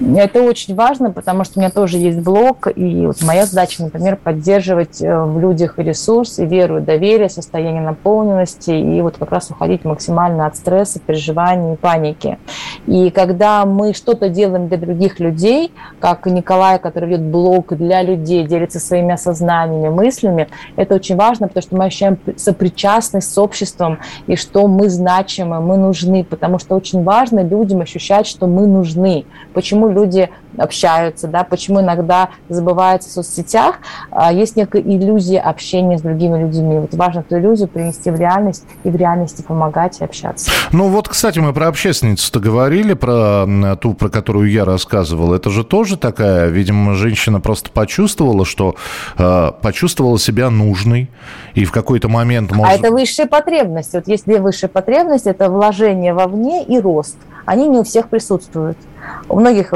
Это 0.00 0.42
очень 0.42 0.74
важно, 0.74 1.10
потому 1.10 1.44
что 1.44 1.58
у 1.58 1.60
меня 1.60 1.70
тоже 1.70 1.98
есть 1.98 2.20
блог, 2.20 2.68
и 2.74 3.06
вот 3.06 3.22
моя 3.22 3.44
задача, 3.44 3.82
например, 3.82 4.16
поддерживать 4.16 5.02
э, 5.02 5.24
в 5.24 5.38
людях 5.38 5.78
ресурс, 5.78 6.38
и 6.38 6.46
веру, 6.46 6.78
и 6.78 6.80
доверие, 6.80 7.28
состояние 7.28 7.82
наполненности, 7.82 8.70
и 8.70 9.02
вот 9.02 9.18
как 9.18 9.30
раз 9.30 9.50
уходить 9.50 9.84
максимально 9.84 10.46
от 10.46 10.56
стресса, 10.56 11.00
переживаний 11.00 11.74
и 11.74 11.76
паники. 11.76 12.38
И 12.86 13.10
когда 13.10 13.66
мы 13.66 13.92
что-то 13.92 14.30
делаем 14.30 14.68
для 14.68 14.78
других 14.78 15.20
людей, 15.20 15.70
как 15.98 16.24
Николай, 16.24 16.78
который 16.78 17.10
ведет 17.10 17.26
блог 17.26 17.76
для 17.76 18.02
людей, 18.02 18.46
делится 18.46 18.80
своими 18.80 19.12
осознаниями, 19.12 19.90
мыслями, 19.90 20.48
это 20.76 20.94
очень 20.94 21.16
важно, 21.16 21.48
потому 21.48 21.62
что 21.62 21.76
мы 21.76 21.84
ощущаем 21.84 22.18
сопричастность 22.36 23.32
с 23.32 23.36
обществом, 23.36 23.98
и 24.26 24.36
что 24.36 24.66
мы 24.66 24.88
значимы, 24.88 25.60
мы 25.60 25.76
нужны, 25.76 26.24
потому 26.24 26.58
что 26.58 26.74
очень 26.74 27.04
важно 27.04 27.40
людям 27.40 27.82
ощущать, 27.82 28.26
что 28.26 28.46
мы 28.46 28.66
нужны. 28.66 29.26
Почему 29.52 29.89
люди 29.90 30.28
общаются, 30.56 31.28
да, 31.28 31.44
почему 31.44 31.80
иногда 31.80 32.30
забывается 32.48 33.08
в 33.08 33.12
соцсетях, 33.12 33.76
а, 34.10 34.32
есть 34.32 34.56
некая 34.56 34.82
иллюзия 34.82 35.40
общения 35.40 35.98
с 35.98 36.02
другими 36.02 36.38
людьми. 36.38 36.78
Вот 36.78 36.94
важно 36.94 37.20
эту 37.20 37.38
иллюзию 37.38 37.68
принести 37.68 38.10
в 38.10 38.16
реальность 38.16 38.64
и 38.84 38.90
в 38.90 38.96
реальности 38.96 39.42
помогать 39.42 40.00
и 40.00 40.04
общаться. 40.04 40.50
Ну 40.72 40.88
вот, 40.88 41.08
кстати, 41.08 41.38
мы 41.38 41.52
про 41.52 41.68
общественницу-то 41.68 42.40
говорили, 42.40 42.94
про 42.94 43.46
ту, 43.80 43.94
про 43.94 44.08
которую 44.08 44.50
я 44.50 44.64
рассказывал. 44.64 45.34
Это 45.34 45.50
же 45.50 45.64
тоже 45.64 45.96
такая, 45.96 46.48
видимо, 46.48 46.94
женщина 46.94 47.40
просто 47.40 47.70
почувствовала, 47.70 48.44
что 48.44 48.76
э, 49.18 49.52
почувствовала 49.62 50.18
себя 50.18 50.50
нужной, 50.50 51.10
и 51.54 51.64
в 51.64 51.72
какой-то 51.72 52.08
момент... 52.08 52.52
Может... 52.52 52.72
А 52.72 52.76
это 52.76 52.90
высшая 52.92 53.26
потребность. 53.26 53.92
Вот 53.92 54.08
есть 54.08 54.24
две 54.24 54.40
высшие 54.40 54.68
потребности, 54.68 55.28
это 55.28 55.50
вложение 55.50 56.14
вовне 56.14 56.64
и 56.64 56.78
рост. 56.78 57.16
Они 57.46 57.68
не 57.68 57.78
у 57.78 57.84
всех 57.84 58.08
присутствуют. 58.08 58.78
У 59.28 59.38
многих 59.38 59.72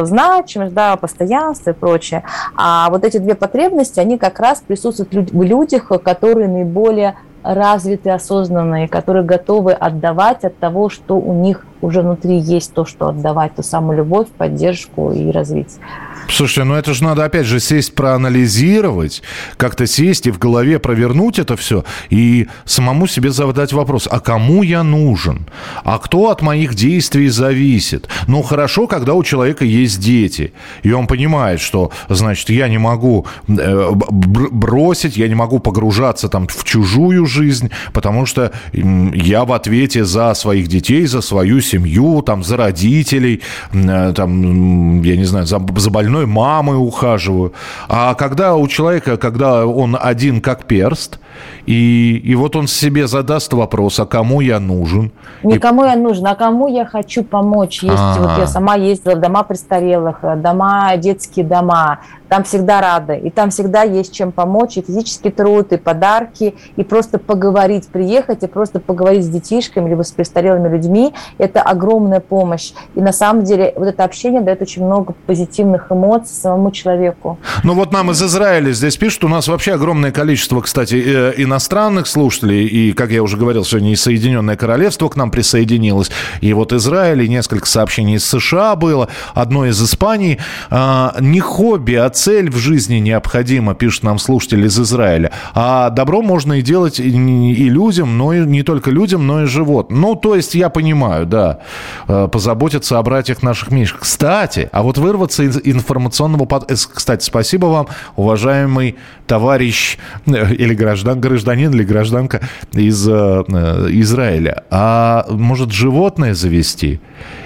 значимость, 0.69 0.75
да, 0.75 0.97
постоянство 0.97 1.71
и 1.71 1.73
прочее. 1.73 2.23
А 2.57 2.89
вот 2.91 3.05
эти 3.05 3.19
две 3.19 3.35
потребности, 3.35 4.01
они 4.01 4.19
как 4.19 4.41
раз 4.41 4.63
присутствуют 4.67 5.31
в 5.33 5.43
людях, 5.43 5.89
которые 6.03 6.49
наиболее 6.49 7.17
развитые, 7.43 8.15
осознанные, 8.15 8.89
которые 8.89 9.23
готовы 9.23 9.73
отдавать 9.73 10.45
от 10.45 10.59
того, 10.59 10.89
что 10.89 11.17
у 11.17 11.35
них 11.35 11.67
уже 11.83 12.01
внутри 12.01 12.39
есть 12.39 12.73
то, 12.73 12.87
что 12.87 13.09
отдавать, 13.09 13.55
ту 13.55 13.63
самую 13.63 13.99
любовь, 13.99 14.29
поддержку 14.29 15.13
и 15.13 15.31
развитие. 15.31 15.81
Слушайте, 16.29 16.65
ну 16.65 16.75
это 16.75 16.95
же 16.95 17.05
надо 17.05 17.25
опять 17.25 17.47
же 17.47 17.61
сесть, 17.61 17.95
проанализировать, 17.95 19.23
как-то 19.57 19.87
сесть 19.87 20.27
и 20.27 20.31
в 20.31 20.39
голове 20.39 20.79
провернуть 20.79 21.39
это 21.39 21.57
все 21.57 21.85
и 22.11 22.49
самому 22.65 23.07
себе 23.07 23.31
задать 23.31 23.73
вопрос, 23.73 24.09
а 24.11 24.21
кому 24.21 24.63
я 24.63 24.83
нужен? 24.83 25.47
А 25.85 25.99
кто 25.99 26.31
от 26.31 26.43
моих 26.43 26.75
действий 26.75 27.29
зависит? 27.29 28.09
Ну 28.27 28.43
хорошо, 28.43 28.87
когда 28.87 29.15
у 29.15 29.23
человека 29.23 29.65
есть 29.65 30.01
дети, 30.01 30.53
и 30.83 30.93
он 30.93 31.07
понимает, 31.07 31.61
что, 31.61 31.91
значит, 32.09 32.51
я 32.51 32.69
не 32.69 32.79
могу 32.79 33.27
э, 33.49 33.91
бросить, 33.95 35.17
я 35.17 35.29
не 35.29 35.35
могу 35.35 35.59
погружаться 35.59 36.29
там 36.29 36.49
в 36.49 36.65
чужую 36.65 37.27
жизнь, 37.27 37.71
потому 37.93 38.27
что 38.27 38.53
я 38.73 39.45
в 39.45 39.53
ответе 39.53 40.05
за 40.05 40.35
своих 40.35 40.69
детей, 40.69 41.07
за 41.07 41.21
свою 41.21 41.61
семью, 41.61 42.23
там, 42.23 42.45
за 42.45 42.57
родителей, 42.57 43.41
э, 43.73 44.13
там, 44.17 45.03
я 45.03 45.17
не 45.17 45.25
знаю, 45.25 45.47
за, 45.47 45.61
за 45.77 45.91
больную 45.91 46.14
больной 46.15 46.27
мамой 46.27 46.77
ухаживаю. 46.77 47.53
А 47.89 48.15
когда 48.15 48.55
у 48.55 48.67
человека, 48.69 49.17
когда 49.17 49.67
он 49.67 49.97
один 50.01 50.41
как 50.41 50.65
перст, 50.65 51.19
и, 51.67 52.21
и 52.25 52.35
вот 52.35 52.57
он 52.57 52.69
себе 52.69 53.07
задаст 53.07 53.53
вопрос, 53.53 53.99
а 53.99 54.07
кому 54.07 54.41
я 54.41 54.61
нужен? 54.61 55.11
Не 55.43 55.57
и... 55.57 55.59
кому 55.59 55.85
я 55.85 55.97
нужен, 55.97 56.27
а 56.27 56.35
кому 56.35 56.69
я 56.69 56.85
хочу 56.85 57.25
помочь. 57.25 57.83
Есть, 57.83 57.95
А-а-а. 57.97 58.21
вот 58.21 58.39
я 58.39 58.47
сама 58.47 58.77
ездила 58.77 59.15
в 59.15 59.21
дома 59.21 59.43
престарелых, 59.43 60.19
дома, 60.37 60.97
детские 60.97 61.45
дома, 61.45 62.01
там 62.29 62.45
всегда 62.45 62.81
рады, 62.81 63.17
и 63.17 63.31
там 63.31 63.51
всегда 63.51 63.83
есть 63.83 64.13
чем 64.13 64.33
помочь, 64.33 64.77
и 64.77 64.83
физический 64.83 65.31
труд, 65.31 65.73
и 65.73 65.77
подарки, 65.77 66.55
и 66.77 66.85
просто 66.85 67.19
поговорить, 67.19 67.89
приехать 67.89 68.43
и 68.43 68.47
просто 68.47 68.81
поговорить 68.81 69.25
с 69.25 69.29
детишками, 69.29 69.89
либо 69.89 70.03
с 70.03 70.13
престарелыми 70.13 70.69
людьми, 70.69 71.15
это 71.39 71.63
огромная 71.63 72.21
помощь. 72.21 72.73
И 72.95 73.01
на 73.01 73.13
самом 73.13 73.45
деле 73.45 73.73
вот 73.77 73.89
это 73.89 74.05
общение 74.05 74.41
дает 74.41 74.63
очень 74.63 74.85
много 74.85 75.15
позитивных 75.27 75.91
эмоций 75.91 76.04
самому 76.27 76.71
человеку. 76.71 77.39
Ну 77.63 77.75
вот 77.75 77.93
нам 77.93 78.11
из 78.11 78.23
Израиля 78.23 78.73
здесь 78.73 78.97
пишут, 78.97 79.25
у 79.25 79.29
нас 79.29 79.49
вообще 79.49 79.75
огромное 79.75 80.13
количество, 80.13 80.61
кстати, 80.61 81.03
э, 81.05 81.35
иностранных 81.37 82.07
слушателей, 82.07 82.67
и, 82.67 82.93
как 82.93 83.11
я 83.11 83.23
уже 83.23 83.37
говорил, 83.37 83.65
сегодня 83.65 83.93
и 83.93 83.97
Соединенное 83.97 84.57
Королевство 84.57 85.09
к 85.09 85.17
нам 85.17 85.31
присоединилось, 85.31 86.11
и 86.41 86.53
вот 86.53 86.73
Израиль, 86.73 87.23
и 87.23 87.29
несколько 87.29 87.67
сообщений 87.67 88.17
из 88.17 88.25
США 88.27 88.77
было, 88.77 89.09
одно 89.35 89.67
из 89.67 89.83
Испании. 89.83 90.39
А, 90.71 91.17
не 91.21 91.41
хобби, 91.41 91.95
а 91.95 92.09
цель 92.11 92.51
в 92.51 92.57
жизни 92.57 92.97
необходима, 92.97 93.75
пишет 93.75 94.03
нам 94.03 94.19
слушатель 94.19 94.65
из 94.65 94.79
Израиля. 94.79 95.31
А 95.55 95.91
добро 95.91 96.23
можно 96.23 96.55
и 96.55 96.63
делать 96.63 97.01
и 97.01 97.11
людям, 97.11 98.19
но 98.19 98.33
и 98.33 98.41
не 98.41 98.63
только 98.63 98.91
людям, 98.91 99.27
но 99.27 99.43
и 99.43 99.47
животным. 99.47 100.01
Ну, 100.01 100.15
то 100.15 100.35
есть 100.35 100.55
я 100.55 100.69
понимаю, 100.69 101.27
да, 101.27 101.61
э, 102.09 102.29
позаботиться 102.31 102.99
о 102.99 103.03
братьях 103.03 103.43
наших 103.43 103.71
меньших. 103.71 104.01
Кстати, 104.01 104.69
а 104.73 104.83
вот 104.83 104.99
вырваться 104.99 105.43
из 105.43 105.59
информационного... 105.95 106.47
Э, 106.69 106.75
кстати, 106.75 107.25
спасибо 107.25 107.67
вам, 107.67 107.87
уважаемый 108.17 108.97
товарищ 109.27 109.99
э, 110.27 110.55
или 110.55 110.75
граждан, 110.75 111.21
гражданин 111.21 111.73
или 111.73 111.85
гражданка 111.85 112.41
из 112.73 113.07
Израиля. 113.07 114.65
А 114.71 115.27
может 115.31 115.71
животное 115.71 116.35
завести? 116.35 117.01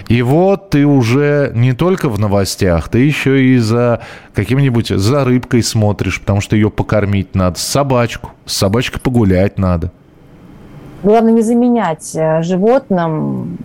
И 0.09 0.23
вот 0.23 0.71
ты 0.71 0.87
уже 0.87 1.53
не 1.55 1.73
только 1.75 2.09
в 2.09 2.19
новостях, 2.19 2.89
ты 2.89 3.01
еще 3.01 3.45
и 3.45 3.59
за 3.59 4.01
каким-нибудь, 4.35 4.89
за 4.89 5.25
рыбкой 5.25 5.63
смотришь, 5.63 6.21
потому 6.21 6.41
что 6.41 6.57
ее 6.57 6.71
покормить 6.71 7.35
надо, 7.35 7.59
собачку, 7.59 8.31
с 8.47 8.57
собачкой 8.57 9.01
погулять 9.01 9.59
надо. 9.59 9.93
Главное 11.03 11.33
не 11.33 11.43
заменять 11.43 12.15
э, 12.17 12.43
животным 12.43 13.59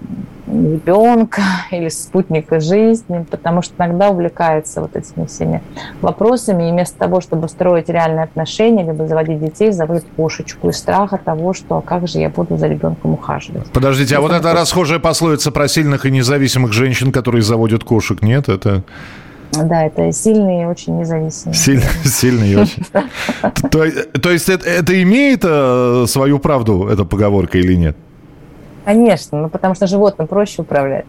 ребенка 0.48 1.42
или 1.72 1.90
спутника 1.90 2.60
жизни, 2.60 3.26
потому 3.30 3.62
что 3.62 3.74
иногда 3.78 4.10
увлекается 4.10 4.82
вот 4.82 4.96
этими 4.96 5.26
всеми 5.26 5.62
вопросами, 6.02 6.70
и 6.70 6.72
вместо 6.72 6.98
того, 6.98 7.22
чтобы 7.22 7.48
строить 7.48 7.90
реальные 7.90 8.24
отношения, 8.24 8.84
либо 8.84 9.08
заводить 9.08 9.40
детей, 9.40 9.72
заводит 9.72 10.06
кошечку 10.16 10.70
из 10.70 10.78
страха 10.78 11.18
того, 11.24 11.54
что 11.54 11.78
а 11.78 11.82
как 11.82 12.08
же 12.08 12.20
я 12.20 12.30
буду 12.30 12.58
за 12.58 12.68
ребенком 12.68 13.14
ухаживать. 13.14 13.72
Подождите, 13.72 14.18
а 14.18 14.22
вот 14.22 14.32
эта 14.32 14.54
расхожая 14.54 15.00
пословица 15.00 15.52
про 15.52 15.68
сильных 15.68 16.06
и 16.06 16.12
независимых 16.12 16.74
женщин, 16.74 17.12
которые 17.12 17.42
заводят 17.42 17.84
кошек, 17.84 18.22
нет? 18.22 18.50
Это... 18.50 18.84
Да, 19.52 19.86
это 19.86 20.12
сильные 20.12 20.64
и 20.64 20.66
очень 20.66 20.98
независимые. 20.98 21.56
Сильно, 21.56 21.84
сильные 22.04 22.54
и 22.54 22.56
очень. 22.56 22.84
То, 23.70 23.86
то 24.20 24.32
есть 24.32 24.50
это, 24.50 24.68
это 24.68 25.02
имеет 25.04 25.42
э, 25.44 26.06
свою 26.08 26.40
правду, 26.40 26.88
эта 26.88 27.06
поговорка 27.06 27.60
или 27.60 27.76
нет? 27.76 27.96
Конечно, 28.86 29.42
ну 29.42 29.50
потому 29.50 29.76
что 29.76 29.88
животным 29.88 30.28
проще 30.28 30.62
управлять. 30.62 31.06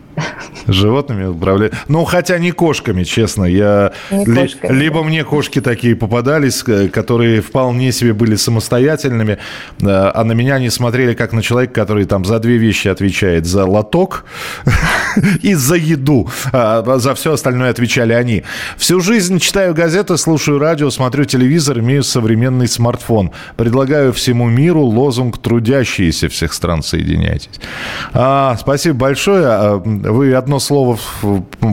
Животными 0.66 1.24
управлять. 1.24 1.72
Ну, 1.88 2.04
хотя 2.04 2.38
не 2.38 2.52
кошками, 2.52 3.02
честно. 3.02 3.44
Я... 3.44 3.92
Не 4.10 4.24
кошками, 4.24 4.72
Либо 4.72 5.02
мне 5.02 5.24
кошки 5.24 5.60
такие 5.60 5.96
попадались, 5.96 6.62
которые 6.62 7.40
вполне 7.40 7.92
себе 7.92 8.14
были 8.14 8.36
самостоятельными, 8.36 9.32
э, 9.32 9.86
а 9.86 10.24
на 10.24 10.32
меня 10.32 10.54
они 10.54 10.70
смотрели 10.70 11.14
как 11.14 11.32
на 11.32 11.42
человека, 11.42 11.74
который 11.74 12.04
там 12.04 12.24
за 12.24 12.38
две 12.38 12.56
вещи 12.56 12.88
отвечает. 12.88 13.46
За 13.46 13.66
лоток 13.66 14.24
и 15.42 15.54
за 15.54 15.74
еду. 15.74 16.28
А 16.52 16.82
за 16.98 17.14
все 17.14 17.32
остальное 17.32 17.70
отвечали 17.70 18.12
они. 18.12 18.44
Всю 18.76 19.00
жизнь 19.00 19.38
читаю 19.40 19.74
газеты, 19.74 20.16
слушаю 20.16 20.58
радио, 20.58 20.90
смотрю 20.90 21.24
телевизор, 21.24 21.80
имею 21.80 22.04
современный 22.04 22.68
смартфон. 22.68 23.32
Предлагаю 23.56 24.12
всему 24.12 24.48
миру 24.48 24.82
лозунг 24.82 25.38
«Трудящиеся 25.38 26.28
всех 26.28 26.52
стран 26.52 26.82
соединяйтесь». 26.82 27.50
А, 28.12 28.56
спасибо 28.58 28.96
большое. 28.96 29.46
А, 29.46 29.76
вы 29.76 30.34
одно 30.34 30.58
слово 30.58 30.98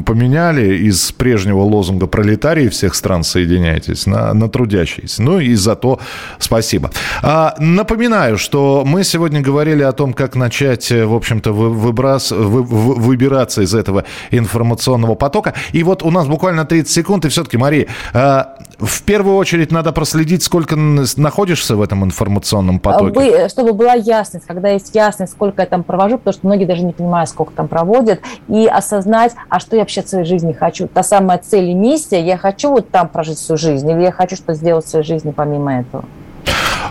поменяли 0.06 0.76
из 0.76 1.12
прежнего 1.12 1.62
лозунга 1.62 2.08
«Пролетарии 2.08 2.70
всех 2.70 2.96
стран 2.96 3.24
соединяйтесь» 3.24 4.06
на, 4.06 4.34
на 4.34 4.50
«Трудящиеся». 4.50 5.22
Ну 5.22 5.39
и 5.39 5.54
за 5.56 5.76
то 5.76 6.00
спасибо. 6.39 6.92
А, 7.22 7.56
напоминаю, 7.60 8.38
что 8.38 8.84
мы 8.86 9.04
сегодня 9.04 9.42
говорили 9.42 9.84
о 9.84 9.92
том, 9.92 10.14
как 10.14 10.36
начать, 10.36 10.92
в 10.92 11.14
общем-то, 11.14 11.52
выбрас, 11.52 12.32
вы, 12.32 12.64
выбираться 12.64 13.62
из 13.62 13.74
этого 13.74 14.06
информационного 14.32 15.16
потока. 15.16 15.54
И 15.72 15.84
вот 15.84 16.04
у 16.04 16.12
нас 16.12 16.28
буквально 16.28 16.66
30 16.66 16.92
секунд, 16.92 17.26
и 17.26 17.30
все-таки, 17.30 17.58
Мария, 17.58 17.88
а, 18.14 18.58
в 18.80 19.04
первую 19.04 19.36
очередь 19.36 19.72
надо 19.72 19.92
проследить, 19.92 20.44
сколько 20.44 20.76
находишься 20.76 21.76
в 21.76 21.82
этом 21.82 22.04
информационном 22.04 22.80
потоке. 22.80 23.48
Чтобы 23.48 23.74
была 23.74 23.94
ясность, 23.94 24.46
когда 24.48 24.70
есть 24.70 24.96
ясность, 24.96 25.34
сколько 25.34 25.62
я 25.62 25.68
там 25.82 25.84
провожу, 25.84 26.17
потому 26.17 26.34
что 26.34 26.47
многие 26.47 26.65
даже 26.65 26.84
не 26.84 26.93
понимают, 26.93 27.29
сколько 27.29 27.53
там 27.53 27.67
проводят, 27.67 28.21
и 28.47 28.67
осознать, 28.67 29.34
а 29.49 29.59
что 29.59 29.75
я 29.75 29.82
вообще 29.82 30.01
в 30.01 30.09
своей 30.09 30.25
жизни 30.25 30.53
хочу. 30.53 30.88
Та 30.88 31.03
самая 31.03 31.38
цель 31.38 31.69
и 31.69 31.73
миссия, 31.73 32.21
я 32.21 32.38
хочу 32.38 32.71
вот 32.71 32.89
там 32.89 33.07
прожить 33.09 33.38
всю 33.38 33.57
жизнь, 33.57 33.89
или 33.89 34.01
я 34.01 34.11
хочу 34.11 34.36
что 34.36 34.53
сделать 34.53 34.86
в 34.86 34.89
своей 34.89 35.05
жизни 35.05 35.32
помимо 35.32 35.79
этого. 35.79 36.05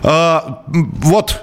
А, 0.03 0.63
вот, 0.67 1.43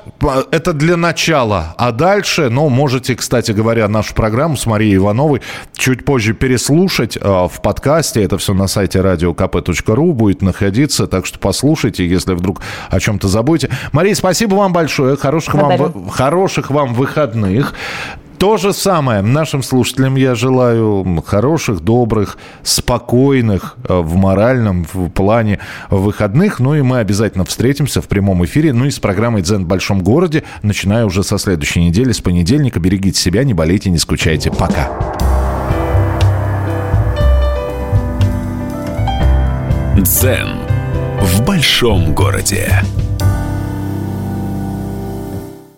это 0.52 0.74
для 0.74 0.98
начала. 0.98 1.76
А 1.78 1.92
дальше, 1.92 2.50
ну, 2.50 2.70
можете, 2.70 3.16
кстати 3.16 3.52
говоря, 3.52 3.88
нашу 3.88 4.16
программу 4.16 4.58
с 4.58 4.66
Марией 4.66 4.96
Ивановой 4.96 5.42
чуть 5.76 6.06
позже 6.06 6.34
переслушать 6.34 7.18
а, 7.22 7.48
в 7.48 7.62
подкасте. 7.62 8.24
Это 8.24 8.38
все 8.38 8.54
на 8.54 8.68
сайте 8.68 9.00
radiokp.ru 9.00 10.14
будет 10.14 10.42
находиться. 10.42 11.08
Так 11.08 11.26
что 11.26 11.40
послушайте, 11.40 12.08
если 12.08 12.34
вдруг 12.34 12.62
о 12.90 13.00
чем-то 13.00 13.28
забудете. 13.28 13.70
Мария, 13.92 14.16
спасибо 14.16 14.56
вам 14.56 14.74
большое. 14.74 15.18
Хороших 15.18 15.54
вам, 15.54 16.10
хороших 16.10 16.72
вам 16.72 16.94
выходных. 16.94 17.74
То 18.38 18.58
же 18.58 18.72
самое 18.72 19.22
нашим 19.22 19.64
слушателям 19.64 20.16
я 20.16 20.36
желаю 20.36 21.24
хороших, 21.26 21.80
добрых, 21.80 22.38
спокойных 22.62 23.78
э, 23.84 23.98
в 23.98 24.16
моральном 24.16 24.86
в 24.94 25.10
плане 25.10 25.60
выходных. 25.90 26.60
Ну 26.60 26.76
и 26.76 26.82
мы 26.84 27.00
обязательно 27.00 27.46
встретимся 27.46 28.00
в 28.00 28.08
прямом 28.08 28.46
эфире. 28.46 28.74
Ну 28.74 28.86
и 28.86 28.92
с 28.92 29.00
программой 29.00 29.42
«Дзен 29.42 29.66
в 29.66 29.68
большом 29.68 30.04
городе», 30.04 30.44
начиная 30.62 31.06
уже 31.06 31.24
со 31.24 31.40
следующей 31.40 31.84
недели, 31.84 32.12
с 32.12 32.22
понедельника. 32.22 32.80
Берегите 32.80 33.20
себя, 33.20 33.44
не 33.44 33.56
болейте, 33.56 33.90
не 33.90 33.98
скучайте. 33.98 34.52
Пока. 34.52 34.92
«Дзен 39.98 40.60
в 41.22 41.44
большом 41.44 42.14
городе». 42.14 42.84